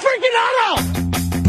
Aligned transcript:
freaking 0.00 0.34
auto! 0.44 1.00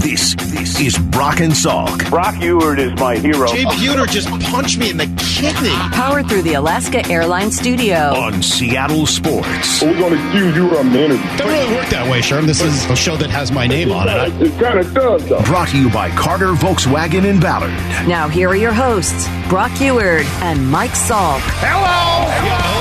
This 0.02 0.34
this 0.36 0.80
is 0.82 0.98
Brock 0.98 1.40
and 1.42 1.54
Salk. 1.54 2.10
Brock 2.10 2.34
Huard 2.36 2.80
is 2.80 2.92
my 3.00 3.16
hero. 3.18 3.48
Jay 3.48 3.64
Buhner 3.66 4.10
just 4.10 4.28
punched 4.50 4.78
me 4.80 4.90
in 4.90 4.98
the 4.98 5.06
kidney. 5.18 5.70
Powered 5.96 6.28
through 6.28 6.42
the 6.42 6.56
Alaska 6.56 7.08
Airlines 7.08 7.56
studio. 7.58 8.14
on 8.16 8.42
Seattle 8.42 9.06
Sports. 9.06 9.82
We're 9.82 9.98
going 9.98 10.14
to 10.18 10.28
accuse 10.30 10.56
you 10.56 10.70
of 10.76 10.86
management. 10.88 11.38
Doesn't 11.38 11.48
really 11.48 11.76
work 11.76 11.88
that 11.90 12.10
way, 12.10 12.20
Sherm. 12.22 12.46
This 12.48 12.62
is 12.62 12.84
a 12.90 12.96
show 12.96 13.16
that 13.18 13.30
has 13.30 13.52
my 13.52 13.68
name 13.68 13.92
on 13.92 14.08
it. 14.10 14.12
I- 14.12 14.26
It 14.44 14.60
kind 14.60 14.80
of 14.80 14.94
does, 14.94 15.30
though. 15.30 15.42
Brought 15.44 15.70
to 15.70 15.78
you 15.78 15.90
by 15.92 16.10
Carter 16.10 16.54
Volkswagen 16.54 17.24
in 17.24 17.40
Ballard. 17.40 17.72
Now, 18.08 18.28
here 18.28 18.50
are 18.50 18.56
your 18.56 18.74
hosts, 18.74 19.28
Brock 19.50 19.72
Huard 19.74 20.26
and 20.42 20.70
Mike 20.70 20.92
Salk. 20.92 21.40
Hello, 21.62 22.26
good 22.42 22.50
morning. 22.50 22.81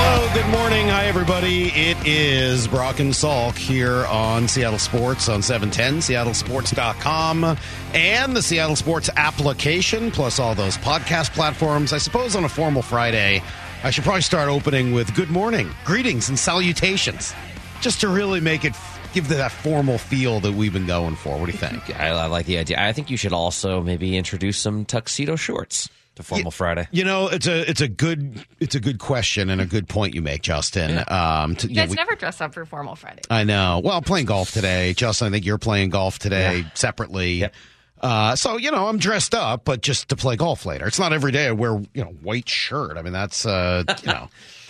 everybody. 1.21 1.65
It 1.65 1.97
is 2.03 2.67
Brock 2.67 2.99
and 2.99 3.13
Salk 3.13 3.55
here 3.55 4.07
on 4.07 4.47
Seattle 4.47 4.79
Sports 4.79 5.29
on 5.29 5.43
710, 5.43 5.99
seattlesports.com, 5.99 7.57
and 7.93 8.35
the 8.35 8.41
Seattle 8.41 8.75
Sports 8.75 9.07
application, 9.15 10.09
plus 10.09 10.39
all 10.39 10.55
those 10.55 10.79
podcast 10.79 11.31
platforms. 11.33 11.93
I 11.93 11.99
suppose 11.99 12.35
on 12.35 12.43
a 12.43 12.49
formal 12.49 12.81
Friday, 12.81 13.43
I 13.83 13.91
should 13.91 14.03
probably 14.03 14.23
start 14.23 14.49
opening 14.49 14.93
with 14.93 15.13
good 15.13 15.29
morning, 15.29 15.69
greetings, 15.85 16.27
and 16.27 16.39
salutations, 16.39 17.35
just 17.81 18.01
to 18.01 18.07
really 18.07 18.39
make 18.39 18.65
it 18.65 18.73
give 19.13 19.27
that 19.27 19.51
formal 19.51 19.99
feel 19.99 20.39
that 20.39 20.53
we've 20.53 20.73
been 20.73 20.87
going 20.87 21.15
for. 21.15 21.37
What 21.37 21.45
do 21.45 21.51
you 21.51 21.57
think? 21.59 21.95
I, 21.99 22.07
I 22.07 22.25
like 22.25 22.47
the 22.47 22.57
idea. 22.57 22.81
I 22.81 22.93
think 22.93 23.11
you 23.11 23.17
should 23.17 23.33
also 23.33 23.83
maybe 23.83 24.17
introduce 24.17 24.57
some 24.57 24.85
tuxedo 24.85 25.35
shorts 25.35 25.87
to 26.15 26.23
Formal 26.23 26.51
Friday. 26.51 26.87
You 26.91 27.03
know, 27.03 27.27
it's 27.27 27.47
a 27.47 27.69
it's 27.69 27.81
a 27.81 27.87
good 27.87 28.45
it's 28.59 28.75
a 28.75 28.79
good 28.79 28.99
question 28.99 29.49
and 29.49 29.61
a 29.61 29.65
good 29.65 29.87
point 29.87 30.13
you 30.13 30.21
make, 30.21 30.41
Justin. 30.41 31.03
Um, 31.07 31.55
to, 31.55 31.67
You 31.67 31.75
know, 31.75 31.81
guys 31.83 31.89
we- 31.89 31.95
never 31.95 32.15
dress 32.15 32.41
up 32.41 32.53
for 32.53 32.65
formal 32.65 32.95
Friday. 32.95 33.21
I 33.29 33.43
know. 33.43 33.81
Well, 33.83 34.01
playing 34.01 34.25
golf 34.25 34.51
today, 34.51 34.93
Justin. 34.93 35.27
I 35.27 35.31
think 35.31 35.45
you're 35.45 35.57
playing 35.57 35.89
golf 35.91 36.19
today 36.19 36.65
separately. 36.73 37.33
Yep. 37.35 37.53
Uh, 38.01 38.35
so 38.35 38.57
you 38.57 38.71
know, 38.71 38.87
I'm 38.87 38.97
dressed 38.97 39.35
up, 39.35 39.63
but 39.63 39.81
just 39.81 40.09
to 40.09 40.15
play 40.15 40.35
golf 40.35 40.65
later. 40.65 40.87
It's 40.87 40.99
not 40.99 41.13
every 41.13 41.31
day 41.31 41.47
I 41.47 41.51
wear 41.51 41.79
you 41.93 42.03
know 42.03 42.09
white 42.21 42.49
shirt. 42.49 42.97
I 42.97 43.03
mean, 43.03 43.13
that's 43.13 43.45
uh, 43.45 43.83
you 44.01 44.11
know, 44.11 44.27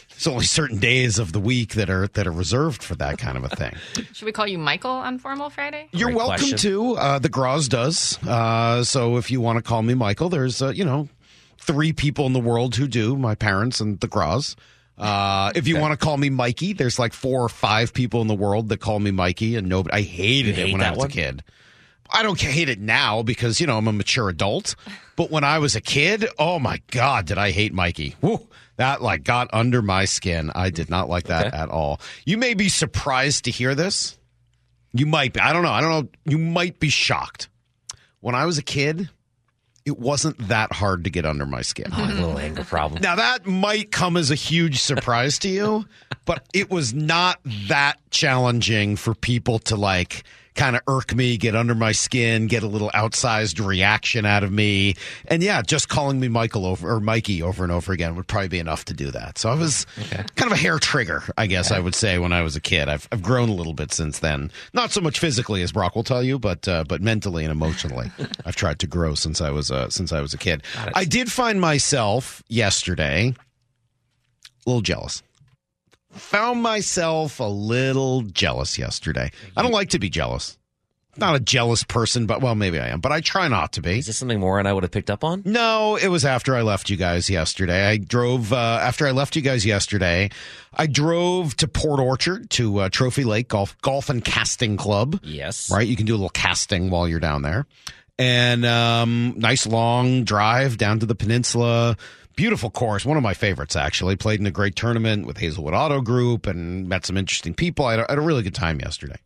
it's 0.09 0.28
only 0.28 0.44
certain 0.45 0.80
days 0.80 1.17
of 1.17 1.31
the 1.31 1.39
week 1.39 1.75
that 1.75 1.89
are 1.89 2.08
that 2.09 2.28
are 2.28 2.31
reserved 2.31 2.84
for 2.84 2.94
that 2.95 3.17
kind 3.19 3.38
of 3.38 3.45
a 3.45 3.50
thing. 3.50 3.73
Should 4.14 4.25
we 4.25 4.34
call 4.34 4.47
you 4.47 4.58
Michael 4.58 4.92
on 4.92 5.17
formal 5.17 5.50
Friday? 5.50 5.88
You're 5.94 6.09
Great 6.09 6.17
welcome 6.17 6.38
question. 6.50 6.58
to. 6.58 6.95
Uh, 6.97 7.19
the 7.19 7.30
Graz 7.30 7.69
does. 7.69 8.19
Uh, 8.28 8.84
so 8.84 9.16
if 9.17 9.31
you 9.31 9.39
want 9.42 9.58
to 9.58 9.62
call 9.64 9.81
me 9.81 9.94
Michael, 9.94 10.28
there's 10.28 10.62
uh, 10.62 10.67
you 10.69 10.84
know 10.84 11.08
three 11.62 11.94
people 11.94 12.26
in 12.26 12.34
the 12.34 12.40
world 12.40 12.76
who 12.76 12.88
do. 12.88 13.16
My 13.17 13.36
parents 13.36 13.80
and 13.81 14.00
the 14.00 14.08
Graz. 14.08 14.56
Uh, 14.98 15.52
if 15.56 15.68
you 15.68 15.80
want 15.80 15.98
to 15.98 16.03
call 16.03 16.16
me 16.18 16.30
Mikey, 16.30 16.73
there's 16.73 17.00
like 17.00 17.14
four 17.14 17.44
or 17.44 17.50
five 17.50 17.94
people 17.94 18.22
in 18.22 18.28
the 18.28 18.36
world 18.36 18.70
that 18.70 18.78
call 18.80 19.00
me 19.00 19.09
Mikey, 19.12 19.56
and 19.56 19.68
nobody. 19.68 19.95
I 19.95 20.02
hated 20.02 20.58
You 20.58 20.66
it 20.66 20.72
when 20.73 20.84
I 20.84 20.90
was 20.92 20.98
one? 21.00 21.08
a 21.08 21.12
kid. 21.12 21.44
I 22.14 22.23
don't 22.23 22.40
hate 22.40 22.68
it 22.70 22.80
now 22.80 23.23
because 23.23 23.59
you 23.62 23.68
know 23.68 23.78
I'm 23.78 23.88
a 23.88 23.94
mature 23.94 24.28
adult. 24.30 24.76
But 25.16 25.31
when 25.31 25.44
I 25.44 25.59
was 25.59 25.76
a 25.76 25.81
kid, 25.81 26.28
oh 26.38 26.59
my 26.59 26.81
god, 26.92 27.26
did 27.26 27.38
I 27.38 27.52
hate 27.52 27.73
Mikey? 27.73 28.16
Woo, 28.22 28.48
that 28.75 29.02
like 29.02 29.23
got 29.23 29.50
under 29.53 29.81
my 29.81 30.06
skin. 30.06 30.52
I 30.53 30.70
did 30.72 30.90
not 30.90 31.09
like 31.09 31.25
that 31.25 31.48
Okay. 31.48 31.58
at 31.58 31.70
all. 31.70 32.00
You 32.25 32.38
may 32.38 32.53
be 32.53 32.68
surprised 32.70 33.46
to 33.46 33.52
hear 33.52 33.73
this. 33.75 34.18
You 34.94 35.06
might 35.06 35.31
be. 35.34 35.40
I 35.40 35.53
don't 35.53 35.64
know. 35.64 35.72
I 35.72 35.80
don't 35.81 35.90
know. 35.90 36.09
You 36.25 36.38
might 36.38 36.80
be 36.80 36.90
shocked. 36.90 37.48
When 38.20 38.36
I 38.36 38.46
was 38.46 38.58
a 38.58 38.62
kid, 38.64 39.09
it 39.86 40.00
wasn't 40.00 40.38
that 40.48 40.72
hard 40.72 41.04
to 41.06 41.10
get 41.10 41.26
under 41.26 41.46
my 41.46 41.62
skin. 41.62 41.88
Oh, 41.92 42.04
a 42.04 42.08
little 42.08 42.38
anger 42.38 42.64
problem. 42.64 43.02
Now 43.02 43.16
that 43.16 43.46
might 43.46 43.92
come 43.92 44.18
as 44.18 44.32
a 44.32 44.36
huge 44.36 44.80
surprise 44.80 45.40
to 45.40 45.50
you, 45.50 45.86
but 46.26 46.46
it 46.54 46.70
was 46.70 46.94
not 46.94 47.40
that 47.68 47.98
challenging 48.12 48.96
for 48.96 49.16
people 49.16 49.59
to 49.59 49.76
like 49.76 50.24
kind 50.55 50.75
of 50.75 50.81
irk 50.88 51.16
me, 51.16 51.38
get 51.38 51.55
under 51.55 51.75
my 51.75 51.91
skin, 51.91 52.47
get 52.47 52.63
a 52.63 52.67
little 52.67 52.91
outsized 52.94 53.66
reaction 53.66 54.25
out 54.25 54.44
of 54.44 54.52
me. 54.52 54.95
And 55.27 55.41
yeah, 55.41 55.61
just 55.61 55.89
calling 55.89 56.19
me 56.19 56.27
Michael 56.27 56.66
over 56.66 56.89
or 56.89 56.99
Mikey 56.99 57.41
over 57.41 57.63
and 57.63 57.71
over 57.71 57.94
again 57.94 58.16
would 58.16 58.27
probably 58.27 58.50
be 58.50 58.59
enough 58.59 58.85
to 58.85 58.94
do 58.94 59.11
that. 59.11 59.38
So 59.38 59.50
I 59.50 59.56
was 59.56 59.85
kind 60.35 60.51
of 60.51 60.53
a 60.53 60.61
hair 60.61 60.79
trigger, 60.79 61.23
I 61.38 61.47
guess 61.47 61.72
I 61.72 61.79
would 61.79 61.95
say 61.95 62.17
when 62.19 62.34
I 62.34 62.41
was 62.41 62.56
a 62.56 62.61
kid. 62.61 62.90
I've 62.90 63.07
I've 63.11 63.22
grown 63.22 63.50
a 63.50 63.53
little 63.53 63.73
bit 63.73 63.94
since 63.94 64.19
then. 64.19 64.51
Not 64.73 64.91
so 64.91 65.01
much 65.01 65.19
physically 65.19 65.61
as 65.61 65.72
Brock 65.72 65.95
will 65.95 66.03
tell 66.03 66.23
you, 66.23 66.40
but 66.40 66.67
uh, 66.67 66.84
but 66.88 67.01
mentally 67.01 67.44
and 67.44 67.51
emotionally. 67.51 68.11
I've 68.45 68.56
tried 68.56 68.79
to 68.79 68.88
grow 68.88 69.16
since 69.16 69.41
I 69.41 69.51
was 69.51 69.72
uh, 69.72 69.90
since 69.90 70.11
I 70.11 70.22
was 70.22 70.34
a 70.34 70.38
kid. 70.38 70.63
I 70.94 71.06
did 71.06 71.31
find 71.31 71.61
myself 71.61 72.44
yesterday 72.47 73.34
a 74.66 74.69
little 74.69 74.81
jealous. 74.81 75.23
Found 76.13 76.61
myself 76.61 77.39
a 77.39 77.44
little 77.45 78.22
jealous 78.22 78.77
yesterday. 78.77 79.31
I 79.55 79.61
don't 79.61 79.72
like 79.72 79.89
to 79.89 79.99
be 79.99 80.09
jealous. 80.09 80.57
Not 81.17 81.35
a 81.35 81.41
jealous 81.41 81.83
person, 81.83 82.25
but 82.25 82.41
well, 82.41 82.55
maybe 82.55 82.79
I 82.79 82.88
am, 82.88 83.01
but 83.01 83.11
I 83.11 83.19
try 83.19 83.49
not 83.49 83.73
to 83.73 83.81
be. 83.81 83.99
Is 83.99 84.07
this 84.07 84.17
something 84.17 84.39
more 84.39 84.59
and 84.59 84.67
I 84.67 84.72
would 84.72 84.83
have 84.83 84.91
picked 84.91 85.09
up 85.09 85.25
on? 85.25 85.41
No, 85.45 85.97
it 85.97 86.07
was 86.07 86.23
after 86.23 86.55
I 86.55 86.61
left 86.61 86.89
you 86.89 86.95
guys 86.95 87.29
yesterday. 87.29 87.85
I 87.85 87.97
drove 87.97 88.53
uh, 88.53 88.79
after 88.81 89.05
I 89.05 89.11
left 89.11 89.35
you 89.35 89.41
guys 89.41 89.66
yesterday. 89.66 90.29
I 90.73 90.88
drove 90.88 91.57
to 91.57 91.67
Port 91.67 91.99
Orchard 91.99 92.49
to 92.51 92.79
uh, 92.79 92.89
Trophy 92.89 93.25
Lake 93.25 93.49
Golf 93.49 93.78
Golf 93.81 94.09
and 94.09 94.23
Casting 94.23 94.78
Club. 94.78 95.19
Yes. 95.22 95.69
Right, 95.69 95.85
you 95.85 95.97
can 95.97 96.05
do 96.05 96.13
a 96.13 96.16
little 96.16 96.29
casting 96.29 96.89
while 96.89 97.09
you're 97.09 97.19
down 97.19 97.41
there, 97.41 97.66
and 98.17 98.66
um, 98.66 99.33
nice 99.35 99.67
long 99.67 100.23
drive 100.23 100.78
down 100.78 100.99
to 100.99 101.05
the 101.05 101.16
peninsula. 101.16 101.97
Beautiful 102.36 102.69
course, 102.69 103.06
one 103.06 103.18
of 103.18 103.24
my 103.24 103.34
favorites 103.34 103.75
actually. 103.75 104.16
Played 104.16 104.40
in 104.40 104.47
a 104.47 104.52
great 104.52 104.75
tournament 104.75 105.25
with 105.25 105.38
Hazelwood 105.38 105.74
Auto 105.74 106.02
Group 106.02 106.47
and 106.47 106.88
met 106.88 107.06
some 107.06 107.18
interesting 107.18 107.53
people. 107.53 107.86
I 107.86 107.97
had 107.97 108.06
a, 108.09 108.22
really 108.22 108.44
good 108.44 108.56
time 108.56 108.80
yesterday. 108.80 109.18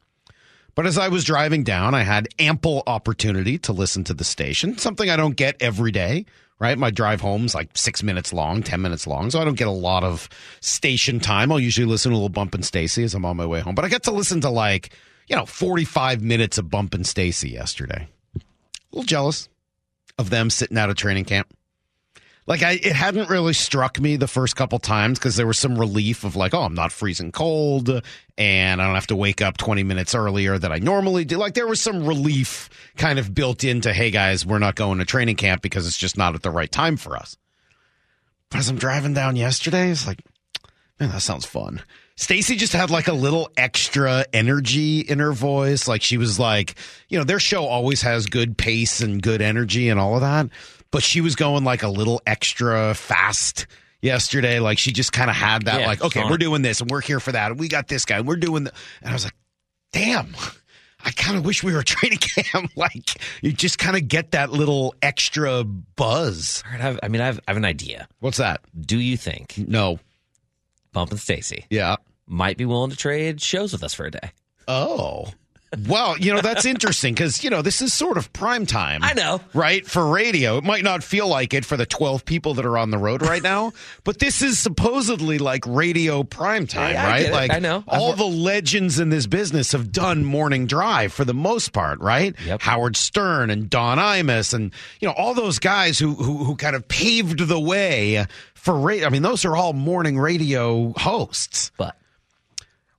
But 0.74 0.86
as 0.86 0.98
I 0.98 1.08
was 1.08 1.24
driving 1.24 1.64
down, 1.64 1.94
I 1.96 2.04
had 2.04 2.28
ample 2.40 2.84
opportunity 2.86 3.58
to 3.60 3.74
listen 3.74 4.04
to 4.06 4.14
the 4.14 4.24
station, 4.24 4.78
something 4.78 5.10
I 5.10 5.16
don't 5.16 5.36
get 5.36 5.56
every 5.62 5.92
day, 5.92 6.26
right? 6.60 6.78
My 6.78 6.92
drive 6.92 7.22
home's 7.22 7.56
like 7.56 7.70
six 7.76 8.04
minutes 8.04 8.34
long, 8.34 8.62
10 8.62 8.82
minutes 8.82 9.08
long, 9.08 9.30
so 9.30 9.40
I 9.40 9.46
don't 9.46 9.58
get 9.58 9.68
a 9.68 9.72
lot 9.72 10.04
of 10.04 10.28
station 10.60 11.20
time. 11.20 11.52
I'll 11.52 11.60
usually 11.60 11.88
listen 11.88 12.12
to 12.12 12.16
a 12.16 12.18
little 12.18 12.30
Bump 12.30 12.54
and 12.56 12.66
Stacy 12.66 13.04
as 13.04 13.14
I'm 13.14 13.26
on 13.26 13.38
my 13.38 13.46
way 13.46 13.62
home, 13.62 13.76
but 13.76 13.86
I 13.86 13.90
got 13.90 14.04
to 14.04 14.12
listen 14.12 14.42
to 14.42 14.50
like, 14.50 14.90
you 15.28 15.36
know, 15.36 15.46
45 15.46 16.22
minutes 16.22 16.58
of 16.58 16.70
Bump 16.70 16.94
and 16.94 17.08
Stacy 17.08 17.50
yesterday. 17.50 18.08
A 18.36 18.40
little 18.92 19.06
jealous 19.06 19.48
of 20.18 20.30
them 20.30 20.50
sitting 20.50 20.78
out 20.78 20.90
of 20.90 20.96
training 20.96 21.26
camp. 21.26 21.55
Like 22.48 22.62
I, 22.62 22.74
it 22.74 22.96
hadn't 22.96 23.30
really 23.30 23.54
struck 23.54 24.00
me 24.00 24.18
the 24.18 24.28
first 24.28 24.56
couple 24.56 24.78
times 24.78 25.18
because 25.18 25.36
there 25.36 25.48
was 25.48 25.58
some 25.58 25.80
relief 25.80 26.24
of 26.24 26.36
like, 26.36 26.54
oh, 26.54 26.62
I'm 26.62 26.76
not 26.76 26.92
freezing 26.92 27.32
cold, 27.32 27.90
and 28.38 28.82
I 28.82 28.86
don't 28.86 28.94
have 28.94 29.08
to 29.08 29.16
wake 29.16 29.42
up 29.42 29.58
20 29.58 29.82
minutes 29.84 30.14
earlier 30.14 30.60
than 30.60 30.72
I 30.72 30.78
normally 30.78 31.26
do. 31.26 31.38
Like 31.38 31.56
there 31.56 31.68
was 31.68 31.82
some 31.82 32.06
relief 32.06 32.70
kind 32.98 33.18
of 33.18 33.34
built 33.34 33.64
into, 33.64 33.94
hey 33.94 34.12
guys, 34.12 34.46
we're 34.46 34.60
not 34.60 34.76
going 34.76 35.00
to 35.00 35.06
training 35.06 35.38
camp 35.38 35.64
because 35.64 35.88
it's 35.88 35.98
just 35.98 36.18
not 36.18 36.36
at 36.36 36.44
the 36.44 36.52
right 36.52 36.72
time 36.72 36.98
for 36.98 37.18
us. 37.18 37.36
But 38.52 38.60
as 38.60 38.70
I'm 38.70 38.78
driving 38.78 39.16
down 39.16 39.36
yesterday, 39.36 39.90
it's 39.90 40.06
like, 40.06 40.20
man, 41.00 41.10
that 41.10 41.22
sounds 41.22 41.46
fun. 41.46 41.82
Stacy 42.16 42.56
just 42.56 42.72
had 42.72 42.90
like 42.90 43.10
a 43.10 43.14
little 43.14 43.50
extra 43.58 44.26
energy 44.32 45.02
in 45.02 45.20
her 45.20 45.34
voice. 45.34 45.88
Like 45.88 46.02
she 46.02 46.18
was 46.18 46.40
like, 46.40 46.76
you 47.10 47.18
know, 47.18 47.26
their 47.26 47.40
show 47.40 47.66
always 47.66 48.04
has 48.04 48.28
good 48.28 48.58
pace 48.58 49.02
and 49.02 49.22
good 49.22 49.42
energy 49.42 49.90
and 49.90 50.00
all 50.00 50.16
of 50.16 50.22
that. 50.22 50.48
But 50.96 51.04
she 51.04 51.20
was 51.20 51.36
going 51.36 51.66
like 51.66 51.84
a 51.84 51.90
little 51.90 52.22
extra 52.26 52.96
fast 52.96 53.68
yesterday. 54.02 54.60
Like 54.62 54.78
she 54.78 54.94
just 54.94 55.12
kind 55.12 55.30
of 55.30 55.36
had 55.36 55.64
that, 55.64 55.82
Yeah, 55.82 55.88
like, 55.88 56.02
okay, 56.02 56.24
we're 56.24 56.38
doing 56.38 56.62
this 56.62 56.80
and 56.80 56.90
we're 56.90 57.02
here 57.02 57.20
for 57.20 57.34
that. 57.34 57.52
And 57.52 57.60
we 57.60 57.68
got 57.68 57.90
this 57.90 58.06
guy. 58.06 58.20
And 58.20 58.26
we're 58.26 58.38
doing 58.38 58.64
the, 58.64 58.72
and 59.02 59.10
I 59.10 59.14
was 59.14 59.26
like, 59.26 59.36
damn. 59.92 60.34
I 61.04 61.12
kind 61.12 61.36
of 61.38 61.44
wish 61.44 61.64
we 61.64 61.74
were 61.74 61.84
training 61.84 62.20
camp. 62.22 62.72
like 62.78 63.10
you 63.42 63.52
just 63.52 63.78
kind 63.78 63.98
of 63.98 64.08
get 64.08 64.32
that 64.32 64.52
little 64.54 64.96
extra 65.02 65.66
buzz. 65.66 66.64
All 66.66 66.72
right, 66.72 66.82
I've, 66.82 67.00
I 67.04 67.10
mean, 67.10 67.20
I've, 67.20 67.40
I 67.40 67.52
have 67.52 67.58
an 67.58 67.66
idea. 67.66 68.08
What's 68.22 68.38
that? 68.38 68.62
Do 68.80 68.98
you 68.98 69.18
think 69.18 69.56
No. 69.58 70.00
Bump 70.94 71.12
and 71.12 71.20
Stacy 71.20 71.66
Yeah. 71.70 71.98
might 72.26 72.56
be 72.58 72.64
willing 72.64 72.92
to 72.92 72.96
trade 72.96 73.42
shows 73.42 73.74
with 73.74 73.84
us 73.84 73.94
for 73.94 74.06
a 74.06 74.12
day? 74.12 74.32
Oh. 74.70 75.26
Well, 75.88 76.18
you 76.18 76.34
know, 76.34 76.42
that's 76.42 76.66
interesting 76.66 77.14
because, 77.14 77.44
you 77.44 77.50
know, 77.50 77.62
this 77.62 77.82
is 77.82 77.94
sort 77.94 78.18
of 78.18 78.32
prime 78.34 78.66
time. 78.66 79.04
I 79.04 79.14
know. 79.14 79.42
Right? 79.54 79.86
For 79.86 80.06
radio. 80.08 80.58
It 80.58 80.64
might 80.64 80.84
not 80.84 81.04
feel 81.04 81.28
like 81.28 81.54
it 81.54 81.66
for 81.66 81.78
the 81.78 81.86
12 81.86 82.26
people 82.26 82.54
that 82.56 82.66
are 82.66 82.78
on 82.78 82.92
the 82.92 82.98
road 82.98 83.22
right 83.22 83.42
now, 83.44 83.74
but 84.04 84.20
this 84.20 84.42
is 84.42 84.58
supposedly 84.60 85.38
like 85.38 85.64
radio 85.68 86.24
prime 86.24 86.68
time, 86.68 86.94
Yeah, 86.94 87.08
right? 87.08 87.26
it. 87.26 87.32
Like, 87.32 87.52
I 87.52 87.60
know. 87.60 87.84
all 87.88 88.12
I've- 88.12 88.18
the 88.20 88.26
legends 88.26 89.00
in 89.00 89.10
this 89.10 89.28
business 89.28 89.72
have 89.74 89.92
done 89.92 90.24
morning 90.26 90.68
drive 90.68 91.14
for 91.14 91.26
the 91.26 91.34
most 91.34 91.74
part, 91.74 92.00
right? 92.00 92.36
Yep. 92.46 92.62
Howard 92.62 92.96
Stern 92.98 93.50
and 93.50 93.70
Don 93.70 93.98
Imus 93.98 94.54
and, 94.54 94.72
you 95.00 95.08
know, 95.08 95.14
all 95.14 95.34
those 95.34 95.60
guys 95.60 96.00
who, 96.00 96.14
who, 96.16 96.44
who 96.44 96.56
kind 96.56 96.76
of 96.76 96.88
paved 96.88 97.40
the 97.40 97.60
way 97.60 98.26
for 98.54 98.78
radio. 98.80 99.08
I 99.08 99.10
mean, 99.10 99.22
those 99.22 99.46
are 99.46 99.56
all 99.56 99.74
morning 99.74 100.18
radio 100.18 100.94
hosts. 100.98 101.72
But 101.78 101.96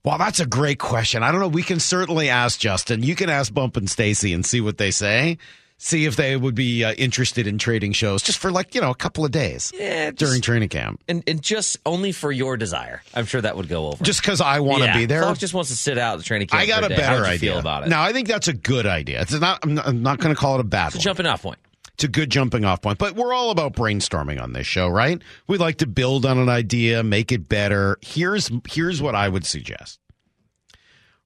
Well, 0.06 0.18
that's 0.18 0.38
a 0.38 0.46
great 0.46 0.78
question. 0.78 1.24
I 1.24 1.32
don't 1.32 1.40
know. 1.40 1.48
We 1.48 1.64
can 1.64 1.80
certainly 1.80 2.28
ask 2.30 2.60
Justin. 2.60 3.02
You 3.02 3.16
can 3.16 3.28
ask 3.28 3.52
Bump 3.52 3.76
and 3.76 3.90
Stacy 3.90 4.32
and 4.32 4.46
see 4.46 4.60
what 4.60 4.78
they 4.78 4.92
say. 4.92 5.36
see 5.78 6.06
if 6.06 6.14
they 6.16 6.36
would 6.36 6.54
be 6.54 6.84
uh, 6.84 6.92
interested 6.94 7.46
in 7.46 7.58
trading 7.58 7.92
shows 7.92 8.22
just 8.22 8.38
for 8.38 8.50
like 8.50 8.74
you 8.74 8.80
know 8.80 8.90
a 8.90 8.94
couple 8.94 9.24
of 9.26 9.30
days 9.30 9.72
Yeah, 9.74 10.10
just- 10.10 10.18
during 10.18 10.40
training 10.40 10.68
camp. 10.70 11.00
and, 11.08 11.22
and 11.26 11.42
just 11.42 11.76
only 11.84 12.12
for 12.12 12.30
your 12.32 12.56
desire. 12.56 13.02
I'm 13.14 13.26
sure 13.26 13.40
that 13.42 13.56
would 13.56 13.68
go 13.68 13.88
over. 13.88 14.02
Just 14.04 14.22
because 14.22 14.40
I 14.40 14.60
want 14.60 14.82
to 14.84 14.86
yeah, 14.86 14.96
be 14.96 15.06
there. 15.06 15.22
Salk 15.22 15.38
just 15.38 15.52
wants 15.54 15.70
to 15.70 15.76
sit 15.76 15.98
out 15.98 16.16
the 16.18 16.24
training 16.24 16.48
camp. 16.48 16.62
I 16.62 16.66
got 16.66 16.84
a. 16.90 16.94
How 16.94 16.96
better 17.00 17.24
idea 17.24 17.50
Feel 17.50 17.58
about 17.58 17.82
it? 17.82 17.88
No, 17.90 18.00
I 18.00 18.12
think 18.12 18.28
that's 18.28 18.48
a 18.48 18.54
good 18.54 18.86
idea. 18.86 19.20
It's 19.22 19.32
not. 19.38 19.58
I'm 19.64 19.74
not, 19.74 19.86
I'm 19.88 20.02
not 20.02 20.18
going 20.20 20.34
to 20.34 20.40
call 20.40 20.54
it 20.54 20.60
a 20.60 20.64
bad 20.64 20.86
it's 20.86 20.94
a 20.94 20.98
one. 20.98 21.02
jumping 21.02 21.26
off 21.26 21.42
point. 21.42 21.58
It's 21.96 22.04
a 22.04 22.08
good 22.08 22.28
jumping 22.28 22.66
off 22.66 22.82
point. 22.82 22.98
But 22.98 23.16
we're 23.16 23.32
all 23.32 23.50
about 23.50 23.72
brainstorming 23.72 24.38
on 24.38 24.52
this 24.52 24.66
show, 24.66 24.87
right? 24.87 25.22
We 25.46 25.56
like 25.56 25.78
to 25.78 25.87
build 25.87 26.26
on 26.26 26.37
an 26.37 26.50
idea, 26.50 27.02
make 27.02 27.32
it 27.32 27.48
better. 27.48 27.96
Here's 28.02 28.50
here's 28.69 29.00
what 29.00 29.14
I 29.14 29.31
would 29.31 29.46
suggest. 29.46 29.98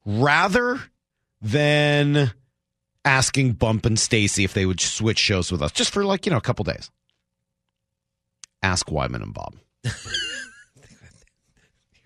Rather 0.06 0.80
than 1.42 2.30
asking 3.04 3.54
Bump 3.54 3.84
and 3.84 3.98
Stacy 3.98 4.44
if 4.44 4.54
they 4.54 4.64
would 4.64 4.80
switch 4.80 5.18
shows 5.18 5.50
with 5.50 5.60
us 5.60 5.72
just 5.72 5.92
for 5.92 6.04
like, 6.04 6.24
you 6.24 6.30
know, 6.30 6.38
a 6.38 6.42
couple 6.42 6.64
days. 6.64 6.88
Ask 8.62 8.92
Wyman 8.92 9.22
and 9.22 9.34
Bob. 9.34 9.56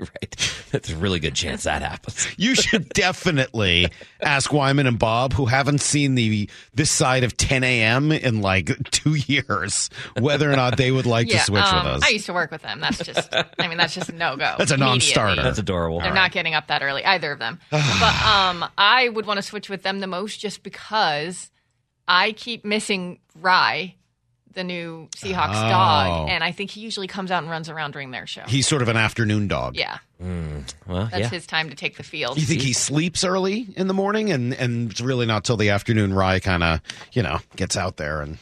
You're 0.05 0.11
right. 0.23 0.65
That's 0.71 0.91
a 0.91 0.97
really 0.97 1.21
good 1.21 1.35
chance 1.35 1.65
that 1.65 1.83
happens. 1.83 2.27
You 2.37 2.55
should 2.55 2.89
definitely 2.91 3.89
ask 4.21 4.53
Wyman 4.53 4.87
and 4.87 4.99
Bob, 4.99 5.33
who 5.33 5.47
haven't 5.47 5.81
seen 5.81 6.15
the 6.15 6.49
this 6.75 6.91
side 6.91 7.25
of 7.25 7.37
10 7.37 7.65
a.m. 7.65 8.13
in 8.13 8.41
like 8.41 8.91
two 8.91 9.15
years, 9.15 9.91
whether 10.19 10.51
or 10.51 10.57
not 10.57 10.77
they 10.77 10.91
would 10.91 11.07
like 11.07 11.29
to 11.29 11.39
switch 11.39 11.63
um, 11.63 11.85
with 11.85 11.95
us. 11.95 12.03
I 12.05 12.09
used 12.11 12.27
to 12.27 12.33
work 12.33 12.51
with 12.51 12.63
them. 12.63 12.81
That's 12.81 12.99
just, 12.99 13.35
I 13.59 13.69
mean, 13.69 13.79
that's 13.79 13.95
just 13.95 14.13
no 14.13 14.37
go. 14.37 14.55
That's 14.59 14.71
a 14.71 14.77
non-starter. 14.77 15.43
That's 15.43 15.59
adorable. 15.59 16.01
They're 16.01 16.13
not 16.13 16.33
getting 16.33 16.55
up 16.55 16.69
that 16.69 16.83
early, 16.83 17.05
either 17.05 17.33
of 17.33 17.39
them. 17.39 17.61
but 17.71 18.25
um, 18.25 18.65
I 18.77 19.09
would 19.09 19.27
want 19.27 19.39
to 19.39 19.43
switch 19.43 19.69
with 19.69 19.83
them 19.83 20.01
the 20.01 20.07
most 20.07 20.39
just 20.39 20.63
because 20.63 21.51
I 22.07 22.33
keep 22.33 22.65
missing 22.65 23.21
Rye, 23.41 23.95
the 24.55 24.65
new 24.65 25.09
Seahawks 25.17 25.51
Oh. 25.67 25.69
dog, 25.69 26.29
and 26.31 26.43
I 26.43 26.53
think 26.53 26.71
he 26.71 26.81
usually 26.81 27.07
comes 27.07 27.31
out 27.31 27.43
and 27.43 27.51
runs 27.51 27.69
around 27.69 27.93
during 27.93 28.11
their 28.11 28.27
show. 28.27 28.43
He's 28.47 28.67
sort 28.67 28.83
of 28.83 28.89
an 28.89 28.97
afternoon 28.97 29.49
dog. 29.49 29.77
yeah, 29.77 29.99
hmm. 30.21 30.61
Well, 30.87 31.07
that's 31.11 31.19
yeah. 31.19 31.29
his 31.29 31.47
time 31.47 31.71
to 31.71 31.77
take 31.77 31.97
the 31.97 32.03
field. 32.03 32.39
You 32.39 32.45
think 32.47 32.63
he 32.63 32.73
sleeps 32.73 33.25
early 33.25 33.67
in 33.77 33.87
the 33.89 33.95
morning 33.95 34.31
and, 34.33 34.55
and 34.55 34.91
it's 34.91 35.01
really 35.01 35.27
not 35.27 35.45
till 35.45 35.57
the 35.57 35.71
afternoon 35.71 36.15
Rye 36.15 36.41
kind 36.41 36.63
of, 36.63 36.81
you 37.13 37.23
know, 37.23 37.41
gets 37.57 37.77
out 37.77 37.97
there 37.97 38.21
and 38.23 38.39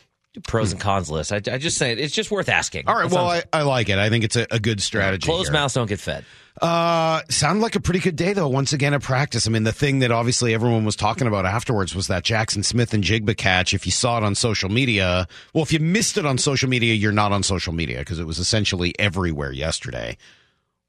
pros 0.47 0.73
and 0.73 0.81
cons 0.81 1.11
list. 1.11 1.33
I, 1.33 1.37
I 1.37 1.59
just 1.59 1.77
say 1.77 1.93
it's 1.93 2.15
just 2.15 2.31
worth 2.31 2.49
asking. 2.49 2.89
All 2.89 2.95
right, 2.95 3.09
That 3.11 3.15
well, 3.15 3.31
sounds- 3.31 3.45
I, 3.53 3.59
I 3.61 3.63
like 3.63 3.89
it. 3.89 3.99
I 3.99 4.09
think 4.09 4.25
it's 4.25 4.37
a, 4.37 4.47
a 4.51 4.59
good 4.61 4.81
strategy. 4.81 5.27
closed 5.27 5.47
here. 5.49 5.53
mouths 5.53 5.75
don't 5.75 5.89
get 5.89 6.01
fed. 6.01 6.25
Uh, 6.61 7.23
sounded 7.31 7.63
like 7.63 7.75
a 7.77 7.81
pretty 7.81 7.99
good 8.01 8.15
day 8.15 8.35
though. 8.35 8.49
Once 8.49 8.73
again 8.73 8.93
at 8.95 9.03
practice. 9.03 9.47
I 9.47 9.51
mean, 9.51 9.65
the 9.65 9.73
thing 9.73 10.01
that 10.01 10.11
obviously 10.13 10.53
everyone 10.53 10.85
was 10.85 10.97
talking 10.97 11.27
about 11.27 11.47
afterwards 11.47 11.95
was 11.95 12.09
that 12.09 12.25
Jaxon 12.25 12.65
Smith-Njigba 12.65 13.37
catch. 13.37 13.73
If 13.73 13.87
you 13.87 13.93
saw 13.93 14.19
it 14.19 14.23
on 14.25 14.35
social 14.35 14.69
media, 14.69 15.27
well, 15.55 15.63
if 15.63 15.73
you 15.73 15.81
missed 15.81 16.19
it 16.19 16.27
on 16.27 16.37
social 16.39 16.69
media, 16.69 16.95
you're 16.95 17.11
not 17.11 17.33
on 17.33 17.43
social 17.43 17.73
media 17.73 18.01
because 18.01 18.19
it 18.19 18.27
was 18.27 18.39
essentially 18.39 18.95
everywhere 18.99 19.51
yesterday. 19.51 20.19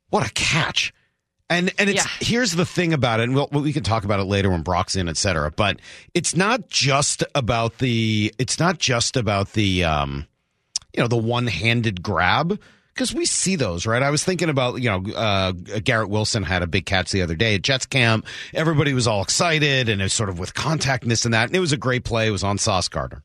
What 0.10 0.28
a 0.28 0.32
catch! 0.34 0.94
And 1.50 1.72
and 1.80 1.90
it's 1.90 2.04
Yeah. 2.06 2.12
here's 2.28 2.52
the 2.54 2.66
thing 2.66 2.94
about 2.94 3.20
it, 3.20 3.24
and 3.24 3.36
we'll, 3.36 3.48
we 3.52 3.74
can 3.74 3.84
talk 3.84 4.04
about 4.04 4.20
it 4.20 4.26
later 4.26 4.50
when 4.50 4.62
Brock's 4.64 4.96
in, 4.96 5.08
et 5.08 5.18
cetera. 5.18 5.50
But 5.50 5.80
it's 6.14 6.36
not 6.36 6.68
just 6.70 7.24
about 7.36 7.78
the 7.78 8.34
it's 8.38 8.60
not 8.60 8.80
just 8.80 9.16
about 9.18 9.54
the 9.54 9.86
um 9.86 10.28
you 10.94 11.02
know 11.02 11.08
the 11.08 11.18
one-handed 11.18 12.04
grab 12.04 12.60
because 12.94 13.14
we 13.14 13.26
see 13.26 13.56
those 13.56 13.86
right? 13.86 14.04
I 14.04 14.10
was 14.10 14.24
thinking 14.24 14.50
about 14.50 14.82
you 14.82 14.90
know 14.90 15.14
uh, 15.14 15.52
garrett 15.84 16.10
wilson 16.10 16.44
had 16.44 16.62
a 16.62 16.68
big 16.68 16.86
catch 16.86 17.12
the 17.12 17.22
other 17.22 17.36
day 17.36 17.56
at 17.56 17.62
jets 17.62 17.86
camp. 17.86 18.26
Everybody 18.54 18.94
was 18.94 19.08
all 19.08 19.22
excited 19.22 19.90
and 19.90 20.02
it 20.02 20.06
was 20.06 20.14
sort 20.14 20.30
of 20.30 20.40
with 20.40 20.54
contact 20.54 21.04
and 21.04 21.12
this 21.12 21.26
and 21.26 21.34
that. 21.34 21.48
And 21.50 21.56
it 21.56 21.60
was 21.60 21.72
a 21.72 21.78
great 21.78 22.04
play. 22.04 22.28
It 22.28 22.32
was 22.32 22.44
on 22.44 22.58
sauce 22.58 22.88
gardner. 22.88 23.24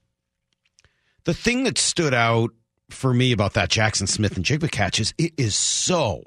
The 1.24 1.34
thing 1.34 1.64
that 1.64 1.78
stood 1.78 2.14
out 2.14 2.50
for 2.90 3.12
me 3.12 3.32
about 3.32 3.54
that 3.54 3.68
Jaxon 3.68 4.08
Smith-Njigba 4.08 4.70
catch 4.70 4.98
is 4.98 5.12
it 5.18 5.32
is 5.36 5.54
so 5.54 6.22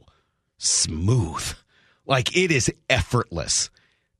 smooth. 0.57 1.43
Like 2.05 2.35
it 2.35 2.51
is 2.51 2.71
effortless. 2.89 3.69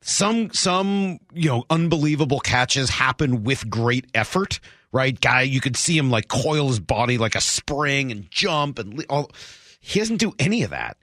Some 0.02 0.52
some 0.52 1.20
you 1.34 1.48
know 1.50 1.64
unbelievable 1.70 2.40
catches 2.40 2.90
happen 2.90 3.44
with 3.44 3.70
great 3.70 4.06
effort 4.16 4.60
right 4.92 5.20
guy. 5.20 5.42
You 5.42 5.62
could 5.62 5.78
see 5.78 5.98
him 5.98 6.10
like 6.10 6.28
coil 6.28 6.68
his 6.68 6.80
body 6.80 7.18
like 7.18 7.36
a 7.36 7.42
spring 7.42 8.12
and 8.12 8.30
jump 8.30 8.80
and 8.80 9.06
all 9.10 9.32
he 9.80 10.00
doesn't 10.00 10.18
do 10.18 10.34
any 10.40 10.64
of 10.64 10.72
that. 10.72 10.98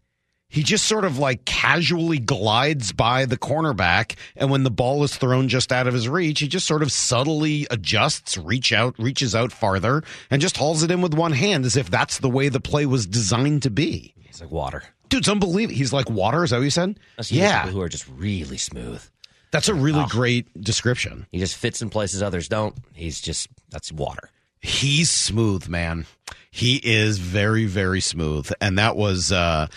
He 0.50 0.62
just 0.62 0.86
sort 0.86 1.04
of 1.04 1.18
like 1.18 1.44
casually 1.44 2.18
glides 2.18 2.92
by 2.92 3.26
the 3.26 3.36
cornerback 3.36 4.14
and 4.34 4.50
when 4.50 4.62
the 4.62 4.70
ball 4.70 5.04
is 5.04 5.14
thrown 5.14 5.48
just 5.48 5.72
out 5.72 5.86
of 5.86 5.92
his 5.92 6.08
reach 6.08 6.40
he 6.40 6.48
just 6.48 6.66
sort 6.66 6.82
of 6.82 6.90
subtly 6.90 7.66
adjusts 7.70 8.38
reach 8.38 8.72
out 8.72 8.94
reaches 8.98 9.34
out 9.34 9.52
farther 9.52 10.02
and 10.30 10.40
just 10.40 10.56
hauls 10.56 10.82
it 10.82 10.90
in 10.90 11.02
with 11.02 11.12
one 11.12 11.32
hand 11.32 11.66
as 11.66 11.76
if 11.76 11.90
that's 11.90 12.18
the 12.20 12.30
way 12.30 12.48
the 12.48 12.60
play 12.60 12.86
was 12.86 13.06
designed 13.06 13.62
to 13.64 13.70
be. 13.70 14.14
He's 14.22 14.40
like 14.40 14.50
water. 14.50 14.84
dude 15.10 15.20
it's 15.20 15.28
unbelievable. 15.28 15.76
He's 15.76 15.92
like 15.92 16.08
water? 16.08 16.44
Is 16.44 16.50
that 16.50 16.58
what 16.58 16.64
you 16.64 16.70
said? 16.70 16.98
That's 17.16 17.30
yeah. 17.30 17.64
People 17.64 17.78
who 17.78 17.82
are 17.82 17.88
just 17.90 18.08
really 18.08 18.56
smooth. 18.56 19.02
that's 19.50 19.68
a 19.68 19.74
really 19.74 20.00
oh. 20.00 20.06
great 20.08 20.48
description. 20.58 21.26
He 21.30 21.38
just 21.40 21.56
fits 21.56 21.82
in 21.82 21.90
places 21.90 22.22
others 22.22 22.48
don't. 22.48 22.74
He's 22.94 23.20
just 23.20 23.48
that's 23.70 23.92
water. 23.92 24.30
He's 24.60 25.10
smooth, 25.10 25.68
man. 25.68 26.06
He 26.50 26.76
is 26.76 27.18
very, 27.18 27.66
very 27.66 28.00
smooth. 28.00 28.50
And 28.60 28.78
that 28.78 28.96
was, 28.96 29.30
uh, 29.30 29.68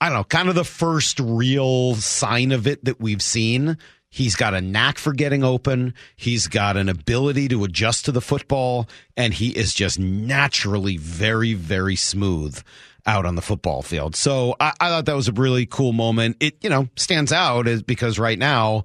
I 0.00 0.08
don't 0.08 0.18
know, 0.18 0.24
kind 0.24 0.48
of 0.48 0.54
the 0.54 0.64
first 0.64 1.20
real 1.20 1.94
sign 1.96 2.52
of 2.52 2.66
it 2.66 2.84
that 2.84 3.00
we've 3.00 3.22
seen. 3.22 3.76
He's 4.08 4.34
got 4.34 4.54
a 4.54 4.60
knack 4.60 4.98
for 4.98 5.12
getting 5.12 5.44
open. 5.44 5.94
He's 6.16 6.48
got 6.48 6.76
an 6.76 6.88
ability 6.88 7.48
to 7.48 7.62
adjust 7.64 8.06
to 8.06 8.12
the 8.12 8.20
football, 8.20 8.88
and 9.16 9.32
he 9.32 9.50
is 9.50 9.72
just 9.72 10.00
naturally 10.00 10.96
very, 10.96 11.54
very 11.54 11.94
smooth 11.94 12.60
out 13.06 13.24
on 13.24 13.34
the 13.34 13.42
football 13.42 13.82
field. 13.82 14.16
So 14.16 14.56
I, 14.58 14.72
I 14.80 14.88
thought 14.88 15.04
that 15.06 15.14
was 15.14 15.28
a 15.28 15.32
really 15.32 15.64
cool 15.64 15.92
moment. 15.92 16.38
It, 16.40 16.56
you 16.62 16.70
know, 16.70 16.88
stands 16.96 17.32
out 17.32 17.68
is 17.68 17.82
because 17.82 18.18
right 18.18 18.38
now, 18.38 18.84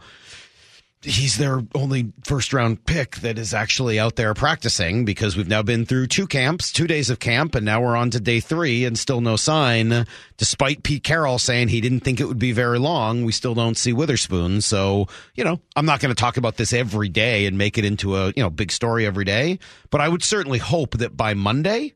he's 1.05 1.37
their 1.37 1.61
only 1.73 2.11
first 2.23 2.53
round 2.53 2.83
pick 2.85 3.17
that 3.17 3.37
is 3.37 3.53
actually 3.53 3.99
out 3.99 4.15
there 4.15 4.33
practicing 4.33 5.05
because 5.05 5.37
we've 5.37 5.47
now 5.47 5.61
been 5.61 5.85
through 5.85 6.07
two 6.07 6.27
camps, 6.27 6.71
two 6.71 6.87
days 6.87 7.09
of 7.09 7.19
camp, 7.19 7.55
and 7.55 7.65
now 7.65 7.81
we're 7.81 7.95
on 7.95 8.09
to 8.11 8.19
day 8.19 8.39
three 8.39 8.83
and 8.83 8.97
still 8.97 9.21
no 9.21 9.35
sign. 9.35 10.05
Despite 10.37 10.83
Pete 10.83 11.03
Carroll 11.03 11.39
saying 11.39 11.69
he 11.69 11.81
didn't 11.81 12.01
think 12.01 12.19
it 12.19 12.25
would 12.25 12.39
be 12.39 12.51
very 12.51 12.79
long, 12.79 13.23
we 13.23 13.31
still 13.31 13.53
don't 13.53 13.77
see 13.77 13.93
Witherspoon. 13.93 14.61
So, 14.61 15.07
you 15.35 15.43
know, 15.43 15.59
I'm 15.75 15.85
not 15.85 15.99
going 15.99 16.13
to 16.13 16.19
talk 16.19 16.37
about 16.37 16.57
this 16.57 16.73
every 16.73 17.09
day 17.09 17.45
and 17.45 17.57
make 17.57 17.77
it 17.77 17.85
into 17.85 18.15
a, 18.15 18.27
you 18.35 18.43
know, 18.43 18.49
big 18.49 18.71
story 18.71 19.05
every 19.05 19.25
day, 19.25 19.59
but 19.91 20.01
I 20.01 20.09
would 20.09 20.23
certainly 20.23 20.59
hope 20.59 20.97
that 20.97 21.15
by 21.15 21.33
Monday, 21.33 21.93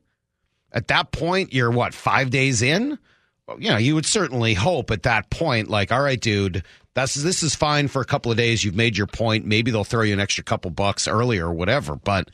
at 0.72 0.88
that 0.88 1.10
point, 1.10 1.52
you're 1.52 1.70
what, 1.70 1.94
five 1.94 2.30
days 2.30 2.62
in? 2.62 2.98
you 3.58 3.70
know, 3.70 3.76
you 3.76 3.94
would 3.94 4.06
certainly 4.06 4.54
hope 4.54 4.90
at 4.90 5.02
that 5.04 5.30
point, 5.30 5.68
like, 5.68 5.90
all 5.90 6.02
right, 6.02 6.20
dude, 6.20 6.62
that's 6.94 7.14
this 7.14 7.42
is 7.42 7.54
fine 7.54 7.88
for 7.88 8.02
a 8.02 8.04
couple 8.04 8.30
of 8.32 8.38
days. 8.38 8.64
You've 8.64 8.74
made 8.76 8.96
your 8.96 9.06
point. 9.06 9.46
Maybe 9.46 9.70
they'll 9.70 9.84
throw 9.84 10.02
you 10.02 10.12
an 10.12 10.20
extra 10.20 10.44
couple 10.44 10.70
bucks 10.70 11.06
earlier 11.06 11.46
or 11.46 11.52
whatever. 11.54 11.96
But 11.96 12.30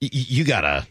y- 0.00 0.10
you 0.12 0.44
gotta 0.44 0.86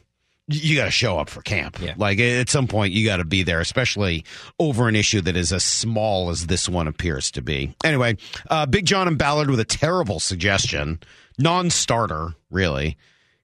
you 0.48 0.76
gotta 0.76 0.92
show 0.92 1.18
up 1.20 1.30
for 1.30 1.42
camp. 1.42 1.80
Yeah. 1.80 1.94
Like 1.98 2.20
at 2.20 2.50
some 2.50 2.68
point, 2.68 2.94
you 2.94 3.06
got 3.06 3.18
to 3.18 3.26
be 3.26 3.44
there, 3.44 3.62
especially 3.62 4.26
over 4.60 4.88
an 4.88 4.96
issue 4.96 5.22
that 5.22 5.38
is 5.38 5.54
as 5.54 5.64
small 5.64 6.30
as 6.30 6.48
this 6.48 6.68
one 6.68 6.88
appears 6.88 7.32
to 7.32 7.42
be. 7.42 7.76
Anyway, 7.84 8.18
uh, 8.50 8.66
Big 8.66 8.86
John 8.86 9.08
and 9.08 9.18
Ballard 9.18 9.50
with 9.50 9.60
a 9.60 9.66
terrible 9.66 10.20
suggestion, 10.20 11.00
non-starter, 11.40 12.34
really. 12.52 12.90
He 12.90 12.96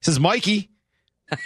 says, 0.02 0.20
Mikey. 0.20 0.68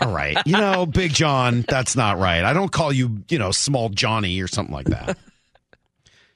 All 0.00 0.12
right. 0.12 0.36
You 0.46 0.54
know, 0.56 0.86
Big 0.86 1.12
John, 1.12 1.64
that's 1.68 1.94
not 1.94 2.18
right. 2.18 2.42
I 2.42 2.52
don't 2.54 2.72
call 2.72 2.90
you, 2.92 3.22
you 3.28 3.38
know, 3.38 3.50
small 3.50 3.90
Johnny 3.90 4.40
or 4.40 4.48
something 4.48 4.74
like 4.74 4.86
that. 4.86 5.18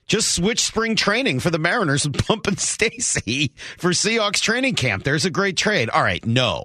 Just 0.08 0.34
switch 0.34 0.60
spring 0.62 0.96
training 0.96 1.38
for 1.40 1.50
the 1.50 1.58
Mariners 1.58 2.06
and 2.06 2.26
Bump 2.26 2.46
and 2.46 2.58
Stacy 2.58 3.52
for 3.76 3.90
Seahawks 3.90 4.40
training 4.40 4.74
camp. 4.74 5.04
There's 5.04 5.26
a 5.26 5.30
great 5.30 5.56
trade. 5.56 5.90
All 5.90 6.02
right, 6.02 6.24
no. 6.26 6.64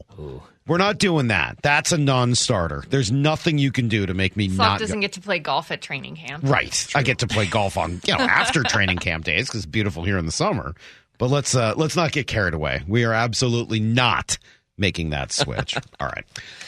We're 0.66 0.78
not 0.78 0.98
doing 0.98 1.28
that. 1.28 1.58
That's 1.62 1.92
a 1.92 1.98
non-starter. 1.98 2.86
There's 2.90 3.12
nothing 3.12 3.58
you 3.58 3.74
can 3.74 3.90
do 3.90 4.06
to 4.06 4.14
make 4.14 4.38
me 4.38 4.48
Slock 4.48 4.58
not 4.58 4.80
doesn't 4.80 4.96
go- 4.98 5.02
get 5.02 5.12
to 5.14 5.22
play 5.22 5.40
golf 5.40 5.72
at 5.72 5.82
training 5.82 6.16
camp. 6.16 6.46
Right. 6.48 6.88
I 6.96 7.04
get 7.04 7.20
to 7.20 7.28
play 7.28 7.46
golf 7.46 7.78
on, 7.78 8.00
you 8.06 8.14
know, 8.18 8.22
after 8.24 8.64
training 8.68 9.00
camp 9.00 9.26
days 9.26 9.48
because 9.48 9.60
it's 9.60 9.66
beautiful 9.66 10.04
here 10.06 10.18
in 10.18 10.26
the 10.26 10.32
summer. 10.32 10.74
But 11.18 11.30
let's 11.30 11.54
uh 11.54 11.74
let's 11.76 11.96
not 11.98 12.12
get 12.14 12.28
carried 12.28 12.54
away. 12.54 12.82
We 12.88 13.04
are 13.04 13.14
absolutely 13.14 13.80
not 13.82 14.38
making 14.78 15.12
that 15.12 15.32
switch. 15.32 15.76
All 16.00 16.08
right. 16.08 16.26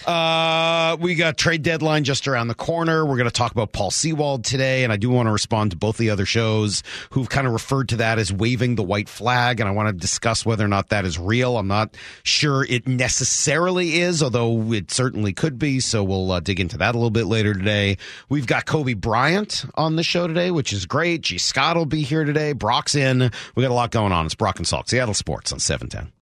Uh 0.08 0.96
we 0.98 1.16
got 1.16 1.38
trade 1.38 1.64
deadline 1.64 2.04
just 2.04 2.28
around 2.28 2.48
the 2.48 2.56
corner. 2.56 3.06
We're 3.06 3.18
going 3.18 3.30
to 3.30 3.34
talk 3.34 3.52
about 3.52 3.72
Paul 3.72 3.92
Sewald 3.92 4.46
today 4.46 4.84
and 4.84 4.94
I 4.94 4.98
do 4.98 5.10
want 5.10 5.28
to 5.28 5.32
respond 5.32 5.72
to 5.72 5.78
both 5.78 5.98
the 5.98 6.12
other 6.12 6.26
shows 6.26 6.84
who've 7.10 7.30
kind 7.30 7.48
of 7.48 7.54
referred 7.54 7.90
to 7.90 7.98
that 7.98 8.20
as 8.20 8.32
waving 8.32 8.76
the 8.76 8.84
white 8.84 9.10
flag 9.10 9.60
and 9.60 9.68
I 9.68 9.72
want 9.72 9.88
to 9.90 9.94
discuss 9.94 10.46
whether 10.46 10.64
or 10.64 10.68
not 10.68 10.90
that 10.90 11.06
is 11.06 11.18
real. 11.18 11.58
I'm 11.58 11.68
not 11.68 11.96
sure 12.24 12.64
it 12.64 12.88
necessarily 12.88 14.00
is, 14.00 14.22
although 14.22 14.72
it 14.72 14.92
certainly 14.92 15.34
could 15.34 15.58
be, 15.58 15.80
so 15.80 16.04
we'll 16.04 16.32
uh, 16.32 16.40
dig 16.40 16.60
into 16.60 16.78
that 16.78 16.94
a 16.94 16.98
little 16.98 17.10
bit 17.10 17.26
later 17.26 17.54
today. 17.54 17.98
We've 18.30 18.48
got 18.48 18.66
Kobe 18.66 18.94
Bryant 18.94 19.66
on 19.76 19.96
the 19.96 20.04
show 20.04 20.28
today, 20.28 20.52
which 20.52 20.72
is 20.72 20.86
great. 20.86 21.22
G. 21.22 21.38
Scott 21.38 21.76
will 21.76 21.86
be 21.86 22.04
here 22.04 22.24
today. 22.24 22.54
Brock's 22.54 22.96
in. 22.96 23.32
We 23.56 23.64
got 23.64 23.72
a 23.72 23.74
lot 23.74 23.92
going 23.92 24.12
on. 24.12 24.26
It's 24.26 24.36
Brock 24.36 24.58
and 24.58 24.68
Salk, 24.68 24.88
Seattle 24.88 25.14
Sports 25.14 25.52
on 25.52 25.60
710. 25.60 26.15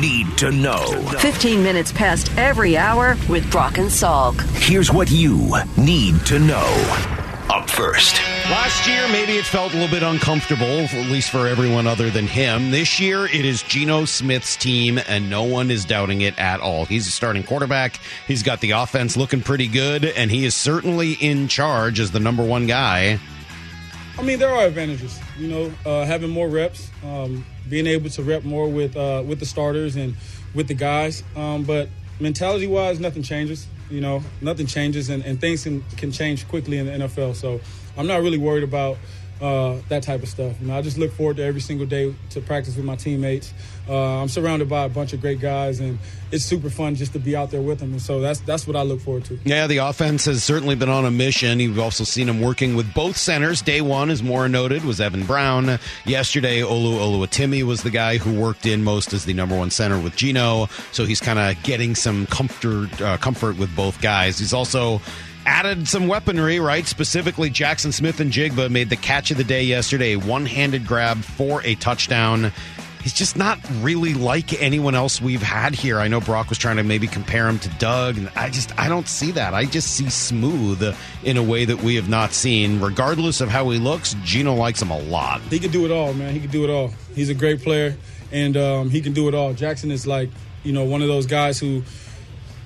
Need 0.00 0.38
to 0.38 0.50
know. 0.50 0.86
15 1.18 1.62
minutes 1.62 1.92
past 1.92 2.30
every 2.36 2.76
hour 2.76 3.16
with 3.28 3.50
Brock 3.50 3.78
and 3.78 3.88
Salk. 3.88 4.40
Here's 4.58 4.92
what 4.92 5.10
you 5.10 5.52
need 5.76 6.24
to 6.26 6.38
know. 6.38 7.14
Up 7.50 7.70
first. 7.70 8.20
Last 8.50 8.86
year, 8.86 9.08
maybe 9.08 9.32
it 9.32 9.44
felt 9.46 9.72
a 9.72 9.76
little 9.76 9.90
bit 9.90 10.02
uncomfortable, 10.02 10.66
at 10.66 11.10
least 11.10 11.30
for 11.30 11.46
everyone 11.46 11.86
other 11.86 12.10
than 12.10 12.26
him. 12.26 12.70
This 12.70 13.00
year, 13.00 13.24
it 13.24 13.44
is 13.44 13.62
Geno 13.62 14.04
Smith's 14.04 14.54
team, 14.56 14.98
and 15.08 15.30
no 15.30 15.44
one 15.44 15.70
is 15.70 15.86
doubting 15.86 16.20
it 16.20 16.38
at 16.38 16.60
all. 16.60 16.84
He's 16.84 17.06
a 17.06 17.10
starting 17.10 17.42
quarterback. 17.42 17.98
He's 18.26 18.42
got 18.42 18.60
the 18.60 18.72
offense 18.72 19.16
looking 19.16 19.40
pretty 19.40 19.66
good, 19.66 20.04
and 20.04 20.30
he 20.30 20.44
is 20.44 20.54
certainly 20.54 21.12
in 21.12 21.48
charge 21.48 22.00
as 22.00 22.10
the 22.10 22.20
number 22.20 22.44
one 22.44 22.66
guy. 22.66 23.18
I 24.18 24.22
mean, 24.22 24.38
there 24.38 24.50
are 24.50 24.66
advantages. 24.66 25.18
You 25.38 25.48
know, 25.48 25.72
uh, 25.86 26.04
having 26.04 26.28
more 26.30 26.48
reps, 26.48 26.90
um, 27.04 27.46
being 27.68 27.86
able 27.86 28.10
to 28.10 28.22
rep 28.22 28.44
more 28.44 28.68
with 28.68 28.96
uh, 28.96 29.22
with 29.26 29.40
the 29.40 29.46
starters 29.46 29.96
and 29.96 30.14
with 30.54 30.68
the 30.68 30.74
guys. 30.74 31.22
Um, 31.36 31.64
but 31.64 31.88
mentality 32.20 32.66
wise, 32.66 33.00
nothing 33.00 33.22
changes. 33.22 33.66
You 33.90 34.00
know, 34.00 34.22
nothing 34.40 34.66
changes, 34.66 35.08
and, 35.08 35.24
and 35.24 35.40
things 35.40 35.64
can, 35.64 35.82
can 35.96 36.12
change 36.12 36.46
quickly 36.46 36.76
in 36.76 36.86
the 36.86 36.92
NFL. 36.92 37.34
So 37.34 37.60
I'm 37.96 38.06
not 38.06 38.20
really 38.20 38.36
worried 38.36 38.64
about 38.64 38.98
uh, 39.40 39.76
that 39.88 40.02
type 40.02 40.22
of 40.22 40.28
stuff. 40.28 40.60
You 40.60 40.68
know, 40.68 40.76
I 40.76 40.82
just 40.82 40.98
look 40.98 41.12
forward 41.12 41.36
to 41.36 41.44
every 41.44 41.60
single 41.60 41.86
day 41.86 42.14
to 42.30 42.40
practice 42.40 42.76
with 42.76 42.84
my 42.84 42.96
teammates. 42.96 43.52
Uh, 43.88 44.22
I'm 44.22 44.28
surrounded 44.28 44.68
by 44.68 44.84
a 44.84 44.88
bunch 44.88 45.12
of 45.12 45.20
great 45.20 45.40
guys, 45.40 45.80
and 45.80 45.98
it's 46.30 46.44
super 46.44 46.68
fun 46.68 46.94
just 46.94 47.14
to 47.14 47.18
be 47.18 47.34
out 47.34 47.50
there 47.50 47.62
with 47.62 47.78
them. 47.78 47.92
And 47.92 48.02
so 48.02 48.20
that's 48.20 48.40
that's 48.40 48.66
what 48.66 48.76
I 48.76 48.82
look 48.82 49.00
forward 49.00 49.24
to. 49.26 49.38
Yeah, 49.44 49.66
the 49.66 49.78
offense 49.78 50.26
has 50.26 50.44
certainly 50.44 50.74
been 50.74 50.90
on 50.90 51.06
a 51.06 51.10
mission. 51.10 51.58
You've 51.60 51.78
also 51.78 52.04
seen 52.04 52.28
him 52.28 52.40
working 52.40 52.76
with 52.76 52.92
both 52.92 53.16
centers. 53.16 53.62
Day 53.62 53.80
one, 53.80 54.10
as 54.10 54.22
more 54.22 54.48
noted, 54.48 54.84
was 54.84 55.00
Evan 55.00 55.24
Brown. 55.24 55.78
Yesterday, 56.04 56.60
Olu 56.60 56.98
Oluwatimi 56.98 57.62
was 57.62 57.82
the 57.82 57.90
guy 57.90 58.18
who 58.18 58.38
worked 58.38 58.66
in 58.66 58.84
most 58.84 59.12
as 59.12 59.24
the 59.24 59.32
number 59.32 59.56
one 59.56 59.70
center 59.70 59.98
with 59.98 60.16
Geno. 60.16 60.68
So 60.92 61.06
he's 61.06 61.20
kind 61.20 61.38
of 61.38 61.62
getting 61.62 61.94
some 61.94 62.26
comfort 62.26 63.00
uh, 63.00 63.16
comfort 63.16 63.56
with 63.56 63.74
both 63.74 64.00
guys. 64.02 64.38
He's 64.38 64.52
also 64.52 65.00
added 65.48 65.88
some 65.88 66.08
weaponry, 66.08 66.60
right? 66.60 66.86
Specifically, 66.86 67.48
Jaxon 67.50 67.92
Smith-Njigba 67.92 68.70
made 68.70 68.90
the 68.90 68.96
catch 68.96 69.30
of 69.30 69.38
the 69.38 69.44
day 69.44 69.62
yesterday, 69.62 70.14
one 70.14 70.44
handed 70.44 70.86
grab 70.86 71.24
for 71.24 71.62
a 71.64 71.74
touchdown. 71.76 72.52
He's 73.02 73.14
just 73.14 73.36
not 73.36 73.58
really 73.80 74.12
like 74.12 74.60
anyone 74.60 74.94
else 74.94 75.22
we've 75.22 75.42
had 75.42 75.74
here. 75.74 76.00
I 76.00 76.08
know 76.08 76.20
Brock 76.20 76.50
was 76.50 76.58
trying 76.58 76.76
to 76.76 76.82
maybe 76.82 77.06
compare 77.06 77.48
him 77.48 77.58
to 77.60 77.70
Doug, 77.78 78.18
and 78.18 78.30
I 78.36 78.50
just 78.50 78.78
I 78.78 78.88
don't 78.88 79.08
see 79.08 79.30
that. 79.32 79.54
I 79.54 79.64
just 79.64 79.94
see 79.94 80.10
smooth 80.10 80.94
in 81.24 81.38
a 81.38 81.42
way 81.42 81.64
that 81.64 81.82
we 81.82 81.94
have 81.94 82.10
not 82.10 82.34
seen. 82.34 82.80
Regardless 82.80 83.40
of 83.40 83.48
how 83.48 83.70
he 83.70 83.78
looks, 83.78 84.14
Geno 84.24 84.54
likes 84.54 84.82
him 84.82 84.90
a 84.90 84.98
lot. 84.98 85.40
He 85.42 85.60
can 85.60 85.70
do 85.70 85.86
it 85.86 85.90
all, 85.90 86.12
man. 86.12 86.34
He 86.34 86.40
can 86.40 86.50
do 86.50 86.64
it 86.64 86.70
all. 86.70 86.92
He's 87.14 87.30
a 87.30 87.34
great 87.34 87.62
player, 87.62 87.96
and 88.32 88.56
um, 88.56 88.90
he 88.90 89.00
can 89.00 89.14
do 89.14 89.28
it 89.28 89.34
all. 89.34 89.54
Jaxon 89.54 89.90
is 89.90 90.06
like, 90.06 90.28
you 90.62 90.72
know, 90.72 90.84
one 90.84 91.00
of 91.00 91.08
those 91.08 91.24
guys 91.24 91.58
who 91.58 91.84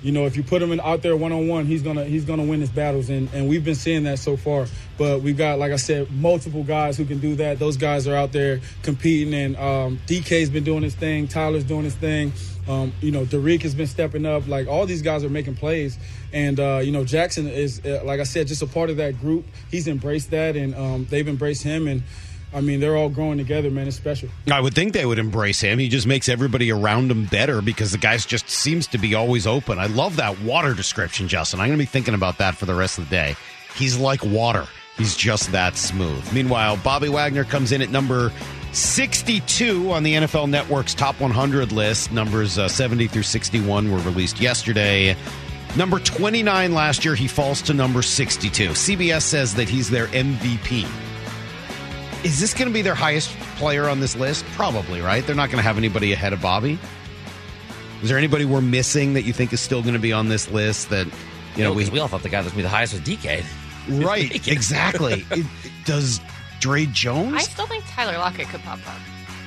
you 0.02 0.12
know, 0.12 0.26
if 0.26 0.36
you 0.36 0.42
put 0.42 0.60
him 0.60 0.72
in, 0.72 0.80
out 0.80 1.02
there 1.02 1.16
one 1.16 1.32
on 1.32 1.48
one, 1.48 1.66
he's 1.66 1.82
gonna 1.82 2.04
he's 2.04 2.24
gonna 2.24 2.44
win 2.44 2.60
his 2.60 2.70
battles, 2.70 3.08
and 3.08 3.32
and 3.32 3.48
we've 3.48 3.64
been 3.64 3.74
seeing 3.74 4.04
that 4.04 4.18
so 4.18 4.36
far. 4.36 4.66
But 4.98 5.22
we've 5.22 5.36
got, 5.36 5.58
like 5.58 5.72
I 5.72 5.76
said, 5.76 6.10
multiple 6.10 6.64
guys 6.64 6.96
who 6.96 7.04
can 7.04 7.18
do 7.18 7.36
that. 7.36 7.58
Those 7.58 7.76
guys 7.76 8.08
are 8.08 8.14
out 8.14 8.32
there 8.32 8.60
competing, 8.82 9.32
and 9.32 9.56
um, 9.56 10.00
DK's 10.06 10.50
been 10.50 10.64
doing 10.64 10.82
his 10.82 10.94
thing. 10.94 11.28
Tyler's 11.28 11.64
doing 11.64 11.84
his 11.84 11.94
thing. 11.94 12.32
Um, 12.68 12.92
you 13.00 13.10
know, 13.10 13.24
Derek 13.24 13.62
has 13.62 13.74
been 13.74 13.86
stepping 13.86 14.26
up. 14.26 14.46
Like 14.46 14.68
all 14.68 14.86
these 14.86 15.02
guys 15.02 15.24
are 15.24 15.28
making 15.28 15.56
plays, 15.56 15.98
and 16.32 16.58
uh, 16.58 16.80
you 16.82 16.92
know, 16.92 17.04
Jaxon 17.04 17.50
is, 17.50 17.84
uh, 17.84 18.02
like 18.04 18.20
I 18.20 18.24
said, 18.24 18.48
just 18.48 18.62
a 18.62 18.66
part 18.66 18.90
of 18.90 18.96
that 18.96 19.20
group. 19.20 19.44
He's 19.70 19.88
embraced 19.88 20.30
that, 20.30 20.56
and 20.56 20.74
um, 20.74 21.06
they've 21.10 21.26
embraced 21.26 21.62
him, 21.62 21.86
and 21.86 22.02
I 22.54 22.60
mean, 22.60 22.80
they're 22.80 22.96
all 22.96 23.08
growing 23.08 23.38
together, 23.38 23.70
man. 23.70 23.88
It's 23.88 23.96
special. 23.96 24.28
I 24.50 24.60
would 24.60 24.74
think 24.74 24.92
they 24.92 25.06
would 25.06 25.18
embrace 25.18 25.60
him. 25.60 25.78
He 25.78 25.88
just 25.88 26.06
makes 26.06 26.28
everybody 26.28 26.70
around 26.70 27.10
him 27.10 27.24
better 27.24 27.62
because 27.62 27.92
the 27.92 27.98
guy 27.98 28.16
just 28.18 28.48
seems 28.48 28.86
to 28.88 28.98
be 28.98 29.14
always 29.14 29.46
open. 29.46 29.78
I 29.78 29.86
love 29.86 30.16
that 30.16 30.40
water 30.42 30.74
description, 30.74 31.28
Justin. 31.28 31.60
I'm 31.60 31.68
going 31.68 31.78
to 31.78 31.82
be 31.82 31.86
thinking 31.86 32.14
about 32.14 32.38
that 32.38 32.56
for 32.56 32.66
the 32.66 32.74
rest 32.74 32.98
of 32.98 33.08
the 33.08 33.10
day. 33.10 33.36
He's 33.74 33.96
like 33.96 34.22
water. 34.22 34.66
He's 34.98 35.16
just 35.16 35.52
that 35.52 35.76
smooth. 35.76 36.30
Meanwhile, 36.32 36.76
Bobby 36.84 37.08
Wagner 37.08 37.44
comes 37.44 37.72
in 37.72 37.80
at 37.80 37.88
number 37.88 38.30
62 38.72 39.90
on 39.90 40.02
the 40.02 40.14
NFL 40.14 40.50
Network's 40.50 40.94
top 40.94 41.18
100 41.20 41.72
list. 41.72 42.12
Numbers 42.12 42.58
uh, 42.58 42.68
70 42.68 43.06
through 43.06 43.22
61 43.22 43.90
were 43.90 43.98
released 43.98 44.40
yesterday. 44.40 45.16
Number 45.74 45.98
29 45.98 46.74
last 46.74 47.02
year, 47.02 47.14
he 47.14 47.26
falls 47.26 47.62
to 47.62 47.72
number 47.72 48.02
62. 48.02 48.68
CBS 48.68 49.22
says 49.22 49.54
that 49.54 49.70
he's 49.70 49.88
their 49.88 50.06
MVP. 50.08 50.86
Is 52.24 52.38
this 52.40 52.54
going 52.54 52.68
to 52.68 52.72
be 52.74 52.82
their 52.82 52.94
highest 52.94 53.30
player 53.56 53.88
on 53.88 53.98
this 54.00 54.14
list? 54.16 54.44
Probably, 54.52 55.00
right? 55.00 55.26
They're 55.26 55.34
not 55.36 55.48
going 55.48 55.58
to 55.58 55.62
have 55.64 55.76
anybody 55.76 56.12
ahead 56.12 56.32
of 56.32 56.40
Bobby. 56.40 56.78
Is 58.02 58.08
there 58.08 58.18
anybody 58.18 58.44
we're 58.44 58.60
missing 58.60 59.14
that 59.14 59.22
you 59.22 59.32
think 59.32 59.52
is 59.52 59.60
still 59.60 59.82
going 59.82 59.94
to 59.94 60.00
be 60.00 60.12
on 60.12 60.28
this 60.28 60.50
list 60.50 60.90
that 60.90 61.06
you 61.56 61.62
know 61.64 61.70
No, 61.70 61.72
we 61.74 61.82
'cause 61.84 61.92
we 61.92 61.98
all 61.98 62.08
thought 62.08 62.22
the 62.22 62.28
guy 62.28 62.40
that 62.42 62.44
was 62.44 62.52
going 62.52 62.62
to 62.62 62.62
be 62.62 62.62
the 62.62 62.68
highest 62.68 62.92
was 62.92 63.02
DK. 63.02 63.44
right 64.04 64.48
exactly 64.48 65.24
it, 65.30 65.46
does 65.84 66.20
Dre 66.60 66.86
Jones? 66.86 67.34
I 67.34 67.40
still 67.40 67.66
think 67.66 67.84
Tyler 67.88 68.16
Lockett 68.18 68.48
could 68.48 68.62
pop 68.62 68.78
up. 68.88 68.94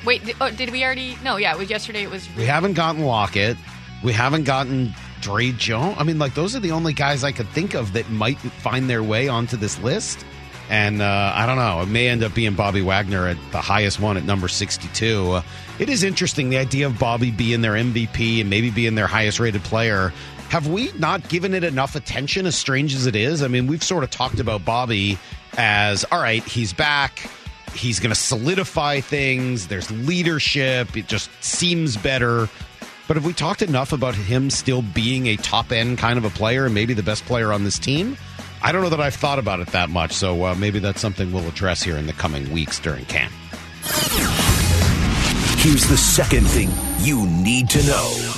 Wait, 0.05 0.23
did, 0.25 0.35
oh, 0.41 0.51
did 0.51 0.69
we 0.69 0.83
already? 0.83 1.17
No, 1.23 1.37
yeah, 1.37 1.51
it 1.53 1.57
was 1.57 1.69
yesterday. 1.69 2.03
It 2.03 2.11
was. 2.11 2.27
we 2.37 2.45
haven't 2.45 2.73
gotten 2.73 3.03
Lockett. 3.03 3.57
We 4.03 4.11
haven't 4.13 4.43
gotten 4.43 4.93
Dre 5.21 5.51
Jones. 5.51 5.95
I 5.97 6.03
mean, 6.03 6.19
like 6.19 6.33
those 6.35 6.55
are 6.55 6.59
the 6.59 6.71
only 6.71 6.93
guys 6.93 7.23
I 7.23 7.31
could 7.31 7.47
think 7.49 7.73
of 7.73 7.93
that 7.93 8.09
might 8.11 8.37
find 8.37 8.89
their 8.89 9.01
way 9.01 9.27
onto 9.29 9.55
this 9.57 9.79
list. 9.79 10.23
And 10.69 11.01
uh, 11.01 11.31
I 11.35 11.45
don't 11.45 11.57
know. 11.57 11.81
It 11.81 11.87
may 11.87 12.07
end 12.07 12.23
up 12.23 12.33
being 12.33 12.55
Bobby 12.55 12.81
Wagner 12.81 13.27
at 13.27 13.37
the 13.51 13.61
highest 13.61 13.99
one 13.99 14.17
at 14.17 14.23
number 14.23 14.47
62. 14.47 15.31
Uh, 15.31 15.41
it 15.77 15.89
is 15.89 16.03
interesting 16.03 16.49
the 16.49 16.57
idea 16.57 16.87
of 16.87 16.97
Bobby 16.97 17.31
being 17.31 17.61
their 17.61 17.73
MVP 17.73 18.41
and 18.41 18.49
maybe 18.49 18.71
being 18.71 18.95
their 18.95 19.07
highest 19.07 19.39
rated 19.39 19.63
player. 19.63 20.11
Have 20.49 20.67
we 20.67 20.91
not 20.93 21.27
given 21.29 21.53
it 21.53 21.63
enough 21.63 21.95
attention, 21.95 22.45
as 22.45 22.55
strange 22.55 22.95
as 22.95 23.05
it 23.05 23.15
is? 23.15 23.43
I 23.43 23.47
mean, 23.47 23.67
we've 23.67 23.83
sort 23.83 24.03
of 24.03 24.09
talked 24.09 24.39
about 24.39 24.63
Bobby 24.65 25.17
as 25.57 26.05
all 26.11 26.19
right, 26.19 26.43
he's 26.43 26.73
back. 26.73 27.29
He's 27.73 27.99
going 27.99 28.11
to 28.11 28.19
solidify 28.19 29.01
things. 29.01 29.67
There's 29.67 29.91
leadership. 29.91 30.95
It 30.95 31.07
just 31.07 31.29
seems 31.43 31.97
better. 31.97 32.47
But 33.07 33.17
have 33.17 33.25
we 33.25 33.33
talked 33.33 33.61
enough 33.61 33.91
about 33.91 34.15
him 34.15 34.49
still 34.49 34.81
being 34.81 35.27
a 35.27 35.35
top 35.35 35.71
end 35.71 35.97
kind 35.97 36.17
of 36.17 36.25
a 36.25 36.29
player 36.29 36.65
and 36.65 36.73
maybe 36.73 36.93
the 36.93 37.03
best 37.03 37.25
player 37.25 37.51
on 37.51 37.63
this 37.63 37.77
team? 37.77 38.17
I 38.65 38.71
don't 38.71 38.81
know 38.81 38.89
that 38.89 38.99
I've 38.99 39.13
thought 39.13 39.37
about 39.37 39.59
it 39.59 39.67
that 39.67 39.91
much, 39.91 40.11
so 40.11 40.43
uh, 40.43 40.55
maybe 40.55 40.79
that's 40.79 40.99
something 40.99 41.31
we'll 41.31 41.47
address 41.47 41.83
here 41.83 41.97
in 41.97 42.07
the 42.07 42.13
coming 42.13 42.51
weeks 42.51 42.79
during 42.79 43.05
camp. 43.05 43.31
Here's 45.59 45.87
the 45.87 45.95
second 45.95 46.47
thing 46.47 46.71
you 46.97 47.27
need 47.27 47.69
to 47.69 47.85
know. 47.85 48.33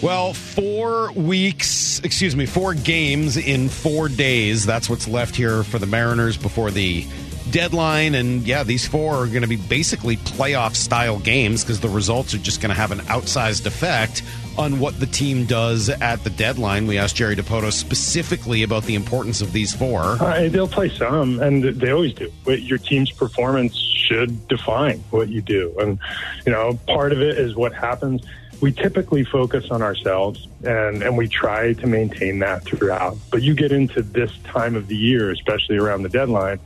Well, 0.00 0.32
four 0.32 1.10
weeks, 1.14 1.98
excuse 2.04 2.36
me, 2.36 2.46
four 2.46 2.74
games 2.74 3.36
in 3.36 3.68
four 3.68 4.08
days. 4.08 4.64
That's 4.64 4.88
what's 4.88 5.08
left 5.08 5.34
here 5.34 5.64
for 5.64 5.80
the 5.80 5.86
Mariners 5.86 6.36
before 6.36 6.70
the 6.70 7.04
deadline. 7.50 8.14
And 8.14 8.42
yeah, 8.42 8.62
these 8.62 8.86
four 8.86 9.14
are 9.14 9.26
going 9.26 9.42
to 9.42 9.48
be 9.48 9.56
basically 9.56 10.16
playoff 10.16 10.74
style 10.74 11.18
games 11.18 11.62
because 11.62 11.80
the 11.80 11.88
results 11.88 12.34
are 12.34 12.38
just 12.38 12.60
going 12.60 12.70
to 12.70 12.74
have 12.74 12.90
an 12.90 13.00
outsized 13.00 13.66
effect 13.66 14.22
on 14.56 14.78
what 14.78 14.98
the 15.00 15.06
team 15.06 15.44
does 15.46 15.88
at 15.88 16.22
the 16.22 16.30
deadline. 16.30 16.86
We 16.86 16.98
asked 16.98 17.16
Jerry 17.16 17.34
Dipoto 17.36 17.72
specifically 17.72 18.62
about 18.62 18.84
the 18.84 18.94
importance 18.94 19.40
of 19.40 19.52
these 19.52 19.74
four. 19.74 20.00
Uh, 20.00 20.48
they'll 20.48 20.68
play 20.68 20.88
some, 20.88 21.40
and 21.40 21.64
they 21.64 21.90
always 21.90 22.14
do. 22.14 22.30
But 22.44 22.62
your 22.62 22.78
team's 22.78 23.10
performance 23.10 23.76
should 23.76 24.46
define 24.48 24.98
what 25.10 25.28
you 25.28 25.40
do. 25.40 25.74
And, 25.78 25.98
you 26.46 26.52
know, 26.52 26.78
part 26.86 27.12
of 27.12 27.20
it 27.20 27.38
is 27.38 27.56
what 27.56 27.72
happens. 27.72 28.22
We 28.60 28.72
typically 28.72 29.24
focus 29.24 29.70
on 29.70 29.82
ourselves 29.82 30.46
and, 30.62 31.02
and 31.02 31.18
we 31.18 31.28
try 31.28 31.72
to 31.74 31.86
maintain 31.86 32.38
that 32.38 32.64
throughout. 32.64 33.16
But 33.30 33.42
you 33.42 33.54
get 33.54 33.72
into 33.72 34.02
this 34.02 34.30
time 34.44 34.76
of 34.76 34.86
the 34.86 34.96
year, 34.96 35.30
especially 35.30 35.76
around 35.76 36.02
the 36.02 36.08
deadline, 36.08 36.60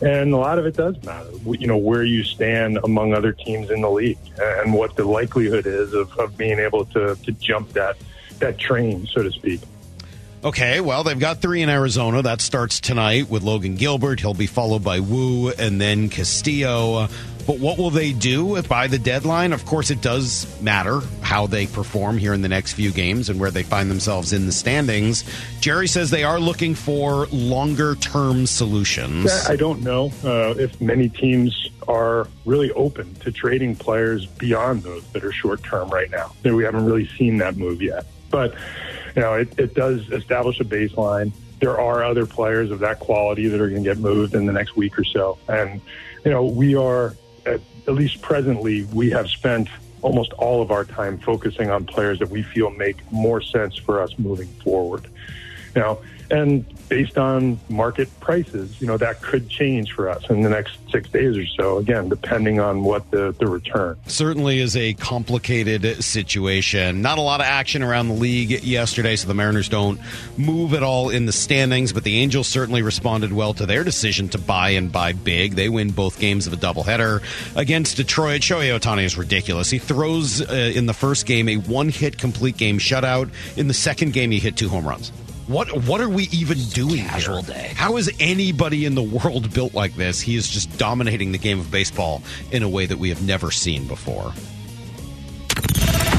and 0.00 0.32
a 0.32 0.36
lot 0.36 0.58
of 0.58 0.66
it 0.66 0.76
does 0.76 1.02
matter. 1.04 1.30
You 1.44 1.66
know, 1.66 1.76
where 1.76 2.04
you 2.04 2.24
stand 2.24 2.78
among 2.84 3.14
other 3.14 3.32
teams 3.32 3.70
in 3.70 3.80
the 3.80 3.90
league 3.90 4.18
and 4.38 4.74
what 4.74 4.96
the 4.96 5.04
likelihood 5.04 5.66
is 5.66 5.94
of, 5.94 6.16
of 6.18 6.36
being 6.36 6.58
able 6.58 6.84
to, 6.86 7.16
to 7.16 7.32
jump 7.32 7.72
that, 7.72 7.96
that 8.38 8.58
train, 8.58 9.06
so 9.06 9.22
to 9.22 9.32
speak. 9.32 9.60
Okay, 10.44 10.80
well, 10.80 11.02
they've 11.02 11.18
got 11.18 11.40
three 11.40 11.62
in 11.62 11.68
Arizona. 11.68 12.22
That 12.22 12.40
starts 12.40 12.80
tonight 12.80 13.28
with 13.28 13.42
Logan 13.42 13.74
Gilbert. 13.74 14.20
He'll 14.20 14.34
be 14.34 14.46
followed 14.46 14.84
by 14.84 15.00
Woo 15.00 15.50
and 15.50 15.80
then 15.80 16.08
Castillo. 16.08 17.08
But 17.46 17.60
what 17.60 17.78
will 17.78 17.90
they 17.90 18.12
do 18.12 18.56
if 18.56 18.68
by 18.68 18.88
the 18.88 18.98
deadline? 18.98 19.52
Of 19.52 19.64
course, 19.64 19.90
it 19.90 20.00
does 20.00 20.60
matter 20.60 21.00
how 21.22 21.46
they 21.46 21.66
perform 21.66 22.18
here 22.18 22.34
in 22.34 22.42
the 22.42 22.48
next 22.48 22.72
few 22.72 22.90
games 22.90 23.28
and 23.28 23.38
where 23.38 23.52
they 23.52 23.62
find 23.62 23.90
themselves 23.90 24.32
in 24.32 24.46
the 24.46 24.52
standings. 24.52 25.24
Jerry 25.60 25.86
says 25.86 26.10
they 26.10 26.24
are 26.24 26.40
looking 26.40 26.74
for 26.74 27.26
longer 27.26 27.94
term 27.96 28.46
solutions. 28.46 29.30
I 29.48 29.56
don't 29.56 29.82
know 29.82 30.12
uh, 30.24 30.54
if 30.58 30.80
many 30.80 31.08
teams 31.08 31.70
are 31.86 32.26
really 32.44 32.72
open 32.72 33.14
to 33.16 33.30
trading 33.30 33.76
players 33.76 34.26
beyond 34.26 34.82
those 34.82 35.06
that 35.12 35.24
are 35.24 35.32
short 35.32 35.62
term 35.62 35.88
right 35.90 36.10
now. 36.10 36.32
We 36.42 36.64
haven't 36.64 36.84
really 36.84 37.06
seen 37.16 37.38
that 37.38 37.56
move 37.56 37.80
yet. 37.80 38.06
But, 38.28 38.54
you 39.14 39.22
know, 39.22 39.34
it, 39.34 39.56
it 39.58 39.74
does 39.74 40.10
establish 40.10 40.58
a 40.58 40.64
baseline. 40.64 41.30
There 41.60 41.78
are 41.80 42.04
other 42.04 42.26
players 42.26 42.72
of 42.72 42.80
that 42.80 42.98
quality 42.98 43.46
that 43.48 43.60
are 43.60 43.68
going 43.70 43.84
to 43.84 43.88
get 43.88 43.98
moved 43.98 44.34
in 44.34 44.46
the 44.46 44.52
next 44.52 44.76
week 44.76 44.98
or 44.98 45.04
so. 45.04 45.38
And, 45.48 45.80
you 46.24 46.32
know, 46.32 46.44
we 46.44 46.74
are, 46.74 47.14
at, 47.46 47.60
at 47.86 47.94
least 47.94 48.20
presently, 48.20 48.84
we 48.92 49.10
have 49.10 49.28
spent 49.28 49.68
almost 50.02 50.32
all 50.34 50.62
of 50.62 50.70
our 50.70 50.84
time 50.84 51.18
focusing 51.18 51.70
on 51.70 51.84
players 51.84 52.18
that 52.18 52.28
we 52.28 52.42
feel 52.42 52.70
make 52.70 52.96
more 53.10 53.40
sense 53.40 53.76
for 53.76 54.00
us 54.00 54.18
moving 54.18 54.48
forward. 54.62 55.08
Now, 55.74 55.98
and 56.30 56.64
based 56.88 57.18
on 57.18 57.58
market 57.68 58.08
prices, 58.20 58.80
you 58.80 58.86
know, 58.86 58.96
that 58.96 59.20
could 59.20 59.48
change 59.48 59.92
for 59.92 60.08
us 60.08 60.28
in 60.30 60.42
the 60.42 60.48
next 60.48 60.78
six 60.90 61.08
days 61.08 61.36
or 61.36 61.46
so, 61.46 61.78
again, 61.78 62.08
depending 62.08 62.60
on 62.60 62.84
what 62.84 63.10
the, 63.10 63.34
the 63.38 63.46
return. 63.46 63.96
Certainly 64.06 64.60
is 64.60 64.76
a 64.76 64.94
complicated 64.94 66.02
situation. 66.04 67.02
Not 67.02 67.18
a 67.18 67.22
lot 67.22 67.40
of 67.40 67.46
action 67.46 67.82
around 67.82 68.08
the 68.08 68.14
league 68.14 68.50
yesterday, 68.62 69.16
so 69.16 69.28
the 69.28 69.34
Mariners 69.34 69.68
don't 69.68 70.00
move 70.36 70.74
at 70.74 70.82
all 70.82 71.10
in 71.10 71.26
the 71.26 71.32
standings, 71.32 71.92
but 71.92 72.04
the 72.04 72.18
Angels 72.18 72.46
certainly 72.46 72.82
responded 72.82 73.32
well 73.32 73.54
to 73.54 73.66
their 73.66 73.84
decision 73.84 74.28
to 74.30 74.38
buy 74.38 74.70
and 74.70 74.92
buy 74.92 75.12
big. 75.12 75.54
They 75.54 75.68
win 75.68 75.90
both 75.90 76.18
games 76.20 76.46
of 76.46 76.52
a 76.52 76.56
doubleheader 76.56 77.22
against 77.56 77.96
Detroit. 77.96 78.42
Shohei 78.42 78.78
Ohtani 78.78 79.04
is 79.04 79.16
ridiculous. 79.16 79.70
He 79.70 79.78
throws 79.78 80.40
uh, 80.40 80.72
in 80.74 80.86
the 80.86 80.94
first 80.94 81.26
game 81.26 81.48
a 81.48 81.56
one 81.56 81.88
hit 81.88 82.18
complete 82.18 82.56
game 82.56 82.78
shutout. 82.78 83.30
In 83.56 83.68
the 83.68 83.74
second 83.74 84.12
game, 84.12 84.30
he 84.30 84.38
hit 84.38 84.56
two 84.56 84.68
home 84.68 84.86
runs. 84.86 85.12
What 85.46 85.84
what 85.86 86.00
are 86.00 86.08
we 86.08 86.24
even 86.32 86.58
doing 86.70 87.04
Casual 87.04 87.42
here? 87.42 87.54
day. 87.54 87.72
How 87.76 87.96
is 87.96 88.10
anybody 88.18 88.84
in 88.84 88.94
the 88.96 89.02
world 89.02 89.52
built 89.54 89.74
like 89.74 89.94
this? 89.94 90.20
He 90.20 90.34
is 90.36 90.48
just 90.48 90.76
dominating 90.76 91.30
the 91.32 91.38
game 91.38 91.60
of 91.60 91.70
baseball 91.70 92.22
in 92.50 92.62
a 92.64 92.68
way 92.68 92.86
that 92.86 92.98
we 92.98 93.08
have 93.10 93.24
never 93.24 93.50
seen 93.52 93.86
before. 93.86 94.32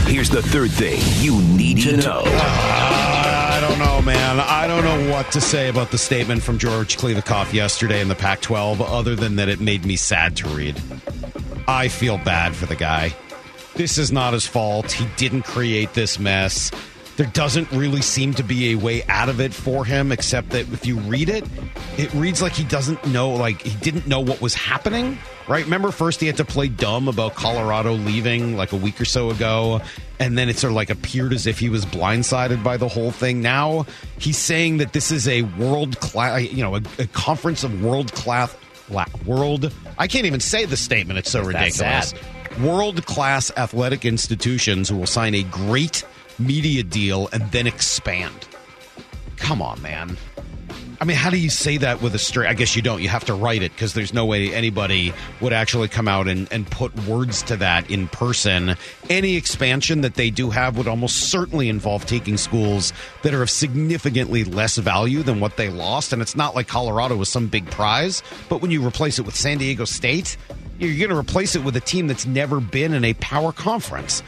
Here's 0.08 0.30
the 0.30 0.42
third 0.42 0.72
thing 0.72 1.02
you 1.22 1.42
need 1.42 1.82
to 1.82 1.98
know. 1.98 2.22
Ah, 2.26 3.58
I 3.58 3.60
don't 3.60 3.78
know, 3.80 4.02
man. 4.02 4.40
I 4.40 4.66
don't 4.66 4.86
know 4.86 5.12
what 5.12 5.30
to 5.34 5.42
say 5.42 5.68
about 5.68 5.92
the 5.92 5.98
statement 5.98 6.42
from 6.42 6.58
George 6.58 6.96
Kliavkoff 6.96 7.52
yesterday 7.52 8.00
in 8.00 8.08
the 8.08 8.16
Pac 8.16 8.40
12, 8.40 8.82
other 8.82 9.16
than 9.18 9.36
that 9.36 9.50
it 9.50 9.60
made 9.60 9.86
me 9.86 9.98
sad 9.98 10.38
to 10.38 10.48
read. 10.48 10.82
I 11.68 11.90
feel 11.90 12.18
bad 12.20 12.56
for 12.56 12.66
the 12.68 12.76
guy. 12.78 13.14
This 13.76 13.98
is 13.98 14.10
not 14.14 14.32
his 14.32 14.48
fault. 14.48 14.94
He 14.94 15.06
didn't 15.18 15.44
create 15.44 15.94
this 15.94 16.18
mess. 16.18 16.72
There 17.18 17.26
doesn't 17.26 17.72
really 17.72 18.02
seem 18.02 18.36
to 18.36 18.44
be 18.44 18.74
a 18.74 18.76
way 18.76 19.04
out 19.10 19.28
of 19.28 19.42
it 19.42 19.52
for 19.52 19.84
him, 19.84 20.12
except 20.12 20.52
that 20.52 20.72
if 20.72 20.86
you 20.86 20.98
read 21.00 21.30
it, 21.30 21.44
it 21.98 22.14
reads 22.14 22.44
like 22.44 22.54
he 22.54 22.64
doesn't 22.64 23.06
know, 23.08 23.32
like 23.32 23.64
he 23.64 23.76
didn't 23.80 24.06
know 24.06 24.20
what 24.20 24.40
was 24.40 24.54
happening, 24.54 25.18
right? 25.48 25.64
Remember, 25.64 25.90
first 25.90 26.22
he 26.22 26.28
had 26.28 26.38
to 26.38 26.46
play 26.46 26.68
dumb 26.68 27.08
about 27.08 27.34
Colorado 27.34 27.94
leaving 27.94 28.56
like 28.56 28.72
a 28.72 28.76
week 28.76 29.02
or 29.02 29.06
so 29.06 29.32
ago, 29.32 29.82
and 30.20 30.38
then 30.38 30.48
it 30.48 30.58
sort 30.58 30.70
of 30.70 30.76
like 30.76 30.92
appeared 30.92 31.34
as 31.34 31.48
if 31.48 31.58
he 31.58 31.70
was 31.70 31.88
blindsided 31.88 32.64
by 32.64 32.78
the 32.78 32.88
whole 32.88 33.10
thing. 33.10 33.42
Now 33.42 33.88
he's 34.20 34.38
saying 34.38 34.78
that 34.78 34.94
this 34.94 35.10
is 35.10 35.28
a 35.28 35.42
world 35.42 36.00
class, 36.00 36.44
you 36.52 36.64
know, 36.64 36.76
a, 36.76 36.82
a 37.00 37.08
conference 37.08 37.64
of 37.64 37.84
world 37.84 38.14
class, 38.14 38.56
world. 39.26 39.74
I 39.98 40.06
can't 40.06 40.28
even 40.28 40.40
say 40.40 40.66
the 40.66 40.78
statement. 40.78 41.18
It's 41.18 41.32
so 41.32 41.42
ridiculous. 41.42 42.14
World 42.62 43.06
class 43.08 43.52
athletic 43.58 44.06
institutions 44.06 44.90
who 44.90 44.98
will 44.98 45.08
sign 45.08 45.34
a 45.34 45.44
great 45.44 46.04
media 46.40 46.84
deal 46.84 47.30
and 47.32 47.52
then 47.52 47.68
expand. 47.68 48.48
Come 49.38 49.62
on, 49.62 49.82
man. 49.82 50.18
I 51.00 51.06
mean, 51.06 51.16
how 51.16 51.30
do 51.30 51.38
you 51.38 51.52
say 51.52 51.78
that 51.78 52.02
with 52.02 52.16
a 52.16 52.20
straight? 52.20 52.50
I 52.50 52.56
guess 52.56 52.76
you 52.76 52.82
don't. 52.82 53.04
You 53.04 53.10
have 53.10 53.26
to 53.26 53.36
write 53.36 53.62
it 53.62 53.72
because 53.72 53.94
there's 53.94 54.16
no 54.16 54.26
way 54.26 54.52
anybody 54.52 55.14
would 55.42 55.54
actually 55.54 55.90
come 55.90 56.08
out 56.08 56.28
and, 56.28 56.52
and 56.52 56.66
put 56.70 56.96
words 57.06 57.44
to 57.44 57.58
that 57.58 57.92
in 57.92 58.08
person. 58.08 58.76
Any 59.08 59.36
expansion 59.36 60.02
that 60.02 60.16
they 60.16 60.32
do 60.32 60.50
have 60.50 60.76
would 60.76 60.88
almost 60.88 61.30
certainly 61.30 61.70
involve 61.70 62.08
taking 62.08 62.36
schools 62.36 62.94
that 63.22 63.36
are 63.36 63.44
of 63.44 63.52
significantly 63.52 64.44
less 64.44 64.78
value 64.78 65.22
than 65.22 65.40
what 65.40 65.56
they 65.58 65.70
lost. 65.70 66.14
And 66.14 66.22
it's 66.22 66.36
not 66.36 66.56
like 66.56 66.68
Colorado 66.68 67.16
was 67.16 67.30
some 67.30 67.48
big 67.48 67.70
prize, 67.70 68.24
but 68.50 68.64
when 68.64 68.72
you 68.72 68.86
replace 68.86 69.20
it 69.20 69.26
with 69.26 69.36
San 69.36 69.60
Diego 69.60 69.86
State, 69.86 70.36
you're 70.80 70.98
going 70.98 71.10
to 71.10 71.18
replace 71.18 71.56
it 71.56 71.64
with 71.64 71.76
a 71.76 71.82
team 71.82 72.08
that's 72.08 72.26
never 72.26 72.60
been 72.60 72.94
in 72.94 73.06
a 73.06 73.14
power 73.16 73.52
conference. 73.52 74.24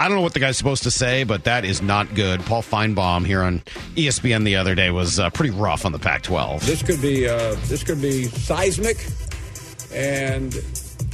I 0.00 0.08
don't 0.08 0.16
know 0.16 0.22
what 0.22 0.34
the 0.34 0.40
guy's 0.40 0.56
supposed 0.56 0.82
to 0.84 0.90
say, 0.90 1.24
but 1.24 1.44
that 1.44 1.64
is 1.64 1.80
not 1.80 2.14
good. 2.14 2.40
Paul 2.40 2.62
Finebaum 2.62 3.24
here 3.24 3.42
on 3.42 3.60
ESPN 3.94 4.44
the 4.44 4.56
other 4.56 4.74
day 4.74 4.90
was 4.90 5.20
uh, 5.20 5.30
pretty 5.30 5.54
rough 5.54 5.84
on 5.86 5.92
the 5.92 5.98
Pac-12. 5.98 6.62
This 6.62 6.82
could 6.82 7.00
be 7.00 7.28
uh, 7.28 7.56
this 7.66 7.84
could 7.84 8.00
be 8.00 8.24
seismic, 8.24 9.04
and 9.94 10.54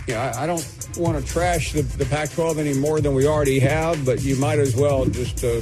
you 0.06 0.14
know, 0.14 0.20
I, 0.20 0.44
I 0.44 0.46
don't 0.46 0.66
want 0.96 1.22
to 1.22 1.32
trash 1.32 1.72
the, 1.72 1.82
the 1.82 2.06
Pac-12 2.06 2.58
any 2.58 2.74
more 2.74 3.00
than 3.00 3.14
we 3.14 3.26
already 3.26 3.58
have, 3.60 4.04
but 4.06 4.22
you 4.22 4.36
might 4.36 4.58
as 4.58 4.74
well 4.74 5.04
just 5.04 5.44
uh, 5.44 5.60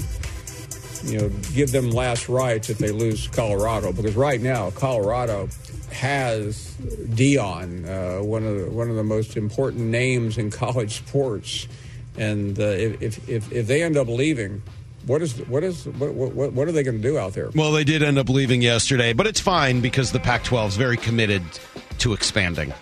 you 1.04 1.18
know 1.18 1.28
give 1.54 1.72
them 1.72 1.90
last 1.90 2.28
rites 2.28 2.70
if 2.70 2.78
they 2.78 2.92
lose 2.92 3.26
Colorado, 3.28 3.92
because 3.92 4.14
right 4.14 4.40
now 4.40 4.70
Colorado 4.70 5.48
has 5.90 6.74
Deion, 6.80 7.86
uh, 7.86 8.22
one 8.22 8.44
of 8.44 8.58
the, 8.58 8.70
one 8.70 8.90
of 8.90 8.96
the 8.96 9.04
most 9.04 9.36
important 9.36 9.84
names 9.84 10.38
in 10.38 10.50
college 10.62 10.98
sports, 10.98 11.66
and 12.18 12.58
uh, 12.58 12.64
if, 12.64 13.28
if 13.28 13.52
if 13.52 13.66
they 13.66 13.82
end 13.82 13.96
up 13.96 14.08
leaving. 14.08 14.62
What 15.06 15.22
is 15.22 15.38
what 15.46 15.62
is 15.62 15.86
what 15.86 16.14
what, 16.14 16.52
what 16.52 16.66
are 16.66 16.72
they 16.72 16.82
going 16.82 17.00
to 17.00 17.02
do 17.02 17.16
out 17.16 17.34
there? 17.34 17.50
Well, 17.54 17.70
they 17.70 17.84
did 17.84 18.02
end 18.02 18.18
up 18.18 18.28
leaving 18.28 18.60
yesterday, 18.60 19.12
but 19.12 19.28
it's 19.28 19.38
fine 19.38 19.80
because 19.80 20.10
the 20.10 20.18
Pac-12 20.18 20.68
is 20.68 20.76
very 20.76 20.96
committed 20.96 21.44
to 21.98 22.12
expanding. 22.12 22.72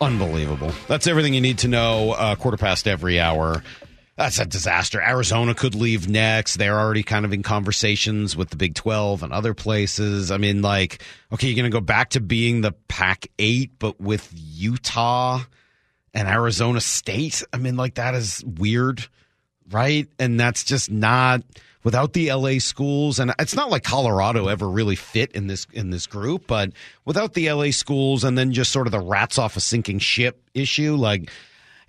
Unbelievable. 0.00 0.72
That's 0.86 1.06
everything 1.06 1.34
you 1.34 1.40
need 1.40 1.58
to 1.58 1.68
know. 1.68 2.12
Uh, 2.12 2.36
quarter 2.36 2.56
past 2.56 2.86
every 2.86 3.18
hour. 3.18 3.64
That's 4.16 4.38
a 4.38 4.46
disaster. 4.46 5.00
Arizona 5.00 5.54
could 5.54 5.74
leave 5.74 6.08
next. 6.08 6.56
They're 6.56 6.78
already 6.78 7.02
kind 7.02 7.24
of 7.24 7.32
in 7.32 7.42
conversations 7.42 8.36
with 8.36 8.50
the 8.50 8.56
Big 8.56 8.74
12 8.74 9.24
and 9.24 9.32
other 9.32 9.54
places. 9.54 10.30
I 10.30 10.36
mean, 10.36 10.62
like, 10.62 11.02
okay, 11.32 11.48
you're 11.48 11.56
going 11.56 11.70
to 11.70 11.74
go 11.74 11.80
back 11.80 12.10
to 12.10 12.20
being 12.20 12.60
the 12.60 12.72
Pac 12.86 13.26
8, 13.40 13.72
but 13.80 14.00
with 14.00 14.30
Utah 14.32 15.40
and 16.14 16.28
Arizona 16.28 16.80
State. 16.80 17.42
I 17.52 17.58
mean, 17.58 17.76
like, 17.76 17.94
that 17.94 18.14
is 18.14 18.42
weird, 18.44 19.06
right? 19.70 20.08
And 20.18 20.38
that's 20.38 20.64
just 20.64 20.90
not 20.90 21.42
without 21.82 22.14
the 22.14 22.32
LA 22.32 22.58
schools. 22.58 23.18
And 23.18 23.34
it's 23.38 23.54
not 23.54 23.70
like 23.70 23.84
Colorado 23.84 24.48
ever 24.48 24.68
really 24.68 24.96
fit 24.96 25.32
in 25.32 25.46
this 25.46 25.66
in 25.72 25.90
this 25.90 26.06
group, 26.06 26.46
but 26.46 26.72
without 27.04 27.34
the 27.34 27.52
LA 27.52 27.70
schools 27.70 28.24
and 28.24 28.36
then 28.36 28.52
just 28.52 28.72
sort 28.72 28.86
of 28.86 28.92
the 28.92 29.00
rats 29.00 29.38
off 29.38 29.56
a 29.56 29.60
sinking 29.60 29.98
ship 29.98 30.42
issue, 30.54 30.94
like 30.96 31.30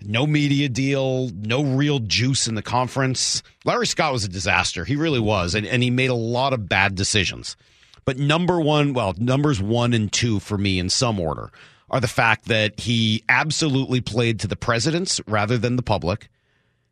no 0.02 0.26
media 0.26 0.68
deal, 0.68 1.30
no 1.34 1.62
real 1.64 2.00
juice 2.00 2.46
in 2.46 2.54
the 2.54 2.62
conference. 2.62 3.42
Larry 3.64 3.86
Scott 3.86 4.12
was 4.12 4.24
a 4.24 4.28
disaster. 4.28 4.84
He 4.84 4.96
really 4.96 5.20
was. 5.20 5.54
And, 5.54 5.66
and 5.66 5.82
he 5.82 5.90
made 5.90 6.10
a 6.10 6.14
lot 6.14 6.52
of 6.52 6.68
bad 6.68 6.94
decisions. 6.94 7.56
But 8.04 8.18
number 8.18 8.60
one, 8.60 8.92
well, 8.92 9.14
numbers 9.18 9.60
one 9.60 9.92
and 9.92 10.12
two 10.12 10.38
for 10.38 10.56
me 10.56 10.78
in 10.78 10.90
some 10.90 11.18
order 11.18 11.50
are 11.90 12.00
the 12.00 12.08
fact 12.08 12.46
that 12.46 12.80
he 12.80 13.22
absolutely 13.28 14.00
played 14.00 14.40
to 14.40 14.48
the 14.48 14.56
presidents 14.56 15.20
rather 15.26 15.56
than 15.56 15.76
the 15.76 15.82
public. 15.82 16.28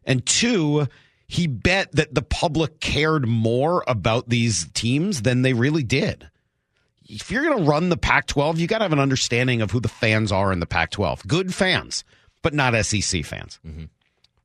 And 0.04 0.24
two, 0.24 0.86
he 1.26 1.46
bet 1.46 1.92
that 1.92 2.14
the 2.14 2.22
public 2.22 2.80
cared 2.80 3.26
more 3.26 3.82
about 3.88 4.28
these 4.28 4.68
teams 4.72 5.22
than 5.22 5.42
they 5.42 5.52
really 5.52 5.82
did. 5.82 6.28
If 7.06 7.30
you're 7.30 7.44
going 7.44 7.58
to 7.58 7.64
run 7.64 7.88
the 7.88 7.96
Pac 7.96 8.26
12, 8.26 8.58
you 8.58 8.66
got 8.66 8.78
to 8.78 8.84
have 8.84 8.92
an 8.92 8.98
understanding 8.98 9.60
of 9.60 9.70
who 9.70 9.80
the 9.80 9.88
fans 9.88 10.32
are 10.32 10.52
in 10.52 10.60
the 10.60 10.66
Pac 10.66 10.90
12. 10.90 11.26
Good 11.26 11.54
fans, 11.54 12.04
but 12.42 12.54
not 12.54 12.74
SEC 12.84 13.24
fans. 13.24 13.58
Mm-hmm. 13.66 13.84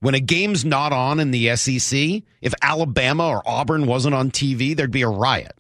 When 0.02 0.16
a 0.16 0.20
game's 0.20 0.64
not 0.64 0.94
on 0.94 1.20
in 1.20 1.32
the 1.32 1.56
SEC, 1.58 2.24
if 2.42 2.54
Alabama 2.62 3.28
or 3.28 3.44
Auburn 3.46 3.86
wasn't 3.86 4.16
on 4.16 4.32
TV, 4.32 4.76
there'd 4.76 4.92
be 4.92 5.02
a 5.02 5.10
riot. 5.10 5.58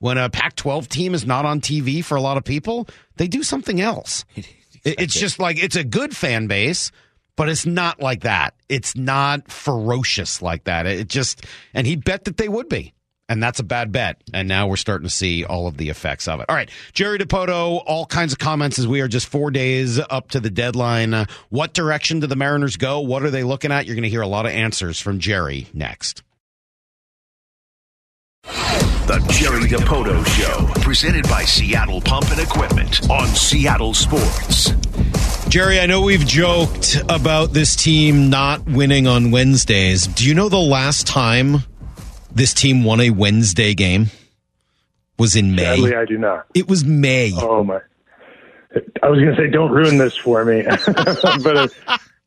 When 0.00 0.18
a 0.18 0.28
Pac 0.28 0.56
12 0.56 0.88
team 0.88 1.14
is 1.14 1.24
not 1.24 1.44
on 1.44 1.60
TV 1.60 2.04
for 2.04 2.16
a 2.16 2.20
lot 2.20 2.36
of 2.36 2.44
people, 2.44 2.88
they 3.16 3.28
do 3.28 3.42
something 3.42 3.80
else. 3.80 4.24
It- 4.82 4.98
It's 4.98 5.14
just 5.14 5.38
like 5.38 5.62
it's 5.62 5.76
a 5.76 5.84
good 5.84 6.16
fan 6.16 6.46
base, 6.46 6.90
but 7.36 7.50
it's 7.50 7.66
not 7.66 8.00
like 8.00 8.22
that. 8.22 8.54
It's 8.70 8.96
not 8.96 9.50
ferocious 9.52 10.40
like 10.40 10.64
that. 10.64 10.86
It 10.86 11.06
just, 11.06 11.44
and 11.74 11.86
he 11.86 11.96
bet 11.96 12.24
that 12.24 12.38
they 12.38 12.48
would 12.48 12.70
be. 12.70 12.94
And 13.28 13.42
that's 13.42 13.60
a 13.60 13.62
bad 13.62 13.92
bet. 13.92 14.22
And 14.32 14.48
now 14.48 14.68
we're 14.68 14.76
starting 14.76 15.06
to 15.06 15.14
see 15.14 15.44
all 15.44 15.66
of 15.66 15.76
the 15.76 15.90
effects 15.90 16.26
of 16.28 16.40
it. 16.40 16.46
All 16.48 16.56
right. 16.56 16.70
Jerry 16.94 17.18
Dipoto, 17.18 17.82
all 17.86 18.06
kinds 18.06 18.32
of 18.32 18.38
comments 18.38 18.78
as 18.78 18.88
we 18.88 19.02
are 19.02 19.06
just 19.06 19.26
four 19.28 19.50
days 19.50 19.98
up 20.00 20.30
to 20.30 20.40
the 20.40 20.48
deadline. 20.50 21.12
Uh, 21.12 21.26
what 21.50 21.74
direction 21.74 22.20
do 22.20 22.26
the 22.26 22.34
Mariners 22.34 22.78
go? 22.78 23.00
What 23.00 23.22
are 23.22 23.30
they 23.30 23.44
looking 23.44 23.70
at? 23.72 23.84
You're 23.84 23.96
going 23.96 24.02
to 24.04 24.08
hear 24.08 24.22
a 24.22 24.26
lot 24.26 24.46
of 24.46 24.52
answers 24.52 24.98
from 24.98 25.18
Jerry 25.18 25.66
next. 25.74 26.22
The 29.10 29.18
Jerry 29.32 29.62
Dipoto 29.62 30.24
Show, 30.24 30.82
presented 30.82 31.24
by 31.24 31.42
Seattle 31.42 32.00
Pump 32.00 32.30
and 32.30 32.38
Equipment 32.38 33.10
on 33.10 33.26
Seattle 33.26 33.92
Sports. 33.92 34.70
Jerry, 35.48 35.80
I 35.80 35.86
know 35.86 36.00
we've 36.00 36.24
joked 36.24 36.94
about 37.08 37.46
this 37.46 37.74
team 37.74 38.30
not 38.30 38.64
winning 38.66 39.08
on 39.08 39.32
Wednesdays. 39.32 40.06
Do 40.06 40.24
you 40.28 40.32
know 40.32 40.48
the 40.48 40.60
last 40.60 41.08
time 41.08 41.56
this 42.30 42.54
team 42.54 42.84
won 42.84 43.00
a 43.00 43.10
Wednesday 43.10 43.74
game 43.74 44.10
was 45.18 45.34
in 45.34 45.56
May? 45.56 45.64
Sadly, 45.64 45.96
I 45.96 46.04
do 46.04 46.16
not. 46.16 46.46
It 46.54 46.68
was 46.68 46.84
May. 46.84 47.32
Oh 47.34 47.64
my! 47.64 47.80
I 49.02 49.08
was 49.08 49.18
going 49.18 49.34
to 49.34 49.36
say, 49.36 49.50
don't 49.50 49.72
ruin 49.72 49.98
this 49.98 50.16
for 50.16 50.44
me, 50.44 50.62
but 50.86 51.56
it, 51.56 51.72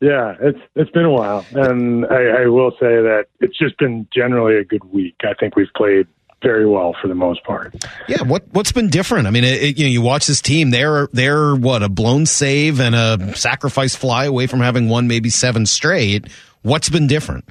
yeah, 0.02 0.36
it's 0.42 0.60
it's 0.76 0.92
been 0.92 1.06
a 1.06 1.12
while, 1.12 1.46
and 1.54 2.06
I, 2.08 2.44
I 2.44 2.48
will 2.48 2.72
say 2.72 3.00
that 3.00 3.28
it's 3.40 3.58
just 3.58 3.78
been 3.78 4.06
generally 4.14 4.58
a 4.58 4.66
good 4.66 4.84
week. 4.84 5.16
I 5.24 5.34
think 5.34 5.56
we've 5.56 5.72
played 5.78 6.08
very 6.44 6.68
well 6.68 6.96
for 7.02 7.08
the 7.08 7.16
most 7.16 7.44
part. 7.44 7.74
Yeah, 8.08 8.22
what 8.22 8.44
what's 8.52 8.72
been 8.72 8.90
different? 8.90 9.26
I 9.28 9.32
mean, 9.32 9.44
it, 9.44 9.64
it, 9.64 9.78
you 9.78 9.86
know, 9.86 9.90
you 9.90 10.02
watch 10.02 10.28
this 10.28 10.42
team; 10.42 10.70
they're 10.70 11.08
they're 11.14 11.56
what 11.56 11.82
a 11.82 11.90
blown 11.90 12.26
save 12.26 12.80
and 12.80 12.94
a 12.94 13.36
sacrifice 13.36 13.96
fly 13.96 14.26
away 14.26 14.48
from 14.48 14.60
having 14.60 14.90
won 14.90 15.08
maybe 15.08 15.30
seven 15.30 15.66
straight. 15.66 16.28
What's 16.62 16.90
been 16.90 17.08
different? 17.08 17.46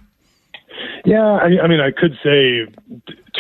Yeah, 1.05 1.23
I, 1.23 1.65
I 1.65 1.67
mean, 1.67 1.81
I 1.81 1.91
could 1.91 2.17
say 2.23 2.67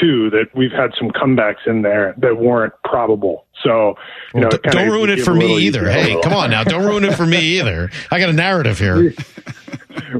too 0.01 0.31
that 0.31 0.47
we've 0.55 0.73
had 0.73 0.91
some 0.99 1.11
comebacks 1.11 1.67
in 1.67 1.83
there 1.83 2.15
that 2.19 2.38
weren't 2.38 2.73
probable. 2.85 3.47
So, 3.62 3.95
you 4.35 4.41
know, 4.41 4.51
D- 4.51 4.59
don't 4.65 4.91
ruin 4.91 5.11
it 5.11 5.21
for 5.23 5.35
me 5.35 5.59
either. 5.59 5.88
Hey, 5.88 6.21
come 6.23 6.33
on 6.33 6.51
now, 6.51 6.65
don't 6.65 6.85
ruin 6.85 7.05
it 7.05 7.15
for 7.15 7.27
me 7.27 7.59
either. 7.61 7.91
I 8.11 8.19
got 8.19 8.31
a 8.31 8.33
narrative 8.33 8.79
here. 8.79 9.15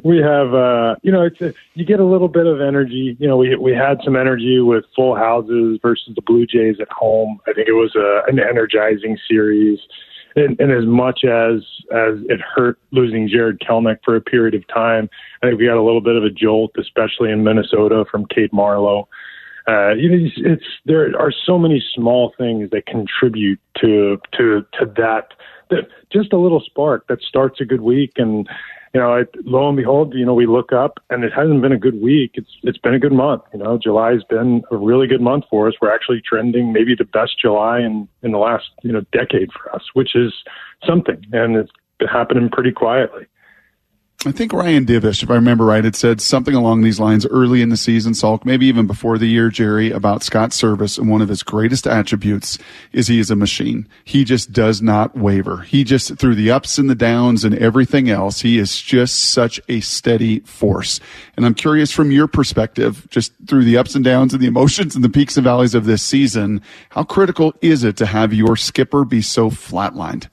we 0.05 0.19
have 0.19 0.55
uh 0.55 0.95
you 1.03 1.13
know 1.13 1.23
it's 1.23 1.41
a, 1.41 1.53
you 1.75 1.85
get 1.85 2.01
a 2.01 2.05
little 2.05 2.29
bit 2.29 2.47
of 2.47 2.61
energy 2.61 3.17
you 3.19 3.27
know 3.27 3.37
we 3.37 3.55
we 3.57 3.73
had 3.73 3.99
some 4.05 4.17
energy 4.17 4.61
with 4.61 4.85
full 4.95 5.15
houses 5.15 5.79
versus 5.83 6.15
the 6.15 6.23
blue 6.23 6.47
jays 6.47 6.77
at 6.81 6.91
home 6.91 7.41
i 7.47 7.53
think 7.53 7.69
it 7.69 7.73
was 7.73 7.95
a, 7.97 8.23
an 8.31 8.39
energizing 8.39 9.19
series 9.29 9.79
and, 10.37 10.59
and 10.61 10.73
as 10.73 10.87
much 10.87 11.25
as 11.25 11.63
as 11.93 12.15
it 12.29 12.41
hurt 12.41 12.79
losing 12.91 13.29
Jarred 13.29 13.61
Kelenic 13.61 13.99
for 14.05 14.17
a 14.17 14.21
period 14.21 14.55
of 14.55 14.67
time, 14.69 15.11
I 15.43 15.49
think 15.49 15.59
we 15.59 15.67
got 15.67 15.77
a 15.77 15.83
little 15.83 16.01
bit 16.01 16.17
of 16.17 16.25
a 16.25 16.31
jolt, 16.31 16.73
especially 16.79 17.31
in 17.31 17.45
Minnesota 17.45 18.05
from 18.11 18.27
Cade 18.27 18.53
Marlowe. 18.53 19.09
Uh, 19.69 19.93
you 19.93 20.09
know, 20.09 20.27
it's, 20.27 20.35
it's 20.39 20.65
there 20.87 21.17
are 21.19 21.33
so 21.45 21.59
many 21.59 21.85
small 21.95 22.33
things 22.37 22.71
that 22.71 22.87
contribute 22.87 23.61
to 23.81 24.19
to 24.33 24.65
to 24.79 24.87
that. 24.97 25.35
That 25.71 25.89
just 26.13 26.33
a 26.33 26.39
little 26.39 26.61
spark 26.61 27.07
that 27.09 27.23
starts 27.23 27.61
a 27.61 27.65
good 27.65 27.81
week, 27.81 28.13
and 28.17 28.49
you 28.95 29.01
know, 29.01 29.15
it, 29.15 29.35
lo 29.45 29.69
and 29.69 29.77
behold, 29.77 30.15
you 30.15 30.25
know, 30.25 30.35
we 30.35 30.47
look 30.47 30.73
up 30.73 31.01
and 31.09 31.25
it 31.25 31.33
hasn't 31.33 31.63
been 31.63 31.73
a 31.73 31.79
good 31.79 32.01
week. 32.01 32.33
It's 32.35 32.51
it's 32.63 32.79
been 32.79 32.95
a 32.95 32.99
good 32.99 33.13
month. 33.13 33.43
You 33.53 33.61
know, 33.61 33.79
July's 33.79 34.23
been 34.29 34.63
a 34.71 34.77
really 34.77 35.07
good 35.07 35.23
month 35.23 35.45
for 35.49 35.67
us. 35.67 35.75
We're 35.81 35.95
actually 35.95 36.21
trending 36.21 36.73
maybe 36.73 36.95
the 36.95 37.05
best 37.05 37.39
July 37.41 37.81
in 37.81 38.07
in 38.23 38.33
the 38.33 38.39
last 38.39 38.67
you 38.83 38.93
know 38.93 39.03
decade 39.13 39.51
for 39.53 39.75
us, 39.75 39.83
which 39.95 40.15
is 40.15 40.35
something, 40.87 41.25
and 41.33 41.57
it's 41.57 41.73
happening 42.11 42.51
pretty 42.51 42.73
quietly. 42.73 43.27
I 44.25 44.31
think 44.31 44.53
Ryan 44.53 44.87
Divish, 44.87 45.25
if 45.25 45.31
I 45.31 45.35
remember 45.35 45.65
right, 45.65 45.83
had 45.83 45.97
said 45.97 46.21
something 46.21 46.55
along 46.55 46.83
these 46.83 47.01
lines 47.01 47.27
early 47.27 47.61
in 47.61 47.71
the 47.71 47.77
season, 47.77 48.13
Salk, 48.13 48.45
maybe 48.45 48.67
even 48.67 48.87
before 48.87 49.19
the 49.19 49.27
year, 49.27 49.49
Jerry, 49.49 49.91
about 49.91 50.23
Scott 50.23 50.51
Servais. 50.51 50.97
And 50.97 51.11
one 51.11 51.23
of 51.23 51.29
his 51.29 51.43
greatest 51.43 51.89
attributes 51.89 52.57
is 52.93 53.09
he 53.09 53.19
is 53.19 53.33
a 53.33 53.37
machine. 53.37 53.89
He 54.05 54.23
just 54.23 54.53
does 54.53 54.81
not 54.81 55.17
waver. 55.17 55.63
He 55.63 55.83
just, 55.83 56.19
through 56.19 56.37
the 56.37 56.53
ups 56.53 56.79
and 56.79 56.89
the 56.89 56.95
downs 56.95 57.43
and 57.43 57.53
everything 57.57 58.11
else, 58.11 58.43
he 58.43 58.59
is 58.59 58.81
just 58.81 59.17
such 59.33 59.61
a 59.69 59.81
steady 59.81 60.39
force. 60.41 61.01
And 61.37 61.45
I'm 61.45 61.55
curious 61.55 61.91
from 61.91 62.13
your 62.13 62.29
perspective, 62.29 63.09
just 63.11 63.33
through 63.49 63.65
the 63.65 63.77
ups 63.77 63.97
and 63.97 64.05
downs 64.05 64.35
and 64.35 64.41
the 64.41 64.47
emotions 64.47 64.95
and 64.95 65.03
the 65.03 65.09
peaks 65.09 65.37
and 65.37 65.43
valleys 65.43 65.75
of 65.75 65.85
this 65.85 66.03
season, 66.03 66.63
how 66.91 67.03
critical 67.03 67.55
is 67.61 67.83
it 67.83 67.97
to 67.97 68.07
have 68.07 68.33
your 68.33 68.57
skipper 68.57 69.05
be 69.05 69.21
so 69.21 69.51
flatlined? 69.51 70.29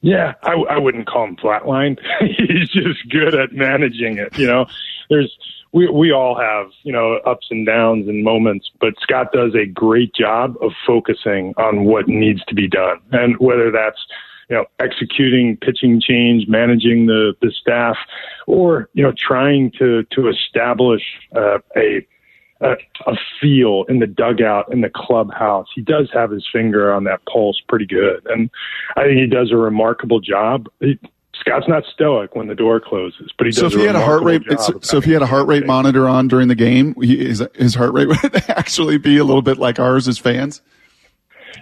Yeah, 0.00 0.34
I, 0.42 0.52
I 0.52 0.78
wouldn't 0.78 1.06
call 1.06 1.24
him 1.24 1.36
flatlined. 1.36 1.98
He's 2.20 2.68
just 2.70 3.08
good 3.10 3.34
at 3.34 3.52
managing 3.52 4.18
it. 4.18 4.38
You 4.38 4.46
know, 4.46 4.66
there's 5.10 5.36
we 5.72 5.88
we 5.88 6.12
all 6.12 6.38
have 6.38 6.68
you 6.82 6.92
know 6.92 7.16
ups 7.26 7.48
and 7.50 7.66
downs 7.66 8.08
and 8.08 8.22
moments, 8.22 8.70
but 8.80 8.94
Scott 9.00 9.32
does 9.32 9.54
a 9.54 9.66
great 9.66 10.14
job 10.14 10.56
of 10.62 10.72
focusing 10.86 11.52
on 11.56 11.84
what 11.84 12.08
needs 12.08 12.44
to 12.46 12.54
be 12.54 12.68
done, 12.68 13.00
and 13.12 13.36
whether 13.38 13.70
that's 13.70 13.98
you 14.48 14.56
know 14.56 14.66
executing 14.78 15.56
pitching 15.56 16.00
change, 16.00 16.46
managing 16.48 17.06
the 17.06 17.34
the 17.42 17.50
staff, 17.50 17.96
or 18.46 18.88
you 18.94 19.02
know 19.02 19.12
trying 19.16 19.72
to 19.78 20.04
to 20.12 20.28
establish 20.28 21.02
uh, 21.34 21.58
a 21.76 22.06
a, 22.60 22.72
a 23.06 23.16
feel 23.40 23.84
in 23.88 23.98
the 23.98 24.06
dugout 24.06 24.72
in 24.72 24.80
the 24.80 24.90
clubhouse. 24.94 25.66
He 25.74 25.80
does 25.80 26.08
have 26.12 26.30
his 26.30 26.46
finger 26.52 26.92
on 26.92 27.04
that 27.04 27.20
pulse 27.26 27.60
pretty 27.68 27.86
good, 27.86 28.26
and 28.26 28.50
I 28.96 29.04
think 29.04 29.18
he 29.18 29.26
does 29.26 29.52
a 29.52 29.56
remarkable 29.56 30.20
job. 30.20 30.68
He, 30.80 30.98
Scott's 31.40 31.68
not 31.68 31.84
stoic 31.92 32.34
when 32.34 32.48
the 32.48 32.54
door 32.54 32.80
closes, 32.80 33.32
but 33.38 33.46
he 33.46 33.52
does. 33.52 33.60
So 33.60 33.66
if 33.66 33.74
he 33.74 33.84
had 33.84 33.94
a 33.94 34.04
heart 34.04 34.22
rate, 34.22 34.42
so, 34.58 34.80
so 34.82 34.96
if 34.96 35.04
he 35.04 35.12
had 35.12 35.22
a 35.22 35.26
heart 35.26 35.46
rate 35.46 35.66
monitor 35.66 36.08
on 36.08 36.26
during 36.26 36.48
the 36.48 36.56
game, 36.56 36.94
he, 37.00 37.24
his, 37.24 37.42
his 37.54 37.74
heart 37.74 37.92
rate 37.92 38.08
would 38.22 38.50
actually 38.50 38.98
be 38.98 39.18
a 39.18 39.24
little 39.24 39.42
bit 39.42 39.58
like 39.58 39.78
ours 39.78 40.08
as 40.08 40.18
fans. 40.18 40.60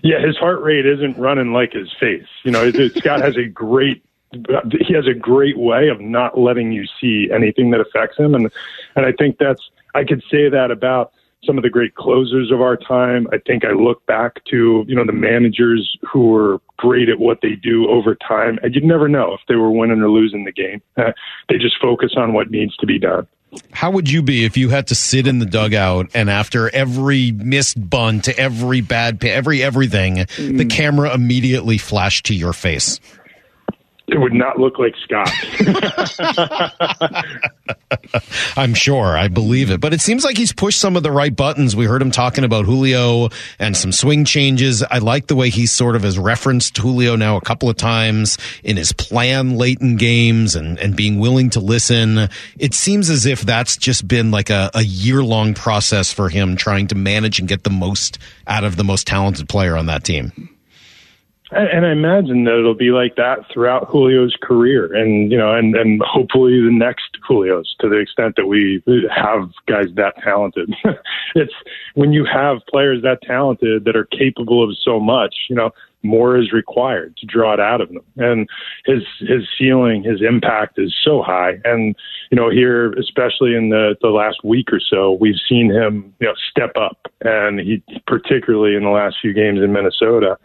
Yeah, 0.02 0.24
his 0.24 0.36
heart 0.36 0.62
rate 0.62 0.86
isn't 0.86 1.18
running 1.18 1.52
like 1.52 1.72
his 1.72 1.92
face. 1.98 2.26
You 2.44 2.52
know, 2.52 2.70
Scott 2.70 3.20
has 3.20 3.36
a 3.36 3.44
great 3.44 4.05
he 4.32 4.92
has 4.92 5.06
a 5.06 5.14
great 5.14 5.58
way 5.58 5.88
of 5.88 6.00
not 6.00 6.38
letting 6.38 6.72
you 6.72 6.84
see 7.00 7.28
anything 7.32 7.70
that 7.70 7.80
affects 7.80 8.18
him, 8.18 8.34
and 8.34 8.50
and 8.94 9.06
I 9.06 9.12
think 9.12 9.38
that's 9.38 9.70
I 9.94 10.04
could 10.04 10.22
say 10.30 10.48
that 10.48 10.70
about 10.70 11.12
some 11.46 11.56
of 11.56 11.62
the 11.62 11.70
great 11.70 11.94
closers 11.94 12.50
of 12.50 12.60
our 12.60 12.76
time. 12.76 13.28
I 13.32 13.38
think 13.38 13.64
I 13.64 13.70
look 13.70 14.04
back 14.06 14.44
to, 14.46 14.84
you 14.88 14.94
know, 14.94 15.06
the 15.06 15.12
managers 15.12 15.96
who 16.10 16.28
were 16.28 16.60
great 16.76 17.08
at 17.08 17.18
what 17.18 17.40
they 17.40 17.54
do 17.54 17.88
over 17.88 18.14
time. 18.16 18.58
And 18.62 18.74
you'd 18.74 18.84
never 18.84 19.08
know 19.08 19.32
if 19.34 19.40
they 19.48 19.54
were 19.54 19.70
winning 19.70 20.00
or 20.02 20.10
losing 20.10 20.44
the 20.44 20.52
game. 20.52 20.82
Uh, 20.96 21.12
they 21.48 21.56
just 21.58 21.76
focus 21.80 22.14
on 22.16 22.32
what 22.32 22.50
needs 22.50 22.76
to 22.78 22.86
be 22.86 22.98
done. 22.98 23.26
How 23.70 23.90
would 23.90 24.10
you 24.10 24.22
be 24.22 24.44
if 24.44 24.56
you 24.56 24.68
had 24.70 24.88
to 24.88 24.94
sit 24.94 25.26
in 25.26 25.38
the 25.38 25.46
dugout 25.46 26.10
and 26.14 26.28
after 26.28 26.68
every 26.74 27.30
missed 27.30 27.88
bunt, 27.88 28.28
every 28.28 28.80
bad, 28.80 29.24
every 29.24 29.62
everything, 29.62 30.16
mm. 30.16 30.58
the 30.58 30.64
camera 30.64 31.14
immediately 31.14 31.78
flashed 31.78 32.26
to 32.26 32.34
your 32.34 32.52
face? 32.52 33.00
It 34.08 34.20
would 34.20 34.32
not 34.32 34.60
look 34.60 34.78
like 34.78 34.94
Scott. 35.02 35.28
I'm 38.56 38.72
sure. 38.72 39.16
I 39.16 39.26
believe 39.26 39.72
it. 39.72 39.80
But 39.80 39.92
it 39.92 40.00
seems 40.00 40.24
like 40.24 40.36
he's 40.36 40.52
pushed 40.52 40.78
some 40.80 40.96
of 40.96 41.02
the 41.02 41.10
right 41.10 41.34
buttons. 41.34 41.74
We 41.74 41.86
heard 41.86 42.02
him 42.02 42.12
talking 42.12 42.44
about 42.44 42.66
Julio 42.66 43.30
and 43.58 43.76
some 43.76 43.90
swing 43.90 44.24
changes. 44.24 44.84
I 44.84 44.98
like 44.98 45.26
the 45.26 45.34
way 45.34 45.50
he 45.50 45.66
sort 45.66 45.96
of 45.96 46.04
has 46.04 46.20
referenced 46.20 46.76
Julio 46.76 47.16
now 47.16 47.36
a 47.36 47.40
couple 47.40 47.68
of 47.68 47.76
times 47.76 48.38
in 48.62 48.76
his 48.76 48.92
plan 48.92 49.56
late 49.56 49.80
in 49.80 49.96
games 49.96 50.54
and, 50.54 50.78
and 50.78 50.94
being 50.94 51.18
willing 51.18 51.50
to 51.50 51.60
listen. 51.60 52.28
It 52.58 52.74
seems 52.74 53.10
as 53.10 53.26
if 53.26 53.42
that's 53.42 53.76
just 53.76 54.06
been 54.06 54.30
like 54.30 54.50
a, 54.50 54.70
a 54.74 54.82
year 54.82 55.24
long 55.24 55.52
process 55.54 56.12
for 56.12 56.28
him 56.28 56.54
trying 56.54 56.86
to 56.88 56.94
manage 56.94 57.40
and 57.40 57.48
get 57.48 57.64
the 57.64 57.70
most 57.70 58.18
out 58.46 58.62
of 58.62 58.76
the 58.76 58.84
most 58.84 59.08
talented 59.08 59.48
player 59.48 59.76
on 59.76 59.86
that 59.86 60.04
team. 60.04 60.55
And 61.52 61.86
I 61.86 61.92
imagine 61.92 62.42
that 62.44 62.58
it'll 62.58 62.74
be 62.74 62.90
like 62.90 63.14
that 63.16 63.38
throughout 63.52 63.92
Julio's 63.92 64.36
career, 64.42 64.92
and 64.92 65.30
you 65.30 65.38
know, 65.38 65.54
and 65.54 65.76
and 65.76 66.02
hopefully 66.02 66.60
the 66.60 66.72
next 66.72 67.18
Julio's, 67.26 67.76
to 67.80 67.88
the 67.88 67.98
extent 67.98 68.34
that 68.36 68.46
we 68.46 68.82
have 69.14 69.48
guys 69.66 69.86
that 69.94 70.14
talented. 70.24 70.74
it's 71.36 71.54
when 71.94 72.12
you 72.12 72.24
have 72.24 72.58
players 72.68 73.02
that 73.02 73.22
talented 73.22 73.84
that 73.84 73.94
are 73.94 74.06
capable 74.06 74.64
of 74.64 74.76
so 74.76 74.98
much, 74.98 75.36
you 75.48 75.54
know, 75.54 75.70
more 76.02 76.36
is 76.36 76.52
required 76.52 77.16
to 77.18 77.26
draw 77.26 77.54
it 77.54 77.60
out 77.60 77.80
of 77.80 77.90
them. 77.90 78.02
And 78.16 78.48
his 78.84 79.04
his 79.20 79.46
ceiling, 79.56 80.02
his 80.02 80.22
impact 80.22 80.80
is 80.80 80.92
so 81.04 81.22
high. 81.22 81.60
And 81.64 81.94
you 82.32 82.36
know, 82.36 82.50
here, 82.50 82.90
especially 82.94 83.54
in 83.54 83.68
the 83.68 83.94
the 84.02 84.08
last 84.08 84.42
week 84.42 84.72
or 84.72 84.80
so, 84.80 85.12
we've 85.12 85.40
seen 85.48 85.70
him, 85.70 86.12
you 86.18 86.26
know, 86.26 86.34
step 86.50 86.72
up, 86.76 87.06
and 87.20 87.60
he 87.60 87.84
particularly 88.08 88.74
in 88.74 88.82
the 88.82 88.90
last 88.90 89.18
few 89.22 89.32
games 89.32 89.60
in 89.60 89.72
Minnesota 89.72 90.38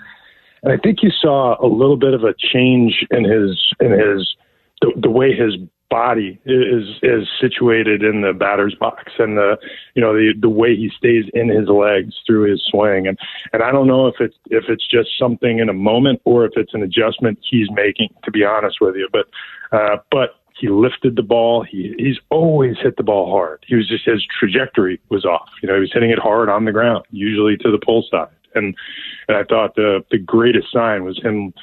and 0.64 0.74
I 0.74 0.78
think 0.78 1.00
you 1.02 1.10
saw 1.10 1.56
a 1.64 1.68
little 1.68 1.98
bit 1.98 2.14
of 2.14 2.24
a 2.24 2.34
change 2.38 3.06
in 3.12 3.24
his 3.24 3.58
in 3.80 3.92
his 3.92 4.36
the, 4.82 4.92
the 4.96 5.10
way 5.10 5.34
his 5.34 5.56
body 5.90 6.40
is 6.46 6.88
is 7.04 7.28
situated 7.40 8.02
in 8.02 8.22
the 8.22 8.32
batter's 8.32 8.74
box 8.76 9.12
and 9.20 9.38
the 9.38 9.58
you 9.94 10.02
know 10.02 10.14
the 10.14 10.34
the 10.40 10.50
way 10.50 10.76
he 10.76 10.90
stays 10.98 11.26
in 11.34 11.50
his 11.50 11.68
legs 11.68 12.16
through 12.26 12.50
his 12.50 12.64
swing. 12.70 13.08
And 13.08 13.18
and 13.54 13.62
I 13.62 13.72
don't 13.72 13.88
know 13.88 14.08
if 14.08 14.16
it's 14.20 14.38
if 14.50 14.66
it's 14.70 14.88
just 14.88 15.10
something 15.20 15.60
in 15.60 15.70
a 15.70 15.74
moment 15.74 16.22
or 16.26 16.46
if 16.46 16.54
it's 16.56 16.74
an 16.74 16.84
adjustment 16.84 17.40
he's 17.48 17.68
making 17.72 18.10
to 18.24 18.32
be 18.32 18.44
honest 18.44 18.78
with 18.80 18.96
you. 18.96 19.10
But 19.12 19.28
uh 19.72 19.98
but 20.12 20.36
he 20.60 20.70
lifted 20.70 21.16
the 21.16 21.24
ball. 21.24 21.64
He 21.64 21.94
he's 21.98 22.20
always 22.30 22.78
hit 22.82 22.98
the 22.98 23.04
ball 23.04 23.32
hard. 23.32 23.66
He 23.68 23.76
was 23.76 23.88
just 23.90 24.06
his 24.06 24.24
trajectory 24.40 25.02
was 25.10 25.26
off. 25.26 25.50
You 25.62 25.68
know 25.68 25.76
he 25.76 25.82
was 25.82 25.92
hitting 25.94 26.12
it 26.12 26.20
hard 26.20 26.50
on 26.50 26.66
the 26.66 26.72
ground 26.72 27.06
usually 27.12 27.58
to 27.58 27.72
the 27.72 27.80
pull 27.84 28.06
side 28.10 28.30
and 28.56 28.76
and 29.28 29.38
I 29.38 29.44
thought 29.44 29.76
the 29.76 30.04
the 30.12 30.18
greatest 30.18 30.72
sign 30.72 31.04
was 31.04 31.20
him 31.22 31.54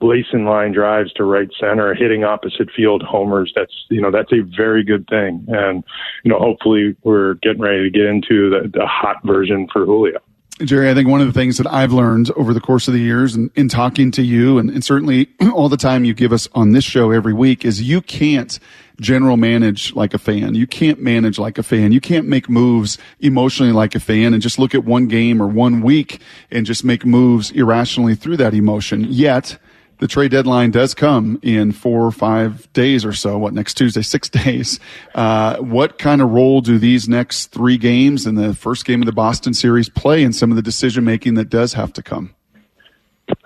lacing 0.00 0.44
line 0.44 0.72
drives 0.72 1.12
to 1.14 1.24
right 1.24 1.48
center, 1.58 1.94
hitting 1.94 2.24
opposite 2.24 2.70
field 2.76 3.02
homers. 3.02 3.52
That's 3.54 3.72
you 3.90 4.00
know 4.00 4.10
that's 4.10 4.32
a 4.32 4.40
very 4.56 4.84
good 4.84 5.06
thing, 5.08 5.44
and 5.48 5.84
you 6.24 6.30
know 6.30 6.38
hopefully 6.38 6.96
we're 7.02 7.34
getting 7.34 7.60
ready 7.60 7.82
to 7.84 7.90
get 7.90 8.06
into 8.06 8.50
the, 8.50 8.68
the 8.72 8.86
hot 8.86 9.16
version 9.24 9.68
for 9.72 9.84
Julio. 9.84 10.20
Jerry, 10.60 10.90
I 10.90 10.94
think 10.94 11.08
one 11.08 11.20
of 11.20 11.28
the 11.28 11.32
things 11.32 11.56
that 11.58 11.68
I've 11.68 11.92
learned 11.92 12.32
over 12.32 12.52
the 12.52 12.60
course 12.60 12.88
of 12.88 12.94
the 12.94 13.00
years 13.00 13.36
and 13.36 13.48
in 13.54 13.68
talking 13.68 14.10
to 14.12 14.22
you 14.22 14.58
and, 14.58 14.70
and 14.70 14.82
certainly 14.82 15.28
all 15.54 15.68
the 15.68 15.76
time 15.76 16.04
you 16.04 16.14
give 16.14 16.32
us 16.32 16.48
on 16.52 16.72
this 16.72 16.84
show 16.84 17.12
every 17.12 17.32
week 17.32 17.64
is 17.64 17.80
you 17.80 18.00
can't 18.00 18.58
general 19.00 19.36
manage 19.36 19.94
like 19.94 20.14
a 20.14 20.18
fan. 20.18 20.54
You 20.54 20.66
can't 20.66 21.00
manage 21.00 21.38
like 21.38 21.58
a 21.58 21.62
fan. 21.62 21.92
You 21.92 22.00
can't 22.00 22.26
make 22.26 22.48
moves 22.48 22.98
emotionally 23.20 23.72
like 23.72 23.94
a 23.94 24.00
fan 24.00 24.34
and 24.34 24.42
just 24.42 24.58
look 24.58 24.74
at 24.74 24.84
one 24.84 25.06
game 25.06 25.40
or 25.42 25.46
one 25.46 25.82
week 25.82 26.20
and 26.50 26.66
just 26.66 26.84
make 26.84 27.04
moves 27.04 27.50
irrationally 27.50 28.14
through 28.14 28.36
that 28.38 28.54
emotion. 28.54 29.06
Yet, 29.08 29.58
the 29.98 30.06
trade 30.06 30.30
deadline 30.30 30.70
does 30.70 30.94
come 30.94 31.40
in 31.42 31.72
four 31.72 32.06
or 32.06 32.12
five 32.12 32.72
days 32.72 33.04
or 33.04 33.12
so. 33.12 33.36
What 33.36 33.52
next 33.52 33.74
Tuesday? 33.74 34.02
Six 34.08 34.28
days. 34.28 34.80
Uh, 35.14 35.56
what 35.56 35.98
kind 35.98 36.22
of 36.22 36.30
role 36.30 36.60
do 36.60 36.78
these 36.78 37.08
next 37.08 37.46
three 37.46 37.78
games 37.78 38.26
and 38.26 38.38
the 38.38 38.54
first 38.54 38.84
game 38.84 39.02
of 39.02 39.06
the 39.06 39.12
Boston 39.12 39.54
series 39.54 39.88
play 39.88 40.22
in 40.22 40.32
some 40.32 40.50
of 40.50 40.56
the 40.56 40.62
decision 40.62 41.04
making 41.04 41.34
that 41.34 41.50
does 41.50 41.74
have 41.74 41.92
to 41.94 42.02
come? 42.02 42.34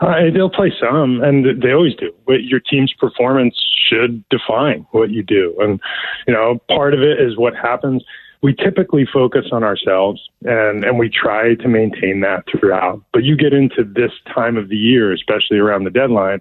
Uh, 0.01 0.31
they'll 0.33 0.51
play 0.51 0.73
some, 0.81 1.23
and 1.23 1.63
they 1.63 1.73
always 1.73 1.95
do. 1.95 2.13
But 2.27 2.45
your 2.45 2.61
team's 2.61 2.93
performance 2.93 3.57
should 3.89 4.25
define 4.29 4.87
what 4.93 5.11
you 5.11 5.23
do, 5.23 5.55
and 5.61 5.81
you 6.27 6.35
know 6.35 6.61
part 6.69 6.95
of 6.95 7.01
it 7.01 7.21
is 7.21 7.37
what 7.37 7.55
happens. 7.55 8.05
We 8.43 8.55
typically 8.55 9.07
focus 9.07 9.47
on 9.53 9.63
ourselves, 9.63 10.21
and 10.45 10.85
and 10.85 10.99
we 10.99 11.09
try 11.09 11.55
to 11.55 11.69
maintain 11.69 12.21
that 12.21 12.45
throughout. 12.51 13.03
But 13.13 13.25
you 13.25 13.37
get 13.37 13.53
into 13.53 13.85
this 13.85 14.13
time 14.33 14.57
of 14.57 14.69
the 14.69 14.77
year, 14.77 15.13
especially 15.13 15.59
around 15.59 15.85
the 15.85 15.91
deadline, 15.91 16.41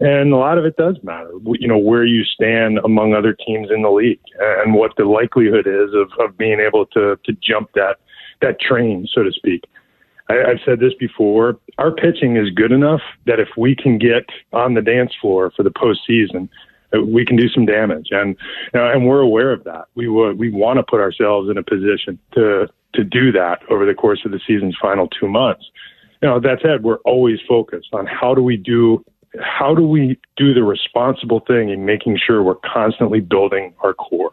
and 0.00 0.32
a 0.32 0.36
lot 0.36 0.58
of 0.58 0.64
it 0.64 0.76
does 0.76 0.96
matter. 1.02 1.32
You 1.44 1.68
know 1.68 1.78
where 1.78 2.04
you 2.04 2.24
stand 2.24 2.78
among 2.84 3.14
other 3.14 3.32
teams 3.32 3.68
in 3.70 3.82
the 3.82 3.90
league, 3.90 4.20
and 4.38 4.74
what 4.74 4.92
the 4.96 5.04
likelihood 5.04 5.66
is 5.66 5.94
of 5.94 6.10
of 6.20 6.36
being 6.36 6.60
able 6.60 6.86
to 6.86 7.18
to 7.24 7.32
jump 7.40 7.70
that 7.74 7.96
that 8.40 8.60
train, 8.60 9.08
so 9.12 9.22
to 9.22 9.32
speak. 9.32 9.64
I, 10.28 10.50
I've 10.50 10.60
said 10.64 10.80
this 10.80 10.94
before. 10.98 11.58
Our 11.78 11.92
pitching 11.92 12.36
is 12.36 12.50
good 12.50 12.72
enough 12.72 13.00
that 13.26 13.40
if 13.40 13.48
we 13.56 13.74
can 13.74 13.98
get 13.98 14.28
on 14.52 14.74
the 14.74 14.82
dance 14.82 15.12
floor 15.20 15.52
for 15.56 15.62
the 15.62 15.70
postseason, 15.70 16.48
uh, 16.94 17.02
we 17.02 17.24
can 17.24 17.36
do 17.36 17.48
some 17.48 17.66
damage, 17.66 18.08
and 18.10 18.36
know, 18.74 18.90
and 18.90 19.06
we're 19.06 19.20
aware 19.20 19.52
of 19.52 19.64
that. 19.64 19.86
We 19.94 20.06
w- 20.06 20.34
we 20.34 20.50
want 20.50 20.78
to 20.78 20.82
put 20.82 21.00
ourselves 21.00 21.48
in 21.50 21.56
a 21.56 21.62
position 21.62 22.18
to 22.34 22.68
to 22.94 23.04
do 23.04 23.32
that 23.32 23.60
over 23.70 23.86
the 23.86 23.94
course 23.94 24.20
of 24.24 24.32
the 24.32 24.40
season's 24.46 24.76
final 24.80 25.08
two 25.08 25.28
months. 25.28 25.64
Know, 26.20 26.38
that 26.38 26.58
said, 26.62 26.84
we're 26.84 26.98
always 26.98 27.40
focused 27.48 27.88
on 27.92 28.06
how 28.06 28.34
do 28.34 28.42
we 28.42 28.56
do 28.56 29.04
how 29.40 29.74
do 29.74 29.82
we 29.86 30.18
do 30.36 30.52
the 30.52 30.62
responsible 30.62 31.40
thing 31.40 31.70
in 31.70 31.86
making 31.86 32.18
sure 32.24 32.42
we're 32.42 32.56
constantly 32.56 33.20
building 33.20 33.74
our 33.82 33.94
core. 33.94 34.32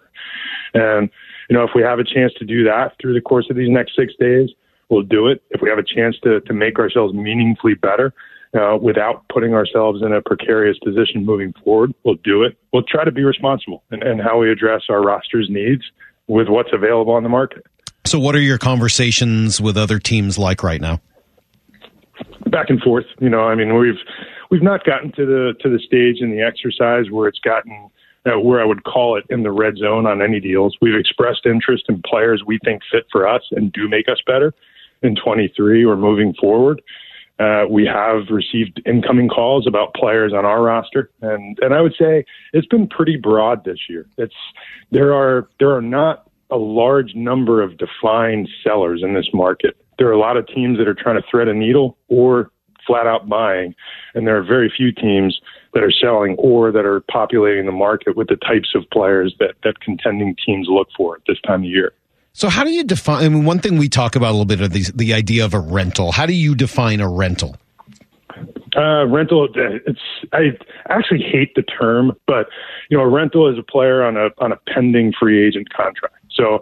And 0.73 1.09
you 1.49 1.57
know, 1.57 1.63
if 1.63 1.71
we 1.73 1.81
have 1.81 1.99
a 1.99 2.03
chance 2.03 2.33
to 2.33 2.45
do 2.45 2.63
that 2.65 2.93
through 3.01 3.13
the 3.13 3.21
course 3.21 3.47
of 3.49 3.55
these 3.55 3.69
next 3.69 3.95
six 3.95 4.13
days, 4.19 4.49
we'll 4.89 5.03
do 5.03 5.27
it. 5.27 5.41
If 5.51 5.61
we 5.61 5.69
have 5.69 5.79
a 5.79 5.83
chance 5.83 6.17
to, 6.23 6.41
to 6.41 6.53
make 6.53 6.79
ourselves 6.79 7.13
meaningfully 7.13 7.75
better 7.75 8.13
uh, 8.53 8.77
without 8.81 9.23
putting 9.29 9.53
ourselves 9.53 10.01
in 10.01 10.11
a 10.11 10.21
precarious 10.21 10.77
position 10.79 11.25
moving 11.25 11.53
forward, 11.63 11.93
we'll 12.03 12.17
do 12.23 12.43
it. 12.43 12.57
We'll 12.73 12.83
try 12.83 13.03
to 13.03 13.11
be 13.11 13.23
responsible 13.23 13.83
in, 13.91 14.05
in 14.05 14.19
how 14.19 14.39
we 14.39 14.51
address 14.51 14.83
our 14.89 15.01
roster's 15.01 15.47
needs 15.49 15.83
with 16.27 16.47
what's 16.47 16.69
available 16.73 17.13
on 17.13 17.23
the 17.23 17.29
market. 17.29 17.65
So, 18.05 18.17
what 18.17 18.35
are 18.35 18.41
your 18.41 18.57
conversations 18.57 19.61
with 19.61 19.77
other 19.77 19.99
teams 19.99 20.37
like 20.37 20.63
right 20.63 20.81
now? 20.81 20.99
Back 22.47 22.69
and 22.69 22.81
forth. 22.81 23.05
You 23.19 23.29
know, 23.29 23.43
I 23.43 23.55
mean, 23.55 23.77
we've 23.77 23.99
we've 24.49 24.63
not 24.63 24.83
gotten 24.83 25.11
to 25.11 25.25
the 25.25 25.53
to 25.61 25.69
the 25.69 25.79
stage 25.79 26.21
in 26.21 26.31
the 26.31 26.41
exercise 26.41 27.11
where 27.11 27.27
it's 27.27 27.39
gotten 27.39 27.89
uh, 28.25 28.39
where 28.39 28.61
I 28.61 28.65
would 28.65 28.83
call 28.83 29.17
it 29.17 29.25
in 29.29 29.43
the 29.43 29.51
red 29.51 29.77
zone 29.77 30.07
on 30.07 30.21
any 30.21 30.39
deals. 30.39 30.75
We've 30.81 30.95
expressed 30.95 31.45
interest 31.45 31.85
in 31.89 32.01
players 32.01 32.43
we 32.45 32.57
think 32.63 32.81
fit 32.91 33.05
for 33.11 33.27
us 33.27 33.43
and 33.51 33.71
do 33.71 33.87
make 33.87 34.07
us 34.09 34.21
better 34.25 34.53
in 35.01 35.15
23 35.15 35.85
or 35.85 35.95
moving 35.95 36.33
forward. 36.39 36.81
Uh, 37.39 37.63
we 37.69 37.85
have 37.85 38.23
received 38.29 38.81
incoming 38.85 39.29
calls 39.29 39.65
about 39.65 39.93
players 39.93 40.33
on 40.33 40.43
our 40.43 40.61
roster, 40.61 41.09
and 41.21 41.57
and 41.61 41.73
I 41.73 41.79
would 41.79 41.95
say 41.97 42.25
it's 42.51 42.67
been 42.67 42.85
pretty 42.85 43.15
broad 43.15 43.63
this 43.63 43.79
year. 43.87 44.05
It's 44.17 44.35
there 44.91 45.13
are 45.13 45.47
there 45.57 45.73
are 45.73 45.81
not 45.81 46.29
a 46.49 46.57
large 46.57 47.15
number 47.15 47.61
of 47.61 47.77
defined 47.77 48.49
sellers 48.61 49.01
in 49.03 49.13
this 49.13 49.29
market. 49.33 49.77
There 49.97 50.07
are 50.09 50.11
a 50.11 50.19
lot 50.19 50.35
of 50.35 50.47
teams 50.47 50.77
that 50.79 50.87
are 50.87 50.93
trying 50.93 51.15
to 51.15 51.25
thread 51.29 51.47
a 51.47 51.53
needle 51.53 51.97
or 52.09 52.51
flat 52.85 53.07
out 53.07 53.29
buying, 53.29 53.73
and 54.15 54.27
there 54.27 54.37
are 54.37 54.43
very 54.43 54.71
few 54.75 54.91
teams 54.91 55.39
that 55.73 55.83
are 55.83 55.91
selling 55.91 56.35
or 56.37 56.73
that 56.73 56.85
are 56.85 57.01
populating 57.09 57.65
the 57.65 57.71
market 57.71 58.17
with 58.17 58.27
the 58.27 58.35
types 58.35 58.73
of 58.75 58.83
players 58.91 59.33
that 59.39 59.55
that 59.63 59.79
contending 59.79 60.35
teams 60.45 60.67
look 60.69 60.89
for 60.97 61.15
at 61.15 61.21
this 61.25 61.39
time 61.47 61.61
of 61.61 61.69
year. 61.69 61.93
So 62.33 62.49
how 62.49 62.63
do 62.63 62.71
you 62.71 62.83
define? 62.83 63.23
I 63.25 63.29
mean, 63.29 63.45
one 63.45 63.59
thing 63.59 63.77
we 63.77 63.89
talk 63.89 64.15
about 64.15 64.29
a 64.29 64.31
little 64.31 64.45
bit 64.45 64.61
of 64.61 64.71
the 64.71 64.91
the 64.95 65.13
idea 65.13 65.45
of 65.45 65.53
a 65.53 65.59
rental. 65.59 66.11
How 66.11 66.25
do 66.25 66.33
you 66.33 66.55
define 66.55 66.99
a 67.01 67.09
rental? 67.09 67.57
Uh, 68.75 69.05
rental. 69.07 69.47
It's 69.55 69.99
I 70.31 70.57
actually 70.89 71.21
hate 71.21 71.55
the 71.55 71.63
term, 71.63 72.15
but 72.27 72.47
you 72.89 72.97
know, 72.97 73.03
a 73.03 73.09
rental 73.09 73.51
is 73.51 73.57
a 73.57 73.63
player 73.63 74.03
on 74.03 74.15
a 74.15 74.29
on 74.37 74.51
a 74.51 74.57
pending 74.71 75.13
free 75.19 75.45
agent 75.45 75.73
contract. 75.73 76.15
So 76.31 76.59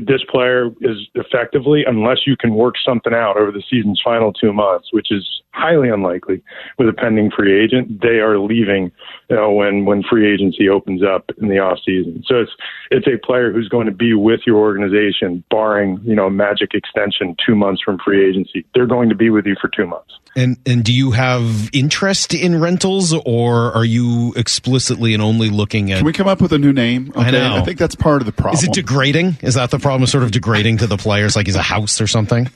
this 0.00 0.22
player 0.28 0.70
is 0.80 0.96
effectively, 1.14 1.84
unless 1.86 2.18
you 2.26 2.36
can 2.36 2.54
work 2.54 2.74
something 2.84 3.12
out 3.12 3.36
over 3.36 3.50
the 3.50 3.62
season's 3.70 4.00
final 4.02 4.32
two 4.32 4.52
months, 4.52 4.88
which 4.92 5.08
is 5.10 5.26
highly 5.52 5.88
unlikely 5.88 6.42
with 6.78 6.88
a 6.88 6.92
pending 6.92 7.30
free 7.30 7.62
agent, 7.62 8.00
they 8.00 8.20
are 8.20 8.38
leaving. 8.38 8.92
You 9.28 9.36
know, 9.36 9.52
when 9.52 9.84
when 9.84 10.02
free 10.02 10.32
agency 10.32 10.68
opens 10.68 11.02
up 11.02 11.30
in 11.40 11.48
the 11.48 11.58
off 11.58 11.78
season. 11.84 12.22
So 12.26 12.36
it's 12.36 12.52
it's 12.90 13.06
a 13.06 13.24
player 13.24 13.52
who's 13.52 13.68
going 13.68 13.86
to 13.86 13.92
be 13.92 14.14
with 14.14 14.40
your 14.46 14.56
organization, 14.56 15.44
barring 15.50 16.00
you 16.02 16.14
know 16.14 16.30
magic 16.30 16.72
extension 16.74 17.36
two 17.44 17.54
months 17.54 17.82
from 17.84 17.98
free 18.04 18.28
agency. 18.28 18.64
They're 18.74 18.86
going 18.86 19.10
to 19.10 19.14
be 19.14 19.30
with 19.30 19.46
you 19.46 19.56
for 19.60 19.68
two 19.68 19.86
months. 19.86 20.14
And 20.36 20.56
and 20.64 20.84
do 20.84 20.94
you 20.94 21.10
have 21.10 21.68
interest 21.72 22.32
in 22.32 22.60
rentals, 22.60 23.12
or 23.12 23.72
are 23.72 23.84
you 23.84 24.32
explicitly 24.36 25.12
and 25.12 25.22
only 25.22 25.50
looking 25.50 25.90
at? 25.92 25.98
Can 25.98 26.06
we 26.06 26.12
come 26.12 26.28
up 26.28 26.40
with 26.40 26.52
a 26.52 26.58
new 26.58 26.72
name? 26.72 27.10
Okay, 27.10 27.20
I 27.20 27.30
know. 27.30 27.56
I 27.56 27.62
think 27.62 27.78
that's 27.78 27.96
part 27.96 28.22
of 28.22 28.26
the 28.26 28.32
problem. 28.32 28.54
Is 28.54 28.64
it 28.64 28.72
degrading? 28.72 29.38
Is 29.42 29.54
that 29.54 29.70
the 29.70 29.77
problem? 29.78 30.02
Is 30.02 30.10
sort 30.10 30.24
of 30.24 30.30
degrading 30.30 30.78
to 30.78 30.86
the 30.86 30.96
players, 30.96 31.36
like 31.36 31.46
he's 31.46 31.56
a 31.56 31.62
house 31.62 32.00
or 32.00 32.06
something. 32.06 32.48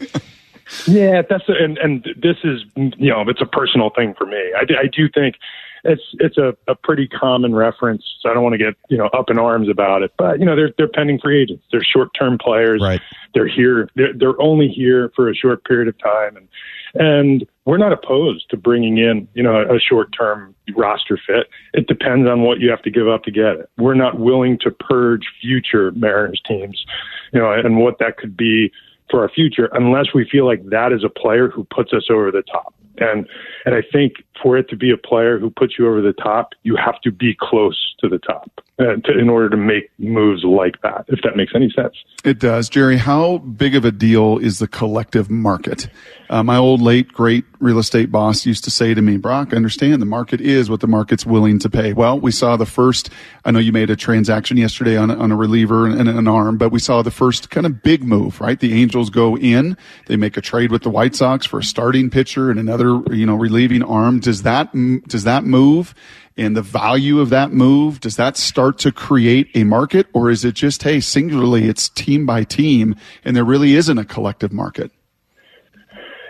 Yeah, 0.86 1.22
that's 1.28 1.48
a, 1.48 1.52
and 1.52 1.76
and 1.78 2.02
this 2.16 2.36
is 2.44 2.62
you 2.76 3.10
know 3.10 3.24
it's 3.28 3.42
a 3.42 3.46
personal 3.46 3.90
thing 3.90 4.14
for 4.14 4.26
me. 4.26 4.52
I, 4.56 4.62
I 4.80 4.86
do 4.86 5.08
think 5.08 5.36
it's 5.84 6.02
it's 6.20 6.38
a, 6.38 6.54
a 6.68 6.74
pretty 6.74 7.08
common 7.08 7.54
reference. 7.54 8.04
So 8.20 8.30
I 8.30 8.34
don't 8.34 8.42
want 8.42 8.54
to 8.54 8.58
get 8.58 8.74
you 8.88 8.96
know 8.96 9.06
up 9.06 9.30
in 9.30 9.38
arms 9.38 9.68
about 9.68 10.02
it, 10.02 10.12
but 10.16 10.38
you 10.38 10.44
know 10.44 10.54
they're 10.54 10.72
they're 10.76 10.88
pending 10.88 11.18
free 11.18 11.42
agents. 11.42 11.64
They're 11.72 11.82
short 11.82 12.10
term 12.18 12.38
players. 12.38 12.80
Right. 12.80 13.00
They're 13.34 13.48
here. 13.48 13.88
They're 13.96 14.12
they're 14.12 14.40
only 14.40 14.68
here 14.68 15.10
for 15.16 15.28
a 15.28 15.34
short 15.34 15.64
period 15.64 15.88
of 15.88 15.98
time, 15.98 16.36
and 16.36 16.48
and 16.94 17.46
we're 17.64 17.78
not 17.78 17.92
opposed 17.92 18.48
to 18.50 18.56
bringing 18.56 18.98
in 18.98 19.26
you 19.34 19.42
know 19.42 19.60
a 19.60 19.80
short 19.80 20.12
term 20.16 20.54
roster 20.76 21.18
fit. 21.26 21.48
It 21.74 21.88
depends 21.88 22.28
on 22.28 22.42
what 22.42 22.60
you 22.60 22.70
have 22.70 22.82
to 22.82 22.90
give 22.90 23.08
up 23.08 23.24
to 23.24 23.30
get 23.30 23.56
it. 23.56 23.70
We're 23.76 23.94
not 23.94 24.20
willing 24.20 24.58
to 24.60 24.70
purge 24.70 25.26
future 25.40 25.90
Mariners 25.92 26.40
teams, 26.46 26.84
you 27.32 27.40
know, 27.40 27.52
and 27.52 27.78
what 27.78 27.98
that 27.98 28.18
could 28.18 28.36
be 28.36 28.70
for 29.10 29.22
our 29.22 29.28
future 29.28 29.68
unless 29.72 30.14
we 30.14 30.26
feel 30.30 30.46
like 30.46 30.64
that 30.66 30.92
is 30.92 31.04
a 31.04 31.08
player 31.08 31.48
who 31.48 31.64
puts 31.64 31.92
us 31.92 32.04
over 32.08 32.30
the 32.30 32.42
top. 32.42 32.74
And 32.98 33.26
and 33.64 33.74
I 33.74 33.82
think 33.92 34.14
for 34.42 34.56
it 34.56 34.68
to 34.70 34.76
be 34.76 34.90
a 34.90 34.96
player 34.96 35.38
who 35.38 35.50
puts 35.50 35.78
you 35.78 35.86
over 35.86 36.00
the 36.00 36.12
top, 36.12 36.50
you 36.62 36.76
have 36.76 37.00
to 37.02 37.10
be 37.10 37.36
close 37.38 37.94
to 38.00 38.08
the 38.08 38.18
top 38.18 38.60
uh, 38.78 38.96
to, 39.04 39.18
in 39.18 39.28
order 39.28 39.50
to 39.50 39.56
make 39.56 39.90
moves 39.98 40.44
like 40.44 40.80
that. 40.82 41.04
If 41.08 41.20
that 41.22 41.36
makes 41.36 41.52
any 41.54 41.70
sense. 41.70 41.94
It 42.24 42.38
does, 42.38 42.68
Jerry. 42.68 42.96
How 42.96 43.38
big 43.38 43.74
of 43.74 43.84
a 43.84 43.92
deal 43.92 44.38
is 44.38 44.58
the 44.58 44.68
collective 44.68 45.30
market? 45.30 45.88
Uh, 46.30 46.42
my 46.42 46.56
old 46.56 46.80
late 46.80 47.12
great 47.12 47.44
real 47.60 47.78
estate 47.78 48.10
boss 48.10 48.46
used 48.46 48.64
to 48.64 48.70
say 48.70 48.94
to 48.94 49.02
me, 49.02 49.18
Brock, 49.18 49.48
I 49.52 49.56
understand 49.56 50.00
the 50.00 50.06
market 50.06 50.40
is 50.40 50.70
what 50.70 50.80
the 50.80 50.86
market's 50.86 51.26
willing 51.26 51.58
to 51.58 51.68
pay. 51.68 51.92
Well, 51.92 52.18
we 52.18 52.32
saw 52.32 52.56
the 52.56 52.64
first. 52.64 53.10
I 53.44 53.50
know 53.50 53.58
you 53.58 53.72
made 53.72 53.90
a 53.90 53.96
transaction 53.96 54.56
yesterday 54.56 54.96
on 54.96 55.10
on 55.10 55.30
a 55.30 55.36
reliever 55.36 55.86
and, 55.86 56.00
and 56.00 56.08
an 56.08 56.26
arm, 56.26 56.56
but 56.56 56.70
we 56.70 56.78
saw 56.78 57.02
the 57.02 57.10
first 57.10 57.50
kind 57.50 57.66
of 57.66 57.82
big 57.82 58.02
move. 58.02 58.40
Right, 58.40 58.58
the 58.58 58.80
Angels 58.80 59.10
go 59.10 59.36
in, 59.36 59.76
they 60.06 60.16
make 60.16 60.38
a 60.38 60.40
trade 60.40 60.72
with 60.72 60.82
the 60.82 60.90
White 60.90 61.14
Sox 61.14 61.44
for 61.44 61.58
a 61.58 61.64
starting 61.64 62.08
pitcher 62.08 62.50
and 62.50 62.58
another, 62.58 63.02
you 63.14 63.26
know, 63.26 63.36
relieving 63.36 63.82
arm. 63.82 64.18
Does 64.18 64.42
that 64.42 64.72
does 65.06 65.24
that 65.24 65.44
move? 65.44 65.94
And 66.36 66.56
the 66.56 66.62
value 66.62 67.20
of 67.20 67.30
that 67.30 67.52
move 67.52 68.00
does 68.00 68.16
that 68.16 68.36
start 68.36 68.78
to 68.78 68.92
create 68.92 69.48
a 69.54 69.64
market 69.64 70.06
or 70.12 70.30
is 70.30 70.44
it 70.44 70.54
just 70.54 70.82
hey 70.82 71.00
singularly 71.00 71.68
it's 71.68 71.88
team 71.90 72.26
by 72.26 72.44
team 72.44 72.94
and 73.24 73.36
there 73.36 73.44
really 73.44 73.74
isn't 73.74 73.98
a 73.98 74.04
collective 74.04 74.52
market 74.52 74.90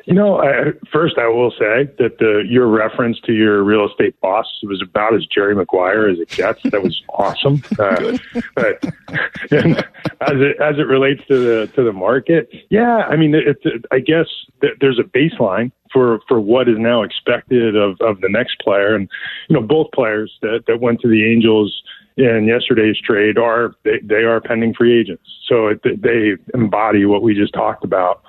you 0.04 0.14
know, 0.14 0.40
I, 0.40 0.72
first 0.92 1.18
I 1.18 1.28
will 1.28 1.50
say 1.52 1.88
that 1.98 2.18
the 2.18 2.44
your 2.48 2.66
reference 2.66 3.20
to 3.20 3.32
your 3.32 3.62
real 3.62 3.88
estate 3.88 4.18
boss 4.20 4.46
was 4.62 4.82
about 4.82 5.14
as 5.14 5.24
Jerry 5.26 5.54
Maguire 5.54 6.08
as 6.08 6.18
it 6.18 6.28
gets. 6.28 6.62
That 6.64 6.82
was 6.82 7.02
awesome. 7.10 7.62
Uh, 7.78 8.18
but 8.54 8.84
and 9.50 9.78
as 10.20 10.36
it 10.38 10.60
as 10.60 10.78
it 10.78 10.86
relates 10.86 11.22
to 11.28 11.38
the 11.38 11.66
to 11.74 11.84
the 11.84 11.92
market, 11.92 12.50
yeah, 12.70 12.98
I 13.08 13.16
mean, 13.16 13.34
it's 13.34 13.64
it, 13.64 13.84
I 13.90 14.00
guess 14.00 14.26
th- 14.60 14.74
there's 14.80 14.98
a 14.98 15.04
baseline 15.04 15.70
for 15.92 16.20
for 16.26 16.40
what 16.40 16.68
is 16.68 16.78
now 16.78 17.02
expected 17.02 17.76
of 17.76 18.00
of 18.00 18.20
the 18.20 18.28
next 18.28 18.58
player, 18.60 18.94
and 18.94 19.08
you 19.48 19.54
know, 19.54 19.62
both 19.62 19.90
players 19.92 20.32
that 20.42 20.64
that 20.66 20.80
went 20.80 21.00
to 21.02 21.08
the 21.08 21.30
Angels 21.30 21.82
in 22.16 22.46
yesterday's 22.46 23.00
trade 23.00 23.38
are 23.38 23.74
they, 23.84 23.98
they 24.02 24.24
are 24.24 24.40
pending 24.40 24.74
free 24.74 24.98
agents, 24.98 25.24
so 25.46 25.68
it, 25.68 25.80
they 26.02 26.36
embody 26.54 27.04
what 27.04 27.22
we 27.22 27.34
just 27.34 27.54
talked 27.54 27.84
about. 27.84 28.22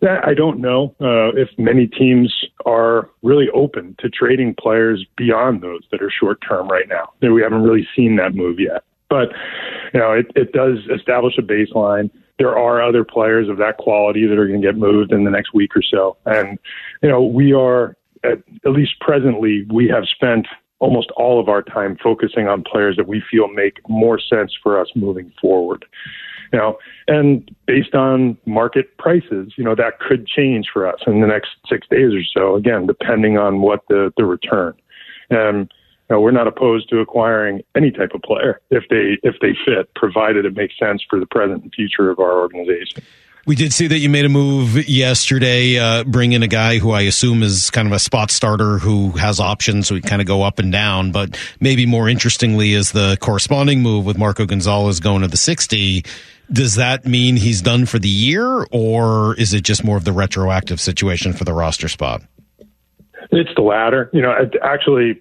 That 0.00 0.26
I 0.26 0.34
don't 0.34 0.60
know 0.60 0.94
uh, 1.00 1.36
if 1.36 1.50
many 1.58 1.86
teams 1.86 2.34
are 2.64 3.10
really 3.22 3.48
open 3.50 3.96
to 3.98 4.08
trading 4.08 4.54
players 4.58 5.04
beyond 5.16 5.62
those 5.62 5.82
that 5.90 6.02
are 6.02 6.10
short 6.10 6.38
term 6.46 6.68
right 6.68 6.88
now. 6.88 7.12
We 7.20 7.42
haven't 7.42 7.62
really 7.62 7.86
seen 7.94 8.16
that 8.16 8.34
move 8.34 8.58
yet, 8.58 8.82
but 9.08 9.28
you 9.92 10.00
know 10.00 10.12
it, 10.12 10.26
it 10.34 10.52
does 10.52 10.78
establish 10.94 11.34
a 11.38 11.42
baseline. 11.42 12.10
There 12.38 12.56
are 12.56 12.82
other 12.82 13.04
players 13.04 13.50
of 13.50 13.58
that 13.58 13.76
quality 13.76 14.26
that 14.26 14.38
are 14.38 14.46
going 14.46 14.62
to 14.62 14.66
get 14.66 14.76
moved 14.76 15.12
in 15.12 15.24
the 15.24 15.30
next 15.30 15.52
week 15.52 15.76
or 15.76 15.82
so, 15.82 16.16
and 16.24 16.58
you 17.02 17.08
know 17.08 17.22
we 17.22 17.52
are 17.52 17.96
at, 18.24 18.38
at 18.64 18.72
least 18.72 18.98
presently, 19.00 19.66
we 19.72 19.88
have 19.88 20.04
spent 20.04 20.46
almost 20.78 21.10
all 21.12 21.38
of 21.38 21.48
our 21.48 21.62
time 21.62 21.96
focusing 22.02 22.48
on 22.48 22.64
players 22.64 22.96
that 22.96 23.06
we 23.06 23.22
feel 23.30 23.48
make 23.48 23.86
more 23.88 24.18
sense 24.18 24.52
for 24.62 24.80
us 24.80 24.88
moving 24.94 25.32
forward. 25.40 25.84
You 26.52 26.58
know, 26.58 26.78
and 27.06 27.48
based 27.66 27.94
on 27.94 28.36
market 28.44 28.96
prices, 28.98 29.52
you 29.56 29.62
know, 29.62 29.76
that 29.76 30.00
could 30.00 30.26
change 30.26 30.68
for 30.72 30.86
us 30.86 31.00
in 31.06 31.20
the 31.20 31.26
next 31.26 31.50
six 31.68 31.86
days 31.88 32.12
or 32.12 32.22
so, 32.36 32.56
again, 32.56 32.86
depending 32.86 33.38
on 33.38 33.60
what 33.60 33.86
the, 33.88 34.12
the 34.16 34.24
return. 34.24 34.74
And 35.30 35.72
you 36.10 36.16
know, 36.16 36.20
we're 36.20 36.32
not 36.32 36.48
opposed 36.48 36.88
to 36.90 36.98
acquiring 36.98 37.62
any 37.76 37.92
type 37.92 38.10
of 38.14 38.22
player 38.22 38.60
if 38.70 38.84
they 38.90 39.18
if 39.22 39.36
they 39.40 39.56
fit, 39.64 39.94
provided 39.94 40.44
it 40.44 40.56
makes 40.56 40.76
sense 40.76 41.04
for 41.08 41.20
the 41.20 41.26
present 41.26 41.62
and 41.62 41.72
future 41.72 42.10
of 42.10 42.18
our 42.18 42.40
organization. 42.40 43.04
We 43.46 43.54
did 43.54 43.72
see 43.72 43.86
that 43.86 43.98
you 43.98 44.10
made 44.10 44.26
a 44.26 44.28
move 44.28 44.88
yesterday, 44.88 45.78
uh, 45.78 46.04
bring 46.04 46.32
in 46.32 46.42
a 46.42 46.48
guy 46.48 46.78
who 46.78 46.90
I 46.90 47.02
assume 47.02 47.42
is 47.42 47.70
kind 47.70 47.86
of 47.88 47.92
a 47.92 47.98
spot 47.98 48.30
starter 48.30 48.78
who 48.78 49.12
has 49.12 49.40
options, 49.40 49.88
so 49.88 49.94
he 49.94 50.02
kind 50.02 50.20
of 50.20 50.26
go 50.26 50.42
up 50.42 50.58
and 50.58 50.70
down. 50.70 51.10
But 51.10 51.38
maybe 51.58 51.86
more 51.86 52.08
interestingly 52.08 52.74
is 52.74 52.92
the 52.92 53.16
corresponding 53.20 53.80
move 53.80 54.04
with 54.04 54.18
Marco 54.18 54.44
Gonzales 54.44 55.00
going 55.00 55.22
to 55.22 55.28
the 55.28 55.38
60. 55.38 56.04
Does 56.52 56.74
that 56.76 57.06
mean 57.06 57.36
he's 57.36 57.62
done 57.62 57.86
for 57.86 57.98
the 57.98 58.08
year, 58.08 58.66
or 58.72 59.34
is 59.36 59.54
it 59.54 59.62
just 59.62 59.84
more 59.84 59.96
of 59.96 60.04
the 60.04 60.12
retroactive 60.12 60.80
situation 60.80 61.32
for 61.32 61.44
the 61.44 61.52
roster 61.52 61.88
spot? 61.88 62.22
It's 63.30 63.50
the 63.54 63.62
latter. 63.62 64.10
You 64.12 64.22
know, 64.22 64.34
actually, 64.62 65.20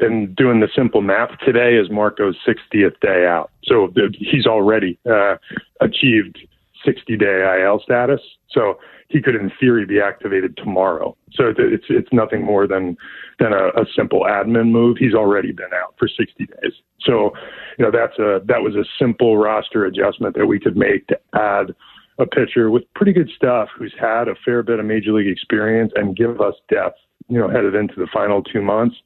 in 0.00 0.34
doing 0.34 0.60
the 0.60 0.68
simple 0.74 1.02
math, 1.02 1.38
today 1.44 1.74
is 1.76 1.90
Marco's 1.90 2.36
60th 2.46 2.98
day 3.00 3.26
out. 3.26 3.50
So 3.64 3.92
he's 4.18 4.46
already 4.46 4.98
uh, 5.10 5.36
achieved 5.80 6.38
60 6.84 7.16
day 7.16 7.62
IL 7.62 7.80
status. 7.80 8.20
So 8.50 8.78
he 9.08 9.22
could, 9.22 9.34
in 9.34 9.50
theory, 9.58 9.86
be 9.86 10.00
activated 10.00 10.56
tomorrow. 10.56 11.16
So 11.32 11.52
it's 11.56 11.84
it's 11.88 12.12
nothing 12.12 12.44
more 12.44 12.66
than 12.66 12.96
than 13.38 13.52
a, 13.52 13.68
a 13.68 13.86
simple 13.96 14.20
admin 14.20 14.70
move. 14.70 14.98
He's 14.98 15.14
already 15.14 15.52
been 15.52 15.72
out 15.74 15.94
for 15.98 16.08
60 16.08 16.46
days. 16.46 16.72
So 17.00 17.32
you 17.78 17.84
know 17.84 17.90
that's 17.90 18.18
a 18.18 18.40
that 18.46 18.62
was 18.62 18.74
a 18.74 18.84
simple 18.98 19.38
roster 19.38 19.86
adjustment 19.86 20.36
that 20.36 20.46
we 20.46 20.60
could 20.60 20.76
make 20.76 21.06
to 21.08 21.18
add 21.34 21.74
a 22.18 22.26
pitcher 22.26 22.70
with 22.70 22.82
pretty 22.94 23.12
good 23.12 23.30
stuff 23.34 23.68
who's 23.78 23.94
had 23.98 24.28
a 24.28 24.34
fair 24.44 24.62
bit 24.62 24.80
of 24.80 24.84
major 24.84 25.12
league 25.12 25.28
experience 25.28 25.92
and 25.94 26.16
give 26.16 26.40
us 26.40 26.54
depth. 26.68 26.98
You 27.28 27.38
know, 27.38 27.48
headed 27.48 27.74
into 27.74 27.94
the 27.96 28.08
final 28.12 28.42
two 28.42 28.62
months, 28.62 28.96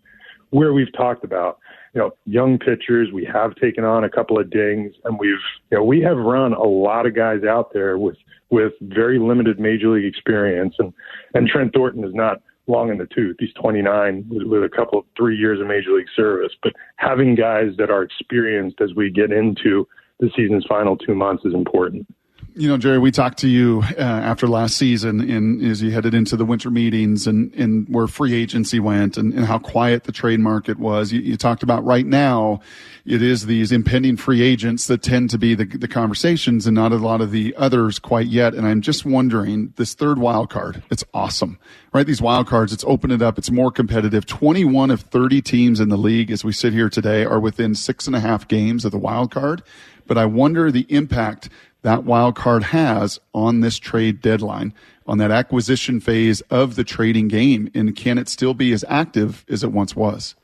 where 0.50 0.72
we've 0.72 0.92
talked 0.96 1.24
about 1.24 1.58
you 1.94 2.00
know, 2.00 2.10
young 2.26 2.58
pitchers. 2.58 3.08
We 3.12 3.24
have 3.32 3.54
taken 3.56 3.84
on 3.84 4.04
a 4.04 4.10
couple 4.10 4.38
of 4.38 4.50
dings, 4.50 4.94
and 5.04 5.18
we've, 5.18 5.36
you 5.70 5.78
know, 5.78 5.84
we 5.84 6.00
have 6.00 6.16
run 6.16 6.52
a 6.54 6.62
lot 6.62 7.06
of 7.06 7.14
guys 7.14 7.44
out 7.44 7.72
there 7.72 7.98
with 7.98 8.16
with 8.50 8.72
very 8.82 9.18
limited 9.18 9.58
major 9.58 9.88
league 9.90 10.04
experience, 10.04 10.74
and 10.78 10.92
and 11.34 11.48
Trent 11.48 11.72
Thornton 11.74 12.04
is 12.04 12.14
not 12.14 12.42
long 12.66 12.90
in 12.90 12.98
the 12.98 13.06
tooth. 13.06 13.36
He's 13.40 13.52
29 13.54 14.24
with, 14.28 14.44
with 14.44 14.64
a 14.64 14.68
couple 14.68 15.00
of 15.00 15.04
three 15.16 15.36
years 15.36 15.60
of 15.60 15.66
major 15.66 15.90
league 15.90 16.06
service, 16.14 16.52
but 16.62 16.72
having 16.96 17.34
guys 17.34 17.72
that 17.76 17.90
are 17.90 18.02
experienced 18.02 18.80
as 18.80 18.94
we 18.94 19.10
get 19.10 19.32
into 19.32 19.86
the 20.20 20.30
season's 20.36 20.64
final 20.66 20.96
two 20.96 21.14
months 21.14 21.44
is 21.44 21.54
important 21.54 22.06
you 22.54 22.68
know, 22.68 22.76
Jerry, 22.76 22.98
we 22.98 23.10
talked 23.10 23.38
to 23.38 23.48
you 23.48 23.82
uh, 23.96 24.00
after 24.00 24.46
last 24.46 24.76
season 24.76 25.28
in, 25.28 25.64
as 25.64 25.82
you 25.82 25.90
headed 25.90 26.12
into 26.12 26.36
the 26.36 26.44
winter 26.44 26.70
meetings 26.70 27.26
and, 27.26 27.52
and 27.54 27.88
where 27.88 28.06
free 28.06 28.34
agency 28.34 28.78
went 28.78 29.16
and, 29.16 29.32
and 29.32 29.46
how 29.46 29.58
quiet 29.58 30.04
the 30.04 30.12
trade 30.12 30.38
market 30.38 30.78
was. 30.78 31.12
You, 31.12 31.20
you, 31.20 31.36
talked 31.36 31.62
about 31.62 31.82
right 31.84 32.04
now, 32.04 32.60
it 33.06 33.22
is 33.22 33.46
these 33.46 33.72
impending 33.72 34.16
free 34.16 34.42
agents 34.42 34.86
that 34.88 35.02
tend 35.02 35.30
to 35.30 35.38
be 35.38 35.54
the, 35.54 35.64
the 35.64 35.88
conversations 35.88 36.66
and 36.66 36.74
not 36.74 36.92
a 36.92 36.96
lot 36.96 37.22
of 37.22 37.30
the 37.30 37.54
others 37.56 37.98
quite 37.98 38.26
yet. 38.26 38.54
And 38.54 38.66
I'm 38.66 38.82
just 38.82 39.06
wondering, 39.06 39.72
this 39.76 39.94
third 39.94 40.18
wild 40.18 40.50
card, 40.50 40.82
it's 40.90 41.04
awesome, 41.14 41.58
right? 41.94 42.06
These 42.06 42.20
wild 42.20 42.48
cards, 42.48 42.72
it's 42.72 42.84
opened 42.84 43.14
it 43.14 43.22
up. 43.22 43.38
It's 43.38 43.50
more 43.50 43.70
competitive. 43.70 44.26
21 44.26 44.90
of 44.90 45.00
30 45.00 45.40
teams 45.40 45.80
in 45.80 45.88
the 45.88 45.96
league 45.96 46.30
as 46.30 46.44
we 46.44 46.52
sit 46.52 46.74
here 46.74 46.90
today 46.90 47.24
are 47.24 47.40
within 47.40 47.74
six 47.74 48.06
and 48.06 48.14
a 48.14 48.20
half 48.20 48.46
games 48.46 48.84
of 48.84 48.92
the 48.92 48.98
wild 48.98 49.30
card. 49.30 49.62
But 50.06 50.18
I 50.18 50.26
wonder 50.26 50.70
the 50.70 50.86
impact 50.88 51.48
that 51.82 52.04
wild 52.04 52.34
card 52.34 52.64
has 52.64 53.20
on 53.34 53.60
this 53.60 53.78
trade 53.78 54.20
deadline, 54.20 54.72
on 55.06 55.18
that 55.18 55.30
acquisition 55.30 56.00
phase 56.00 56.40
of 56.42 56.76
the 56.76 56.84
trading 56.84 57.28
game? 57.28 57.70
And 57.74 57.94
can 57.94 58.18
it 58.18 58.28
still 58.28 58.54
be 58.54 58.72
as 58.72 58.84
active 58.88 59.44
as 59.48 59.62
it 59.62 59.72
once 59.72 59.94
was? 59.94 60.34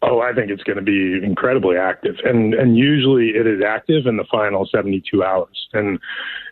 Oh, 0.00 0.20
I 0.20 0.32
think 0.32 0.50
it's 0.50 0.62
going 0.62 0.76
to 0.76 0.82
be 0.82 1.24
incredibly 1.24 1.76
active, 1.76 2.14
and 2.22 2.54
and 2.54 2.78
usually 2.78 3.30
it 3.30 3.48
is 3.48 3.60
active 3.66 4.06
in 4.06 4.16
the 4.16 4.24
final 4.30 4.64
72 4.64 5.24
hours. 5.24 5.68
And 5.72 5.98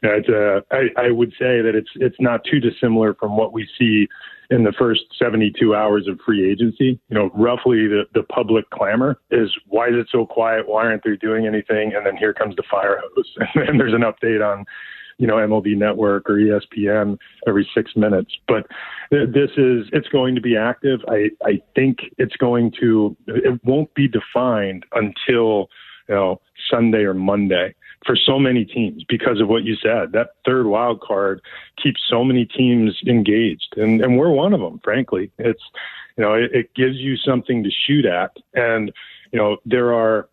know, 0.03 0.15
it's 0.15 0.29
a, 0.29 0.65
I, 0.73 1.07
I 1.07 1.11
would 1.11 1.31
say 1.31 1.61
that 1.61 1.73
it's 1.75 1.91
it's 1.97 2.17
not 2.19 2.45
too 2.45 2.61
dissimilar 2.61 3.15
from 3.15 3.37
what 3.37 3.53
we 3.53 3.69
see 3.79 4.09
in 4.51 4.65
the 4.65 4.73
first 4.79 5.03
72 5.19 5.75
hours 5.75 6.07
of 6.09 6.19
free 6.25 6.51
agency. 6.51 7.01
You 7.09 7.15
know, 7.15 7.31
roughly 7.35 7.87
the, 7.87 8.05
the 8.15 8.23
public 8.23 8.69
clamor 8.71 9.19
is 9.31 9.51
why 9.67 9.89
is 9.89 9.95
it 9.97 10.09
so 10.11 10.27
quiet? 10.27 10.69
Why 10.69 10.85
aren't 10.85 11.05
they 11.05 11.17
doing 11.17 11.47
anything? 11.47 11.93
And 11.95 12.07
then 12.07 12.17
here 12.17 12.33
comes 12.33 12.57
the 12.57 12.63
fire 12.71 13.01
hose. 13.01 13.35
and 13.55 13.69
then 13.69 13.79
there's 13.79 13.95
an 13.95 14.03
update 14.03 14.47
on, 14.47 14.65
you 15.19 15.27
know, 15.27 15.37
MLB 15.37 15.77
Network 15.77 16.29
or 16.29 16.35
ESPN 16.35 17.19
every 17.47 17.69
six 17.75 17.93
minutes. 17.97 18.33
But 18.47 18.67
this 19.11 19.51
is, 19.57 19.87
it's 19.93 20.09
going 20.09 20.35
to 20.35 20.41
be 20.41 20.57
active. 20.57 21.01
I, 21.09 21.31
I 21.45 21.61
think 21.75 21.99
it's 22.19 22.37
going 22.37 22.73
to, 22.81 23.17
it 23.27 23.61
won't 23.65 23.93
be 23.95 24.09
defined 24.09 24.85
until, 24.93 25.69
you 26.09 26.15
know, 26.15 26.41
Sunday 26.71 27.05
or 27.05 27.15
Monday 27.15 27.75
for 28.07 28.17
so 28.17 28.39
many 28.39 28.65
teams 28.65 29.05
because 29.09 29.41
of 29.41 29.49
what 29.49 29.65
you 29.65 29.77
said. 29.77 30.13
That 30.13 30.31
third 30.45 30.67
wild 30.67 31.01
card 31.01 31.41
keeps 31.83 32.01
so 32.09 32.25
many 32.25 32.47
teams 32.47 32.97
engaged, 33.07 33.75
and 33.77 34.01
and 34.01 34.19
we're 34.19 34.31
one 34.31 34.53
of 34.53 34.61
them. 34.61 34.81
Frankly, 34.83 35.31
it's 35.39 35.63
you 36.17 36.25
know 36.25 36.35
it, 36.35 36.51
it 36.55 36.75
gives 36.75 36.97
you 36.97 37.17
something 37.17 37.63
to 37.65 37.71
shoot 37.71 38.07
at, 38.07 38.37
and 38.55 38.93
you 39.33 39.39
know 39.39 39.57
there 39.67 39.93
are 39.93 40.29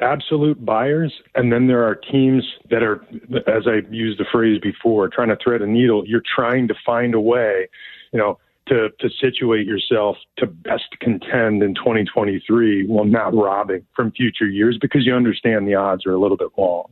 absolute 0.00 0.64
buyers, 0.64 1.12
and 1.34 1.52
then 1.52 1.66
there 1.66 1.84
are 1.84 1.94
teams 1.94 2.44
that 2.70 2.82
are, 2.82 3.02
as 3.46 3.66
I 3.66 3.82
used 3.90 4.18
the 4.18 4.24
phrase 4.30 4.58
before, 4.62 5.08
trying 5.08 5.28
to 5.28 5.36
thread 5.42 5.62
a 5.62 5.66
needle. 5.66 6.06
You're 6.06 6.22
trying 6.34 6.68
to 6.68 6.74
find 6.86 7.14
a 7.14 7.20
way, 7.20 7.68
you 8.12 8.18
know 8.18 8.38
to 8.70 8.88
to 9.00 9.10
situate 9.20 9.66
yourself 9.66 10.16
to 10.38 10.46
best 10.46 10.98
contend 11.00 11.62
in 11.62 11.74
2023 11.74 12.86
while 12.86 13.04
not 13.04 13.34
robbing 13.34 13.84
from 13.94 14.10
future 14.12 14.46
years 14.46 14.78
because 14.80 15.04
you 15.04 15.14
understand 15.14 15.66
the 15.66 15.74
odds 15.74 16.06
are 16.06 16.12
a 16.12 16.18
little 16.18 16.36
bit 16.36 16.48
long, 16.56 16.86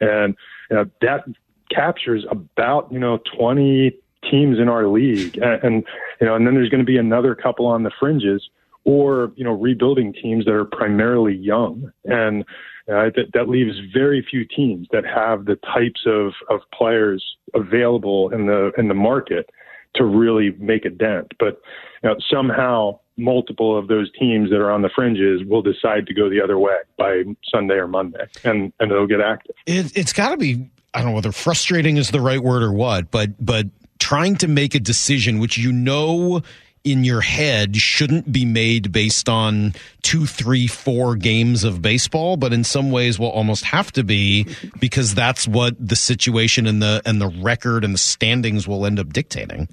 and 0.00 0.36
you 0.70 0.76
know, 0.76 0.84
that 1.00 1.24
captures 1.70 2.24
about 2.30 2.92
you 2.92 2.98
know 2.98 3.18
20 3.38 3.96
teams 4.30 4.58
in 4.58 4.68
our 4.68 4.86
league, 4.86 5.38
and, 5.38 5.62
and 5.62 5.84
you 6.20 6.26
know, 6.26 6.34
and 6.34 6.46
then 6.46 6.54
there's 6.54 6.68
going 6.68 6.84
to 6.84 6.86
be 6.86 6.98
another 6.98 7.34
couple 7.34 7.66
on 7.66 7.84
the 7.84 7.90
fringes 7.98 8.48
or 8.84 9.32
you 9.36 9.44
know 9.44 9.52
rebuilding 9.52 10.12
teams 10.12 10.44
that 10.44 10.52
are 10.52 10.64
primarily 10.64 11.34
young. 11.34 11.92
And 12.04 12.44
uh, 12.88 13.14
that, 13.14 13.30
that 13.32 13.48
leaves 13.48 13.76
very 13.94 14.26
few 14.28 14.44
teams 14.44 14.88
that 14.90 15.04
have 15.04 15.44
the 15.44 15.54
types 15.56 16.02
of, 16.04 16.32
of 16.50 16.60
players 16.74 17.24
available 17.54 18.30
in 18.30 18.46
the 18.46 18.72
in 18.76 18.88
the 18.88 18.94
market 18.94 19.48
to 19.94 20.04
really 20.04 20.54
make 20.58 20.84
a 20.84 20.90
dent. 20.90 21.32
But 21.38 21.60
you 22.02 22.10
know, 22.10 22.16
somehow 22.30 22.98
multiple 23.16 23.78
of 23.78 23.88
those 23.88 24.10
teams 24.18 24.50
that 24.50 24.56
are 24.56 24.70
on 24.70 24.82
the 24.82 24.90
fringes 24.94 25.42
will 25.46 25.62
decide 25.62 26.06
to 26.06 26.14
go 26.14 26.30
the 26.30 26.40
other 26.42 26.58
way 26.58 26.74
by 26.96 27.22
Sunday 27.52 27.74
or 27.74 27.88
Monday, 27.88 28.24
and 28.44 28.72
and 28.80 28.90
it'll 28.92 29.06
get 29.06 29.20
active. 29.20 29.54
It, 29.66 29.96
it's 29.96 30.12
got 30.12 30.30
to 30.30 30.36
be 30.36 30.68
I 30.94 31.00
don't 31.00 31.10
know 31.10 31.14
whether 31.14 31.32
frustrating 31.32 31.96
is 31.96 32.10
the 32.10 32.20
right 32.20 32.42
word 32.42 32.62
or 32.62 32.72
what, 32.72 33.10
but 33.10 33.44
but 33.44 33.66
trying 33.98 34.36
to 34.36 34.48
make 34.48 34.74
a 34.74 34.80
decision 34.80 35.38
which 35.38 35.56
you 35.56 35.72
know 35.72 36.42
in 36.84 37.04
your 37.04 37.20
head 37.20 37.76
shouldn't 37.76 38.32
be 38.32 38.44
made 38.44 38.92
based 38.92 39.28
on 39.28 39.74
two, 40.02 40.26
three, 40.26 40.66
four 40.66 41.14
games 41.14 41.64
of 41.64 41.80
baseball, 41.80 42.36
but 42.36 42.52
in 42.52 42.64
some 42.64 42.90
ways 42.90 43.18
will 43.18 43.30
almost 43.30 43.64
have 43.64 43.92
to 43.92 44.02
be 44.02 44.46
because 44.80 45.14
that's 45.14 45.46
what 45.46 45.76
the 45.78 45.96
situation 45.96 46.66
and 46.66 46.82
the 46.82 47.00
and 47.04 47.20
the 47.20 47.28
record 47.28 47.84
and 47.84 47.94
the 47.94 47.98
standings 47.98 48.66
will 48.66 48.84
end 48.84 48.98
up 48.98 49.12
dictating. 49.12 49.68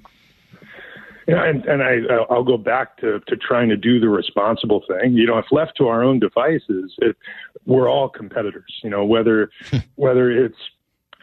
Yeah, 1.27 1.45
and, 1.45 1.63
and 1.65 1.83
I 1.83 1.97
I'll 2.29 2.43
go 2.43 2.57
back 2.57 2.97
to 2.97 3.19
to 3.27 3.37
trying 3.37 3.69
to 3.69 3.77
do 3.77 3.99
the 3.99 4.09
responsible 4.09 4.83
thing. 4.87 5.13
You 5.13 5.27
know, 5.27 5.37
if 5.37 5.45
left 5.51 5.77
to 5.77 5.87
our 5.87 6.03
own 6.03 6.19
devices, 6.19 6.95
it, 6.99 7.15
we're 7.65 7.89
all 7.89 8.09
competitors. 8.09 8.79
You 8.83 8.89
know, 8.89 9.05
whether 9.05 9.51
whether 9.95 10.31
it's 10.31 10.57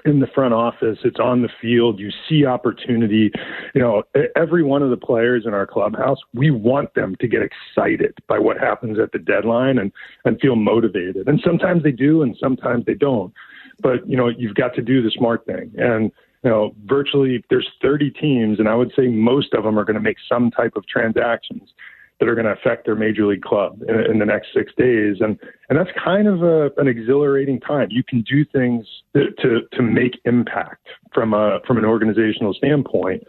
in 0.07 0.21
the 0.21 0.27
front 0.29 0.55
office, 0.55 0.99
it's 1.05 1.19
on 1.21 1.42
the 1.42 1.49
field. 1.61 1.99
You 1.99 2.11
see 2.29 2.47
opportunity. 2.47 3.31
You 3.75 3.81
know, 3.81 4.03
every 4.37 4.62
one 4.62 4.83
of 4.83 4.90
the 4.90 4.97
players 4.97 5.45
in 5.47 5.55
our 5.55 5.66
clubhouse, 5.66 6.19
we 6.35 6.51
want 6.51 6.95
them 6.95 7.16
to 7.21 7.29
get 7.29 7.42
excited 7.42 8.14
by 8.29 8.38
what 8.38 8.59
happens 8.59 8.99
at 8.99 9.12
the 9.12 9.19
deadline 9.19 9.79
and 9.79 9.92
and 10.25 10.40
feel 10.40 10.57
motivated. 10.57 11.29
And 11.29 11.40
sometimes 11.45 11.83
they 11.83 11.92
do, 11.92 12.23
and 12.23 12.37
sometimes 12.40 12.87
they 12.87 12.95
don't. 12.95 13.33
But 13.81 14.09
you 14.09 14.16
know, 14.16 14.29
you've 14.29 14.55
got 14.55 14.75
to 14.75 14.83
do 14.83 15.03
the 15.03 15.11
smart 15.11 15.45
thing. 15.47 15.73
And 15.77 16.12
you 16.45 16.51
know, 16.51 16.75
virtually 16.85 17.42
there's 17.51 17.69
30 17.83 18.11
teams, 18.12 18.59
and 18.59 18.69
I 18.69 18.75
would 18.75 18.92
say 18.96 19.09
most 19.09 19.52
of 19.54 19.65
them 19.65 19.79
are 19.79 19.85
going 19.85 19.94
to 19.94 20.00
make 20.00 20.19
some 20.29 20.50
type 20.50 20.77
of 20.77 20.87
transactions 20.87 21.71
that 22.19 22.29
are 22.29 22.35
going 22.35 22.46
to 22.46 22.52
affect 22.52 22.87
their 22.87 22.94
major 22.94 23.27
league 23.27 23.42
club 23.42 23.83
in, 23.88 24.12
in, 24.12 24.19
the 24.19 24.25
next 24.25 24.48
six 24.54 24.73
days, 24.77 25.17
and 25.21 25.38
and 25.69 25.79
that's 25.79 25.90
kind 26.02 26.27
of 26.27 26.42
a, 26.42 26.71
an 26.79 26.88
exhilarating 26.88 27.60
time. 27.60 27.88
You 27.90 28.02
can 28.02 28.23
do 28.23 28.44
things 28.44 28.87
to 29.14 29.60
to 29.73 29.83
make 29.83 30.19
impact 30.25 30.87
from 31.12 31.35
a 31.35 31.60
from 31.67 31.77
an 31.77 31.85
organizational 31.85 32.54
standpoint, 32.54 33.25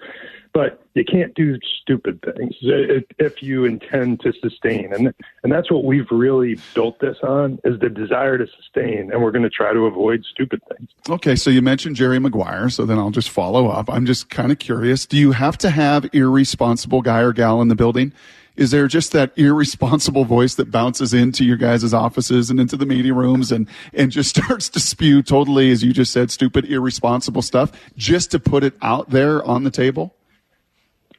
but 0.53 0.83
you 0.93 1.03
can't 1.03 1.33
do 1.35 1.59
stupid 1.81 2.23
things 2.23 2.55
if 2.61 3.43
you 3.43 3.65
intend 3.65 4.21
to 4.21 4.33
sustain. 4.41 4.93
And 4.93 5.13
and 5.43 5.51
that's 5.51 5.69
what 5.69 5.83
we've 5.83 6.09
really 6.09 6.57
built 6.73 6.99
this 6.99 7.17
on 7.23 7.59
is 7.65 7.79
the 7.79 7.89
desire 7.89 8.38
to 8.38 8.47
sustain, 8.55 9.11
and 9.11 9.21
we're 9.21 9.31
going 9.31 9.43
to 9.43 9.49
try 9.49 9.73
to 9.73 9.81
avoid 9.81 10.23
stupid 10.25 10.61
things. 10.75 10.89
Okay, 11.09 11.35
so 11.35 11.49
you 11.49 11.61
mentioned 11.61 11.97
Jerry 11.97 12.19
Maguire, 12.19 12.69
so 12.69 12.85
then 12.85 12.97
I'll 12.97 13.11
just 13.11 13.29
follow 13.29 13.67
up. 13.67 13.89
I'm 13.89 14.05
just 14.05 14.29
kind 14.29 14.51
of 14.51 14.59
curious. 14.59 15.05
Do 15.05 15.17
you 15.17 15.33
have 15.33 15.57
to 15.59 15.69
have 15.69 16.09
irresponsible 16.13 17.01
guy 17.01 17.19
or 17.19 17.33
gal 17.33 17.61
in 17.61 17.67
the 17.67 17.75
building? 17.75 18.13
Is 18.57 18.71
there 18.71 18.87
just 18.87 19.11
that 19.13 19.31
irresponsible 19.37 20.25
voice 20.25 20.55
that 20.55 20.71
bounces 20.71 21.13
into 21.13 21.45
your 21.45 21.57
guys' 21.57 21.93
offices 21.93 22.49
and 22.49 22.59
into 22.59 22.75
the 22.75 22.85
meeting 22.85 23.13
rooms 23.13 23.51
and, 23.51 23.69
and 23.93 24.11
just 24.11 24.29
starts 24.35 24.67
to 24.69 24.79
spew 24.79 25.21
totally, 25.21 25.71
as 25.71 25.83
you 25.83 25.93
just 25.93 26.11
said, 26.11 26.31
stupid, 26.31 26.65
irresponsible 26.65 27.43
stuff 27.43 27.71
just 27.95 28.31
to 28.31 28.39
put 28.39 28.63
it 28.63 28.73
out 28.81 29.09
there 29.11 29.43
on 29.45 29.63
the 29.63 29.71
table? 29.71 30.15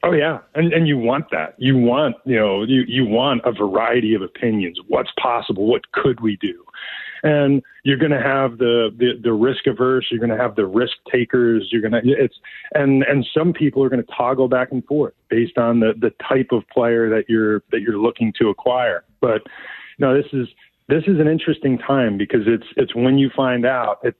Oh 0.01 0.13
yeah, 0.13 0.39
and 0.55 0.71
and 0.71 0.87
you 0.87 0.97
want 0.97 1.29
that. 1.31 1.55
You 1.57 1.77
want 1.77 2.15
you 2.23 2.37
know 2.37 2.63
you 2.63 2.83
you 2.87 3.03
want 3.03 3.41
a 3.43 3.51
variety 3.51 4.13
of 4.13 4.21
opinions. 4.21 4.79
What's 4.87 5.11
possible? 5.19 5.65
What 5.65 5.91
could 5.91 6.21
we 6.21 6.37
do? 6.37 6.63
And 7.23 7.61
you're 7.83 7.97
going 7.97 8.11
to 8.11 8.21
have 8.21 8.57
the, 8.57 8.89
the 8.97 9.19
the 9.21 9.33
risk 9.33 9.67
averse. 9.67 10.07
You're 10.09 10.19
going 10.19 10.35
to 10.35 10.37
have 10.37 10.55
the 10.55 10.65
risk 10.65 10.93
takers. 11.11 11.67
You're 11.71 11.81
going 11.81 11.91
to 11.91 12.01
it's 12.03 12.35
and 12.73 13.03
and 13.03 13.25
some 13.33 13.53
people 13.53 13.83
are 13.83 13.89
going 13.89 14.03
to 14.03 14.13
toggle 14.15 14.47
back 14.47 14.71
and 14.71 14.85
forth 14.85 15.13
based 15.29 15.57
on 15.57 15.79
the 15.79 15.93
the 15.99 16.11
type 16.27 16.51
of 16.51 16.67
player 16.69 17.09
that 17.09 17.25
you're 17.27 17.63
that 17.71 17.81
you're 17.81 17.97
looking 17.97 18.33
to 18.39 18.49
acquire. 18.49 19.03
But 19.21 19.41
you 19.97 20.05
know 20.05 20.15
this 20.15 20.31
is 20.33 20.47
this 20.87 21.03
is 21.07 21.19
an 21.19 21.27
interesting 21.27 21.77
time 21.77 22.17
because 22.17 22.41
it's 22.47 22.65
it's 22.75 22.95
when 22.95 23.17
you 23.17 23.29
find 23.35 23.65
out 23.65 23.99
it 24.03 24.15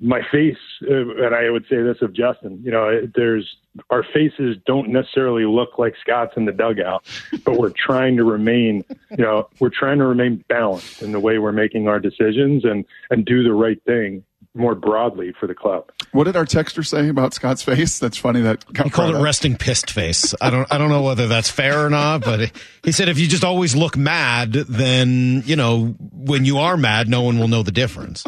my 0.00 0.20
face, 0.30 0.56
uh, 0.88 1.24
and 1.24 1.34
I 1.34 1.50
would 1.50 1.64
say 1.68 1.82
this 1.82 2.00
of 2.00 2.12
Justin, 2.12 2.60
you 2.64 2.70
know, 2.70 3.08
there's 3.14 3.56
our 3.90 4.04
faces 4.04 4.56
don't 4.66 4.90
necessarily 4.90 5.44
look 5.46 5.78
like 5.78 5.94
Scott's 6.00 6.36
in 6.36 6.44
the 6.44 6.52
dugout, 6.52 7.04
but 7.44 7.58
we're 7.58 7.72
trying 7.76 8.16
to 8.16 8.24
remain, 8.24 8.84
you 9.10 9.24
know, 9.24 9.48
we're 9.58 9.70
trying 9.70 9.98
to 9.98 10.06
remain 10.06 10.44
balanced 10.48 11.02
in 11.02 11.10
the 11.10 11.18
way 11.18 11.38
we're 11.38 11.52
making 11.52 11.88
our 11.88 11.98
decisions 11.98 12.64
and 12.64 12.84
and 13.10 13.24
do 13.24 13.42
the 13.42 13.52
right 13.52 13.82
thing 13.84 14.22
more 14.54 14.76
broadly 14.76 15.32
for 15.38 15.48
the 15.48 15.54
club. 15.54 15.90
What 16.12 16.24
did 16.24 16.36
our 16.36 16.44
texter 16.44 16.86
say 16.86 17.08
about 17.08 17.34
Scott's 17.34 17.62
face? 17.62 17.98
That's 17.98 18.16
funny. 18.16 18.42
That 18.42 18.64
he 18.80 18.90
called 18.90 19.16
it 19.16 19.18
resting 19.18 19.56
pissed 19.56 19.90
face. 19.90 20.34
I 20.40 20.50
don't 20.50 20.72
I 20.72 20.78
don't 20.78 20.90
know 20.90 21.02
whether 21.02 21.26
that's 21.26 21.50
fair 21.50 21.84
or 21.84 21.90
not, 21.90 22.24
but 22.24 22.52
he 22.84 22.92
said 22.92 23.08
if 23.08 23.18
you 23.18 23.26
just 23.26 23.42
always 23.42 23.74
look 23.74 23.96
mad, 23.96 24.52
then 24.52 25.42
you 25.44 25.56
know 25.56 25.96
when 26.12 26.44
you 26.44 26.58
are 26.58 26.76
mad, 26.76 27.08
no 27.08 27.22
one 27.22 27.40
will 27.40 27.48
know 27.48 27.64
the 27.64 27.72
difference. 27.72 28.24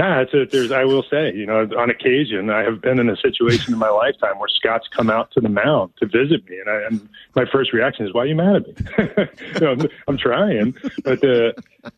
Yeah, 0.00 0.22
it's 0.22 0.32
a, 0.32 0.46
there's. 0.46 0.72
I 0.72 0.84
will 0.84 1.02
say, 1.10 1.30
you 1.34 1.44
know, 1.44 1.68
on 1.76 1.90
occasion, 1.90 2.48
I 2.48 2.62
have 2.62 2.80
been 2.80 2.98
in 2.98 3.10
a 3.10 3.16
situation 3.18 3.74
in 3.74 3.78
my 3.78 3.90
lifetime 3.90 4.38
where 4.38 4.48
Scott's 4.48 4.88
come 4.88 5.10
out 5.10 5.30
to 5.32 5.42
the 5.42 5.50
mound 5.50 5.92
to 5.98 6.06
visit 6.06 6.48
me, 6.48 6.58
and, 6.58 6.70
I, 6.70 6.82
and 6.86 7.08
my 7.36 7.44
first 7.52 7.74
reaction 7.74 8.06
is, 8.06 8.14
"Why 8.14 8.22
are 8.22 8.26
you 8.26 8.34
mad 8.34 8.56
at 8.56 8.66
me?" 8.66 9.26
you 9.54 9.60
know, 9.60 9.72
I'm, 9.72 9.88
I'm, 10.08 10.16
trying, 10.16 10.74
but 11.04 11.22
uh, 11.22 11.52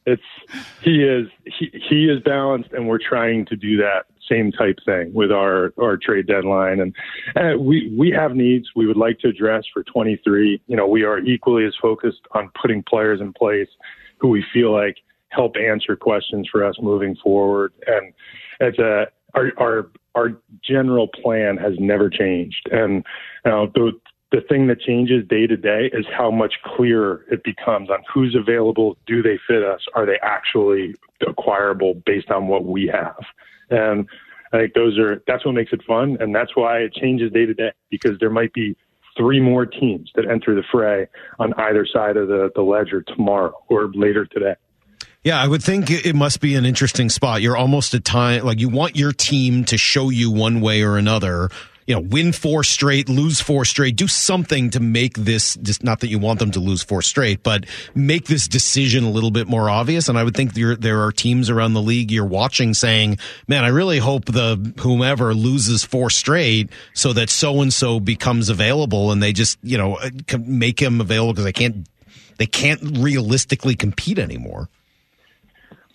it's 0.05 0.23
he 0.81 1.05
is 1.05 1.29
he 1.45 1.71
he 1.89 2.09
is 2.09 2.21
balanced, 2.25 2.73
and 2.73 2.89
we're 2.89 2.99
trying 2.99 3.47
to 3.47 3.55
do 3.55 3.77
that 3.77 4.07
same 4.29 4.51
type 4.51 4.81
thing 4.85 5.15
with 5.15 5.31
our 5.31 5.73
our 5.81 5.97
trade 5.97 6.27
deadline, 6.27 6.81
and, 6.81 6.97
and 7.37 7.65
we 7.65 7.95
we 7.97 8.11
have 8.11 8.35
needs 8.35 8.71
we 8.75 8.85
would 8.85 8.97
like 8.97 9.21
to 9.21 9.29
address 9.29 9.63
for 9.73 9.85
23. 9.85 10.61
You 10.67 10.77
know, 10.77 10.89
we 10.89 11.05
are 11.05 11.21
equally 11.21 11.67
as 11.67 11.77
focused 11.81 12.23
on 12.33 12.51
putting 12.61 12.83
players 12.83 13.21
in 13.21 13.33
place 13.33 13.69
who 14.19 14.27
we 14.27 14.45
feel 14.53 14.73
like 14.73 14.97
help 15.33 15.57
answer 15.57 15.97
questions 15.97 16.49
for 16.51 16.65
us 16.65 16.77
moving 16.81 17.17
forward. 17.17 17.73
And 17.87 18.13
it's 18.61 18.79
a 18.79 19.07
our 19.35 19.53
our 19.59 19.91
our 20.15 20.31
general 20.63 21.09
plan 21.09 21.57
has 21.57 21.75
never 21.79 22.11
changed. 22.11 22.69
And 22.71 23.05
you 23.45 23.51
know, 23.51 23.71
the 23.75 23.93
the 24.31 24.41
thing 24.49 24.67
that 24.69 24.81
changes 24.81 25.27
day 25.29 25.47
to 25.47 25.57
day 25.57 25.91
is 25.93 26.07
how 26.11 26.31
much 26.31 26.55
clearer 26.65 27.25
it 27.31 27.45
becomes 27.45 27.91
on 27.91 27.99
who's 28.13 28.35
available, 28.35 28.97
do 29.07 29.23
they 29.23 29.39
fit 29.47 29.63
us, 29.63 29.81
are 29.95 30.07
they 30.07 30.19
actually 30.23 30.95
acquirable 31.27 31.95
based 32.07 32.31
on 32.31 32.49
what 32.49 32.65
we 32.65 32.87
have. 32.87 33.23
And 33.71 34.09
I 34.53 34.59
think 34.59 34.75
those 34.75 34.99
are 34.99 35.23
that's 35.27 35.45
what 35.45 35.55
makes 35.55 35.73
it 35.73 35.83
fun, 35.87 36.17
and 36.21 36.35
that's 36.35 36.57
why 36.57 36.79
it 36.79 36.95
changes 36.95 37.33
day 37.33 37.47
to 37.47 37.55
day 37.55 37.73
because 37.91 38.19
there 38.21 38.31
might 38.31 38.53
be 38.53 38.77
three 39.17 39.41
more 39.41 39.67
teams 39.67 40.11
that 40.15 40.27
enter 40.29 40.55
the 40.55 40.63
fray 40.71 41.07
on 41.39 41.53
either 41.55 41.87
side 41.87 42.17
of 42.17 42.29
the, 42.29 42.51
the 42.55 42.63
ledger 42.63 43.03
tomorrow 43.03 43.55
or 43.69 43.91
later 43.95 44.25
today. 44.27 44.55
Yeah, 45.25 45.41
I 45.41 45.47
would 45.47 45.63
think 45.63 45.89
it 45.89 46.17
must 46.17 46.41
be 46.41 46.57
an 46.57 46.65
interesting 46.65 47.09
spot. 47.09 47.43
You're 47.43 47.57
almost 47.57 47.95
a 47.95 48.01
time 48.01 48.45
like 48.45 48.59
you 48.59 48.69
want 48.69 48.97
your 48.97 49.13
team 49.13 49.65
to 49.67 49.79
show 49.79 50.11
you 50.11 50.33
one 50.33 50.61
way 50.61 50.83
or 50.83 50.97
another. 50.97 51.49
You 51.87 51.95
know, 51.95 52.01
win 52.01 52.33
four 52.33 52.65
straight, 52.65 53.09
lose 53.09 53.41
four 53.41 53.65
straight, 53.65 53.95
do 53.95 54.09
something 54.09 54.71
to 54.71 54.81
make 54.81 55.15
this 55.15 55.55
just 55.57 55.85
not 55.85 56.01
that 56.01 56.09
you 56.09 56.19
want 56.19 56.41
them 56.41 56.51
to 56.53 56.61
lose 56.61 56.83
four 56.83 57.03
straight, 57.03 57.45
but 57.45 57.67
make 57.95 58.27
this 58.27 58.49
decision 58.49 59.05
a 59.05 59.11
little 59.11 59.31
bit 59.31 59.47
more 59.47 59.71
obvious. 59.71 60.09
And 60.09 60.19
I 60.19 60.25
would 60.25 60.35
think 60.35 60.55
there 60.55 60.75
there 60.75 61.03
are 61.05 61.13
teams 61.13 61.51
around 61.51 61.75
the 61.75 61.83
league 61.83 62.11
you're 62.11 62.25
watching 62.25 62.75
saying, 62.75 63.19
"Man, 63.47 63.65
I 63.65 63.69
really 63.69 63.99
hope 63.99 64.25
the 64.25 64.75
whomever 64.81 65.35
loses 65.35 65.85
four 65.85 66.11
straight 66.11 66.69
so 66.95 67.13
that 67.13 67.31
so 67.31 67.61
and 67.61 67.73
so 67.73 68.01
becomes 68.01 68.49
available, 68.49 69.13
and 69.13 69.23
they 69.23 69.33
just 69.33 69.59
you 69.63 69.79
know 69.79 69.97
uh, 69.97 70.11
make 70.39 70.81
him 70.81 71.01
available 71.01 71.33
because 71.33 71.45
they 71.45 71.53
can't 71.53 71.87
they 72.39 72.47
can't 72.47 72.99
realistically 72.99 73.77
compete 73.77 74.19
anymore." 74.19 74.69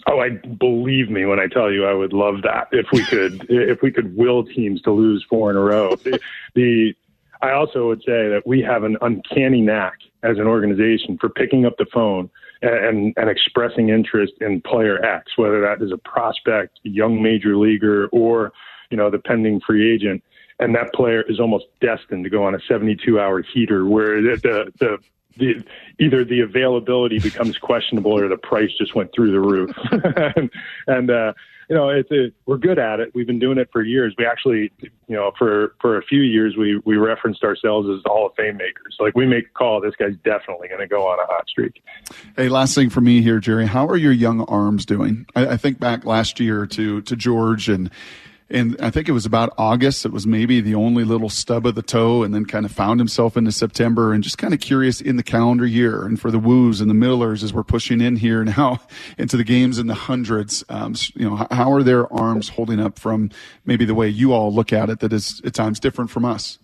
Oh, 0.09 0.19
I 0.19 0.29
believe 0.29 1.09
me 1.09 1.25
when 1.25 1.39
I 1.39 1.47
tell 1.47 1.71
you 1.71 1.85
I 1.85 1.93
would 1.93 2.13
love 2.13 2.41
that 2.43 2.67
if 2.71 2.87
we 2.93 3.03
could 3.05 3.45
if 3.49 3.81
we 3.81 3.91
could 3.91 4.15
will 4.15 4.43
teams 4.45 4.81
to 4.83 4.91
lose 4.91 5.25
four 5.29 5.49
in 5.49 5.57
a 5.57 5.61
row. 5.61 5.95
The, 5.95 6.19
the 6.55 6.93
I 7.41 7.51
also 7.51 7.87
would 7.87 7.99
say 7.99 8.29
that 8.29 8.43
we 8.45 8.61
have 8.61 8.83
an 8.83 8.97
uncanny 9.01 9.61
knack 9.61 9.99
as 10.23 10.37
an 10.37 10.47
organization 10.47 11.17
for 11.19 11.29
picking 11.29 11.65
up 11.65 11.77
the 11.77 11.85
phone 11.93 12.29
and, 12.63 13.13
and 13.15 13.29
expressing 13.29 13.89
interest 13.89 14.33
in 14.41 14.61
player 14.61 15.03
X, 15.05 15.37
whether 15.37 15.61
that 15.61 15.79
is 15.83 15.91
a 15.91 15.97
prospect, 15.97 16.79
a 16.83 16.89
young 16.89 17.21
major 17.21 17.55
leaguer, 17.55 18.07
or 18.07 18.53
you 18.89 18.97
know 18.97 19.11
the 19.11 19.19
pending 19.19 19.59
free 19.65 19.93
agent 19.93 20.23
and 20.59 20.73
that 20.75 20.93
player 20.93 21.21
is 21.23 21.39
almost 21.39 21.65
destined 21.81 22.23
to 22.23 22.29
go 22.29 22.43
on 22.43 22.55
a 22.55 22.59
72 22.67 23.19
hour 23.19 23.41
heater 23.41 23.85
where 23.85 24.21
the, 24.21 24.35
the, 24.41 24.73
the 24.79 24.97
the, 25.37 25.63
either 25.99 26.23
the 26.23 26.41
availability 26.41 27.19
becomes 27.19 27.57
questionable 27.57 28.17
or 28.17 28.27
the 28.27 28.37
price 28.37 28.71
just 28.77 28.95
went 28.95 29.11
through 29.13 29.31
the 29.31 29.39
roof. 29.39 29.75
and, 30.35 30.49
and 30.87 31.09
uh, 31.09 31.33
you 31.69 31.75
know, 31.75 31.89
it's 31.89 32.09
we're 32.45 32.57
good 32.57 32.79
at 32.79 33.01
it. 33.01 33.13
We've 33.13 33.27
been 33.27 33.39
doing 33.39 33.57
it 33.57 33.69
for 33.73 33.81
years. 33.81 34.15
We 34.17 34.25
actually, 34.25 34.71
you 34.81 35.15
know, 35.15 35.31
for 35.37 35.75
for 35.81 35.97
a 35.97 36.01
few 36.01 36.21
years, 36.21 36.55
we 36.55 36.81
we 36.85 36.95
referenced 36.95 37.43
ourselves 37.43 37.89
as 37.89 38.01
the 38.03 38.09
Hall 38.09 38.27
of 38.27 38.35
Fame 38.35 38.55
makers. 38.55 38.95
Like 38.99 39.15
we 39.15 39.25
make 39.25 39.47
a 39.47 39.49
call, 39.49 39.81
this 39.81 39.93
guy's 39.95 40.15
definitely 40.23 40.69
going 40.69 40.79
to 40.79 40.87
go 40.87 41.05
on 41.05 41.19
a 41.19 41.25
hot 41.25 41.47
streak. 41.49 41.83
Hey, 42.37 42.47
last 42.47 42.73
thing 42.73 42.89
for 42.89 43.01
me 43.01 43.21
here, 43.21 43.39
Jerry. 43.39 43.65
How 43.65 43.85
are 43.87 43.97
your 43.97 44.13
young 44.13 44.41
arms 44.45 44.85
doing? 44.85 45.25
I, 45.35 45.47
I 45.47 45.57
think 45.57 45.77
back 45.77 46.05
last 46.05 46.39
year 46.39 46.65
to 46.67 47.01
to 47.01 47.15
George 47.17 47.67
and 47.67 47.91
and 48.49 48.77
I 48.79 48.89
think 48.89 49.09
it 49.09 49.11
was 49.11 49.25
about 49.25 49.53
August. 49.57 50.05
It 50.05 50.11
was 50.11 50.25
maybe 50.25 50.61
the 50.61 50.75
only 50.75 51.03
little 51.03 51.29
stub 51.29 51.65
of 51.65 51.75
the 51.75 51.81
toe, 51.81 52.23
and 52.23 52.33
then 52.33 52.45
kind 52.45 52.65
of 52.65 52.71
found 52.71 52.99
himself 52.99 53.35
into 53.35 53.51
September. 53.51 54.13
And 54.13 54.23
just 54.23 54.37
kind 54.37 54.53
of 54.53 54.59
curious 54.59 55.01
in 55.01 55.17
the 55.17 55.23
calendar 55.23 55.65
year, 55.65 56.05
and 56.05 56.19
for 56.19 56.31
the 56.31 56.39
Woos 56.39 56.79
and 56.79 56.89
the 56.89 56.93
Millers 56.95 57.43
as 57.43 57.53
we're 57.53 57.63
pushing 57.63 57.99
in 57.99 58.15
here 58.15 58.43
now 58.45 58.79
into 59.17 59.35
the 59.35 59.43
games 59.43 59.79
in 59.79 59.87
the 59.87 59.95
hundreds. 59.95 60.63
Um, 60.69 60.95
you 61.15 61.29
know, 61.29 61.47
how 61.51 61.71
are 61.73 61.83
their 61.83 62.11
arms 62.11 62.49
holding 62.49 62.79
up 62.79 62.97
from 62.99 63.31
maybe 63.65 63.85
the 63.85 63.95
way 63.95 64.07
you 64.07 64.33
all 64.33 64.53
look 64.53 64.71
at 64.71 64.89
it 64.89 64.99
that 65.01 65.11
is 65.11 65.41
at 65.43 65.53
times 65.53 65.79
different 65.79 66.09
from 66.09 66.23
us? 66.23 66.59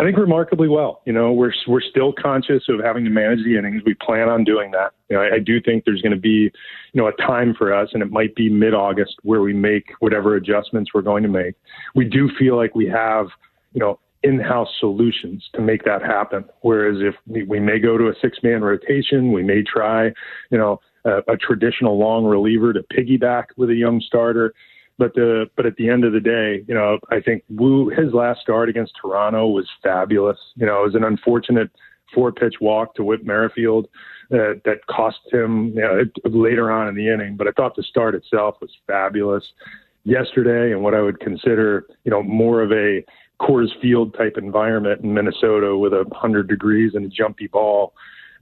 I 0.00 0.02
think 0.02 0.16
remarkably 0.16 0.66
well. 0.66 1.02
You 1.04 1.12
know, 1.12 1.30
we're 1.30 1.52
we're 1.68 1.82
still 1.82 2.14
conscious 2.14 2.62
of 2.70 2.80
having 2.82 3.04
to 3.04 3.10
manage 3.10 3.44
the 3.44 3.58
innings. 3.58 3.82
We 3.84 3.92
plan 3.92 4.30
on 4.30 4.44
doing 4.44 4.70
that. 4.70 4.92
You 5.10 5.16
know, 5.16 5.22
I, 5.22 5.34
I 5.34 5.38
do 5.38 5.60
think 5.60 5.84
there's 5.84 6.00
going 6.00 6.14
to 6.14 6.18
be, 6.18 6.50
you 6.92 7.02
know, 7.02 7.06
a 7.06 7.12
time 7.12 7.54
for 7.56 7.74
us, 7.74 7.90
and 7.92 8.02
it 8.02 8.10
might 8.10 8.34
be 8.34 8.48
mid-August 8.48 9.16
where 9.24 9.42
we 9.42 9.52
make 9.52 9.92
whatever 9.98 10.36
adjustments 10.36 10.92
we're 10.94 11.02
going 11.02 11.22
to 11.22 11.28
make. 11.28 11.54
We 11.94 12.06
do 12.06 12.30
feel 12.38 12.56
like 12.56 12.74
we 12.74 12.86
have, 12.88 13.26
you 13.74 13.80
know, 13.80 13.98
in-house 14.22 14.68
solutions 14.80 15.46
to 15.54 15.60
make 15.60 15.84
that 15.84 16.00
happen. 16.00 16.44
Whereas 16.62 16.96
if 17.00 17.14
we, 17.26 17.42
we 17.42 17.60
may 17.60 17.78
go 17.78 17.98
to 17.98 18.08
a 18.08 18.14
six-man 18.22 18.62
rotation, 18.62 19.32
we 19.32 19.42
may 19.42 19.62
try, 19.62 20.06
you 20.50 20.56
know, 20.56 20.80
a, 21.04 21.18
a 21.28 21.36
traditional 21.36 21.98
long 21.98 22.24
reliever 22.24 22.72
to 22.72 22.82
piggyback 22.84 23.44
with 23.58 23.68
a 23.68 23.74
young 23.74 24.00
starter. 24.00 24.54
But 25.00 25.14
the 25.14 25.46
but 25.56 25.64
at 25.64 25.76
the 25.76 25.88
end 25.88 26.04
of 26.04 26.12
the 26.12 26.20
day, 26.20 26.62
you 26.68 26.74
know, 26.74 26.98
I 27.10 27.20
think 27.20 27.42
Woo 27.48 27.88
his 27.88 28.12
last 28.12 28.42
start 28.42 28.68
against 28.68 28.92
Toronto 29.00 29.48
was 29.48 29.66
fabulous. 29.82 30.36
You 30.56 30.66
know, 30.66 30.82
it 30.82 30.84
was 30.88 30.94
an 30.94 31.04
unfortunate 31.04 31.70
four 32.14 32.32
pitch 32.32 32.56
walk 32.60 32.94
to 32.96 33.02
Whit 33.02 33.24
Merrifield 33.24 33.88
that 34.28 34.60
that 34.66 34.86
cost 34.90 35.20
him 35.32 35.68
you 35.68 35.80
know, 35.80 36.02
later 36.26 36.70
on 36.70 36.86
in 36.86 36.94
the 36.94 37.08
inning. 37.08 37.38
But 37.38 37.48
I 37.48 37.52
thought 37.52 37.76
the 37.76 37.82
start 37.82 38.14
itself 38.14 38.56
was 38.60 38.70
fabulous 38.86 39.44
yesterday, 40.04 40.70
and 40.70 40.82
what 40.82 40.92
I 40.94 41.00
would 41.00 41.18
consider 41.18 41.86
you 42.04 42.10
know 42.10 42.22
more 42.22 42.60
of 42.60 42.70
a 42.70 43.02
Coors 43.40 43.70
Field 43.80 44.14
type 44.18 44.36
environment 44.36 45.00
in 45.00 45.14
Minnesota 45.14 45.78
with 45.78 45.94
a 45.94 46.04
hundred 46.12 46.46
degrees 46.46 46.92
and 46.94 47.06
a 47.06 47.08
jumpy 47.08 47.46
ball. 47.46 47.94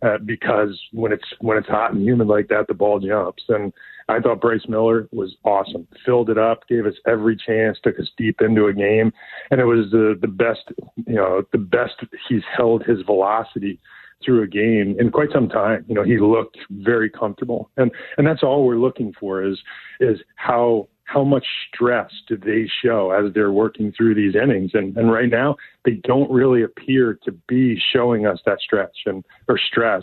Uh, 0.02 0.18
because 0.24 0.76
when 0.92 1.12
it's 1.12 1.24
when 1.40 1.56
it's 1.56 1.68
hot 1.68 1.92
and 1.92 2.02
humid 2.02 2.26
like 2.26 2.48
that, 2.48 2.66
the 2.66 2.74
ball 2.74 2.98
jumps, 2.98 3.44
and 3.48 3.72
I 4.08 4.20
thought 4.20 4.40
Bryce 4.40 4.66
Miller 4.68 5.08
was 5.12 5.36
awesome. 5.44 5.86
Filled 6.04 6.30
it 6.30 6.38
up, 6.38 6.66
gave 6.68 6.86
us 6.86 6.94
every 7.06 7.36
chance, 7.36 7.78
took 7.82 7.98
us 7.98 8.08
deep 8.16 8.40
into 8.40 8.66
a 8.66 8.72
game, 8.72 9.12
and 9.50 9.60
it 9.60 9.66
was 9.66 9.90
the 9.90 10.18
the 10.20 10.28
best, 10.28 10.72
you 11.06 11.14
know, 11.14 11.42
the 11.52 11.58
best 11.58 11.94
he's 12.28 12.42
held 12.56 12.84
his 12.84 13.02
velocity 13.02 13.78
through 14.24 14.42
a 14.42 14.46
game 14.46 14.96
in 14.98 15.10
quite 15.10 15.28
some 15.32 15.48
time. 15.48 15.84
You 15.88 15.94
know, 15.94 16.02
he 16.02 16.18
looked 16.18 16.58
very 16.70 17.10
comfortable, 17.10 17.70
and 17.76 17.90
and 18.16 18.26
that's 18.26 18.42
all 18.42 18.64
we're 18.64 18.76
looking 18.76 19.12
for 19.18 19.44
is 19.44 19.58
is 20.00 20.18
how 20.36 20.88
how 21.04 21.24
much 21.24 21.46
stress 21.72 22.10
do 22.28 22.36
they 22.36 22.68
show 22.82 23.10
as 23.10 23.32
they're 23.32 23.52
working 23.52 23.92
through 23.92 24.14
these 24.14 24.34
innings? 24.34 24.72
And 24.74 24.96
and 24.96 25.12
right 25.12 25.30
now 25.30 25.56
they 25.84 26.00
don't 26.04 26.30
really 26.30 26.62
appear 26.62 27.18
to 27.24 27.32
be 27.46 27.80
showing 27.92 28.26
us 28.26 28.40
that 28.46 28.60
stretch 28.60 28.96
and 29.06 29.24
or 29.48 29.58
stress. 29.58 30.02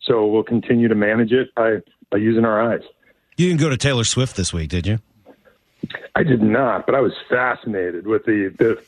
So 0.00 0.26
we'll 0.26 0.42
continue 0.42 0.88
to 0.88 0.94
manage 0.94 1.32
it 1.32 1.54
by 1.54 1.76
by 2.10 2.18
using 2.18 2.44
our 2.44 2.60
eyes. 2.60 2.82
You 3.36 3.48
didn't 3.48 3.60
go 3.60 3.70
to 3.70 3.76
Taylor 3.76 4.04
Swift 4.04 4.36
this 4.36 4.52
week, 4.52 4.68
did 4.68 4.86
you? 4.86 4.98
I 6.14 6.22
did 6.22 6.42
not, 6.42 6.86
but 6.86 6.94
I 6.94 7.00
was 7.00 7.12
fascinated 7.28 8.06
with 8.06 8.24
the 8.24 8.54
the 8.58 8.82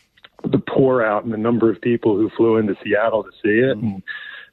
the 0.49 0.59
pour 0.59 1.05
out 1.05 1.24
and 1.24 1.32
the 1.32 1.38
number 1.38 1.70
of 1.70 1.80
people 1.80 2.16
who 2.16 2.28
flew 2.30 2.57
into 2.57 2.76
Seattle 2.84 3.24
to 3.24 3.30
see 3.42 3.61
it. 3.61 3.76
And 3.76 4.03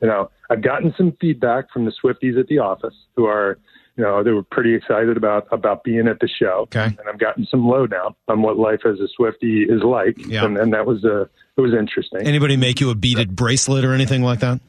you 0.02 0.08
know, 0.08 0.32
I've 0.50 0.62
gotten 0.62 0.94
some 0.98 1.12
feedback 1.20 1.72
from 1.72 1.86
the 1.86 1.92
Swifties 1.92 2.40
at 2.40 2.48
the 2.48 2.60
office 2.60 2.96
who 3.16 3.26
are 3.26 3.58
you 3.98 4.04
know, 4.04 4.24
they 4.24 4.32
were 4.32 4.44
pretty 4.44 4.74
excited 4.74 5.18
about 5.18 5.48
about 5.52 5.84
being 5.84 6.08
at 6.08 6.20
the 6.20 6.28
show. 6.28 6.62
Okay. 6.64 6.86
And 6.86 7.00
I've 7.08 7.20
gotten 7.20 7.46
some 7.46 7.68
lowdown 7.68 8.16
on 8.28 8.42
what 8.42 8.58
life 8.58 8.82
as 8.86 9.00
a 9.00 9.08
Swifty 9.16 9.64
is 9.64 9.84
like. 9.84 10.18
Yeah. 10.26 10.46
And, 10.46 10.58
and 10.58 10.74
that 10.74 10.86
was 10.86 11.04
uh, 11.04 11.26
it 11.58 11.62
was 11.62 11.74
interesting. 11.74 12.26
Anybody 12.26 12.58
make 12.58 12.80
you 12.80 12.90
a 12.90 12.96
beaded 12.96 13.36
bracelet 13.36 13.84
or 13.84 13.94
anything 13.94 14.24
like 14.24 14.40
that? 14.40 14.62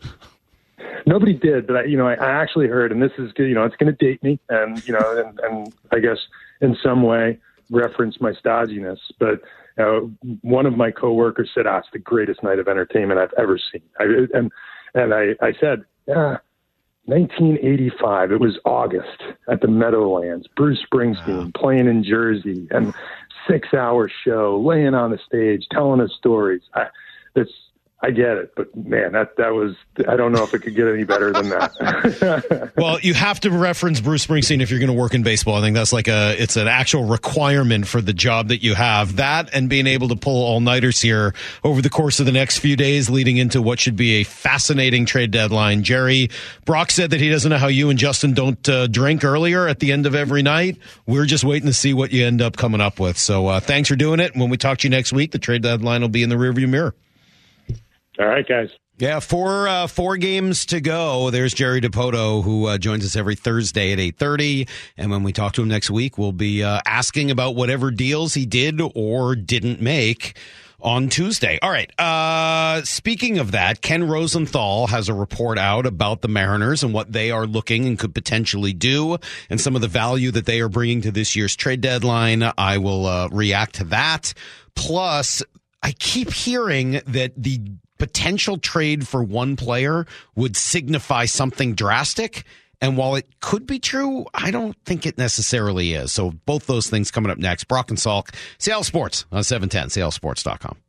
Nobody 1.07 1.35
did, 1.35 1.67
but 1.67 1.77
I, 1.77 1.85
you 1.85 1.97
know, 1.97 2.07
I, 2.07 2.15
I 2.15 2.31
actually 2.31 2.69
heard, 2.69 2.93
and 2.93 3.03
this 3.03 3.13
is, 3.19 3.33
you 3.37 3.55
know, 3.55 3.65
it's 3.65 3.77
going 3.77 3.95
to 3.95 4.05
date 4.05 4.23
me, 4.23 4.39
and 4.49 4.87
you 4.87 4.93
know, 4.93 5.25
and, 5.25 5.41
and 5.41 5.73
I 5.93 5.99
guess 5.99 6.19
in 6.61 6.77
some 6.83 7.03
way 7.03 7.39
reference 7.71 8.21
my 8.21 8.33
stodginess. 8.33 8.99
But 9.19 9.41
know, 9.79 10.13
one 10.43 10.67
of 10.67 10.77
my 10.77 10.91
coworkers 10.91 11.51
said, 11.55 11.67
"Ah, 11.67 11.79
it's 11.79 11.89
the 11.93 11.99
greatest 11.99 12.43
night 12.43 12.59
of 12.59 12.69
entertainment 12.69 13.21
I've 13.21 13.33
ever 13.39 13.59
seen." 13.59 13.83
I, 13.99 14.05
and 14.35 14.51
and 14.95 15.15
I, 15.15 15.35
I 15.41 15.53
said, 15.61 15.85
"Yeah." 16.07 16.39
1985. 17.07 18.31
It 18.31 18.41
was 18.41 18.61
August 18.65 19.23
at 19.49 19.61
the 19.61 19.67
Meadowlands. 19.67 20.47
Bruce 20.57 20.79
Springsteen 20.87 21.53
playing 21.53 21.89
in 21.89 22.05
Jersey 22.05 22.69
and 22.71 22.95
six 23.51 23.75
hour 23.75 24.09
show, 24.25 24.63
laying 24.65 24.95
on 24.95 25.11
the 25.11 25.19
stage, 25.27 25.67
telling 25.73 26.01
us 26.01 26.13
stories. 26.17 26.63
I, 26.75 26.87
it's 27.35 27.51
I 28.05 28.11
get 28.11 28.37
it, 28.37 28.55
but 28.57 28.75
man, 28.77 29.13
that 29.13 29.37
that 29.37 29.55
was 29.55 29.77
I 30.09 30.17
don't 30.17 30.33
know 30.33 30.43
if 30.43 30.53
it 30.55 30.59
could 30.59 30.75
get 30.75 30.89
any 30.89 31.05
better 31.05 31.33
than 31.33 31.51
that. 31.51 32.73
well, 32.77 32.99
you 32.99 33.15
have 33.15 33.39
to 33.41 33.51
reference 33.51 34.01
Bruce 34.01 34.27
Springsteen 34.27 34.61
if 34.61 34.71
you're 34.71 34.81
going 34.81 34.91
to 34.91 34.99
work 34.99 35.15
in 35.15 35.23
baseball. 35.23 35.55
I 35.55 35.61
think 35.61 35.77
that's 35.77 35.93
like 35.93 36.09
a 36.09 36.35
it's 36.37 36.57
an 36.57 36.67
actual 36.67 37.05
requirement 37.05 37.87
for 37.87 38.01
the 38.01 38.13
job 38.13 38.49
that 38.49 38.61
you 38.61 38.75
have. 38.75 39.17
That 39.17 39.55
and 39.55 39.69
being 39.69 39.87
able 39.87 40.09
to 40.09 40.17
pull 40.17 40.45
all 40.45 40.59
nighters 40.59 41.01
here 41.01 41.33
over 41.63 41.81
the 41.81 41.89
course 41.89 42.19
of 42.19 42.27
the 42.27 42.33
next 42.33 42.59
few 42.59 42.75
days, 42.75 43.09
leading 43.09 43.37
into 43.37 43.63
what 43.63 43.79
should 43.79 43.95
be 43.95 44.15
a 44.15 44.25
fascinating 44.25 45.07
trade 45.07 45.31
deadline. 45.31 45.85
Jerry 45.85 46.29
Brock 46.65 46.91
said 46.91 47.11
that 47.11 47.21
he 47.21 47.31
doesn't 47.31 47.51
know 47.51 47.59
how 47.59 47.69
you 47.69 47.89
and 47.89 48.01
Justin 48.01 48.33
don't 48.33 48.69
uh, 48.69 48.89
drink 48.89 49.23
earlier 49.23 49.69
at 49.69 49.79
the 49.79 49.93
end 49.93 50.07
of 50.07 50.17
every 50.17 50.43
night. 50.43 50.77
We're 51.07 51.27
just 51.27 51.45
waiting 51.45 51.69
to 51.69 51.73
see 51.73 51.95
what 51.95 52.11
you 52.11 52.27
end 52.27 52.43
up 52.43 52.57
coming 52.57 52.81
up 52.81 52.99
with. 52.99 53.17
So 53.17 53.47
uh, 53.47 53.61
thanks 53.61 53.89
for 53.89 53.95
doing 53.95 54.19
it. 54.19 54.35
When 54.35 54.51
we 54.51 54.57
talk 54.57 54.79
to 54.79 54.89
you 54.89 54.91
next 54.91 55.13
week, 55.13 55.31
the 55.31 55.39
trade 55.39 55.63
deadline 55.63 56.01
will 56.01 56.09
be 56.09 56.25
in 56.25 56.29
the 56.29 56.35
rearview 56.35 56.69
mirror. 56.69 56.97
All 58.23 58.29
right, 58.29 58.47
guys. 58.47 58.71
Yeah, 58.99 59.19
four 59.19 59.67
uh, 59.67 59.89
four 59.89 60.17
games 60.17 60.65
to 60.67 60.81
go. 60.81 61.31
There's 61.31 61.53
Jerry 61.53 61.81
Dipoto, 61.81 62.45
who 62.45 62.67
uh, 62.67 62.79
joins 62.79 63.05
us 63.05 63.17
every 63.17 63.35
Thursday 63.35 63.93
at 63.93 63.99
eight 63.99 64.17
thirty, 64.17 64.69
and 64.97 65.11
when 65.11 65.25
we 65.25 65.33
talk 65.33 65.55
to 65.55 65.63
him 65.63 65.69
next 65.69 65.91
week, 65.91 66.19
we'll 66.19 66.31
be 66.31 66.63
uh, 66.63 66.81
asking 66.87 67.33
about 67.33 67.57
whatever 67.57 67.91
deals 67.91 68.35
he 68.35 68.47
did 68.47 68.81
or 68.95 69.35
didn't 69.35 69.81
make 69.81 70.37
on 70.81 71.09
Tuesday. 71.09 71.59
All 71.63 71.71
right. 71.71 71.91
Uh, 71.99 72.83
speaking 72.85 73.39
of 73.39 73.51
that, 73.53 73.83
Ken 73.83 74.07
Rosenthal 74.07 74.87
has 74.87 75.09
a 75.09 75.15
report 75.15 75.59
out 75.59 75.85
about 75.85 76.21
the 76.21 76.29
Mariners 76.29 76.85
and 76.85 76.95
what 76.95 77.13
they 77.13 77.33
are 77.33 77.47
looking 77.47 77.87
and 77.87 77.99
could 77.99 78.15
potentially 78.15 78.73
do, 78.73 79.19
and 79.51 79.61
some 79.61 79.75
of 79.75 79.83
the 79.83 79.89
value 79.89 80.31
that 80.31 80.47
they 80.47 80.61
are 80.61 80.69
bringing 80.69 81.01
to 81.01 81.11
this 81.11 81.35
year's 81.35 81.57
trade 81.57 81.81
deadline. 81.81 82.45
I 82.57 82.79
will 82.79 83.07
uh, 83.07 83.29
react 83.33 83.77
to 83.77 83.85
that. 83.85 84.33
Plus, 84.77 85.43
I 85.83 85.91
keep 85.91 86.33
hearing 86.33 87.01
that 87.07 87.33
the 87.37 87.59
potential 88.03 88.59
trade 88.59 89.07
for 89.07 89.23
one 89.23 89.55
player 89.55 90.07
would 90.35 90.57
signify 90.57 91.25
something 91.25 91.73
drastic. 91.77 92.43
And 92.81 92.97
while 92.97 93.15
it 93.15 93.29
could 93.39 93.65
be 93.65 93.79
true, 93.79 94.27
I 94.35 94.51
don't 94.51 94.77
think 94.85 95.07
it 95.07 95.19
necessarily 95.19 95.95
is. 95.95 96.11
So 96.11 96.33
both 96.33 96.67
those 96.67 96.91
things 96.91 97.13
coming 97.13 97.31
up 97.31 97.39
next. 97.39 97.69
Brock 97.69 97.91
and 97.91 97.99
Salk, 97.99 98.35
Seattle 98.59 98.83
Sports 98.83 99.25
uh, 99.31 99.37
on 99.37 99.45
710, 99.45 99.91
seattlesports.com. 99.91 100.83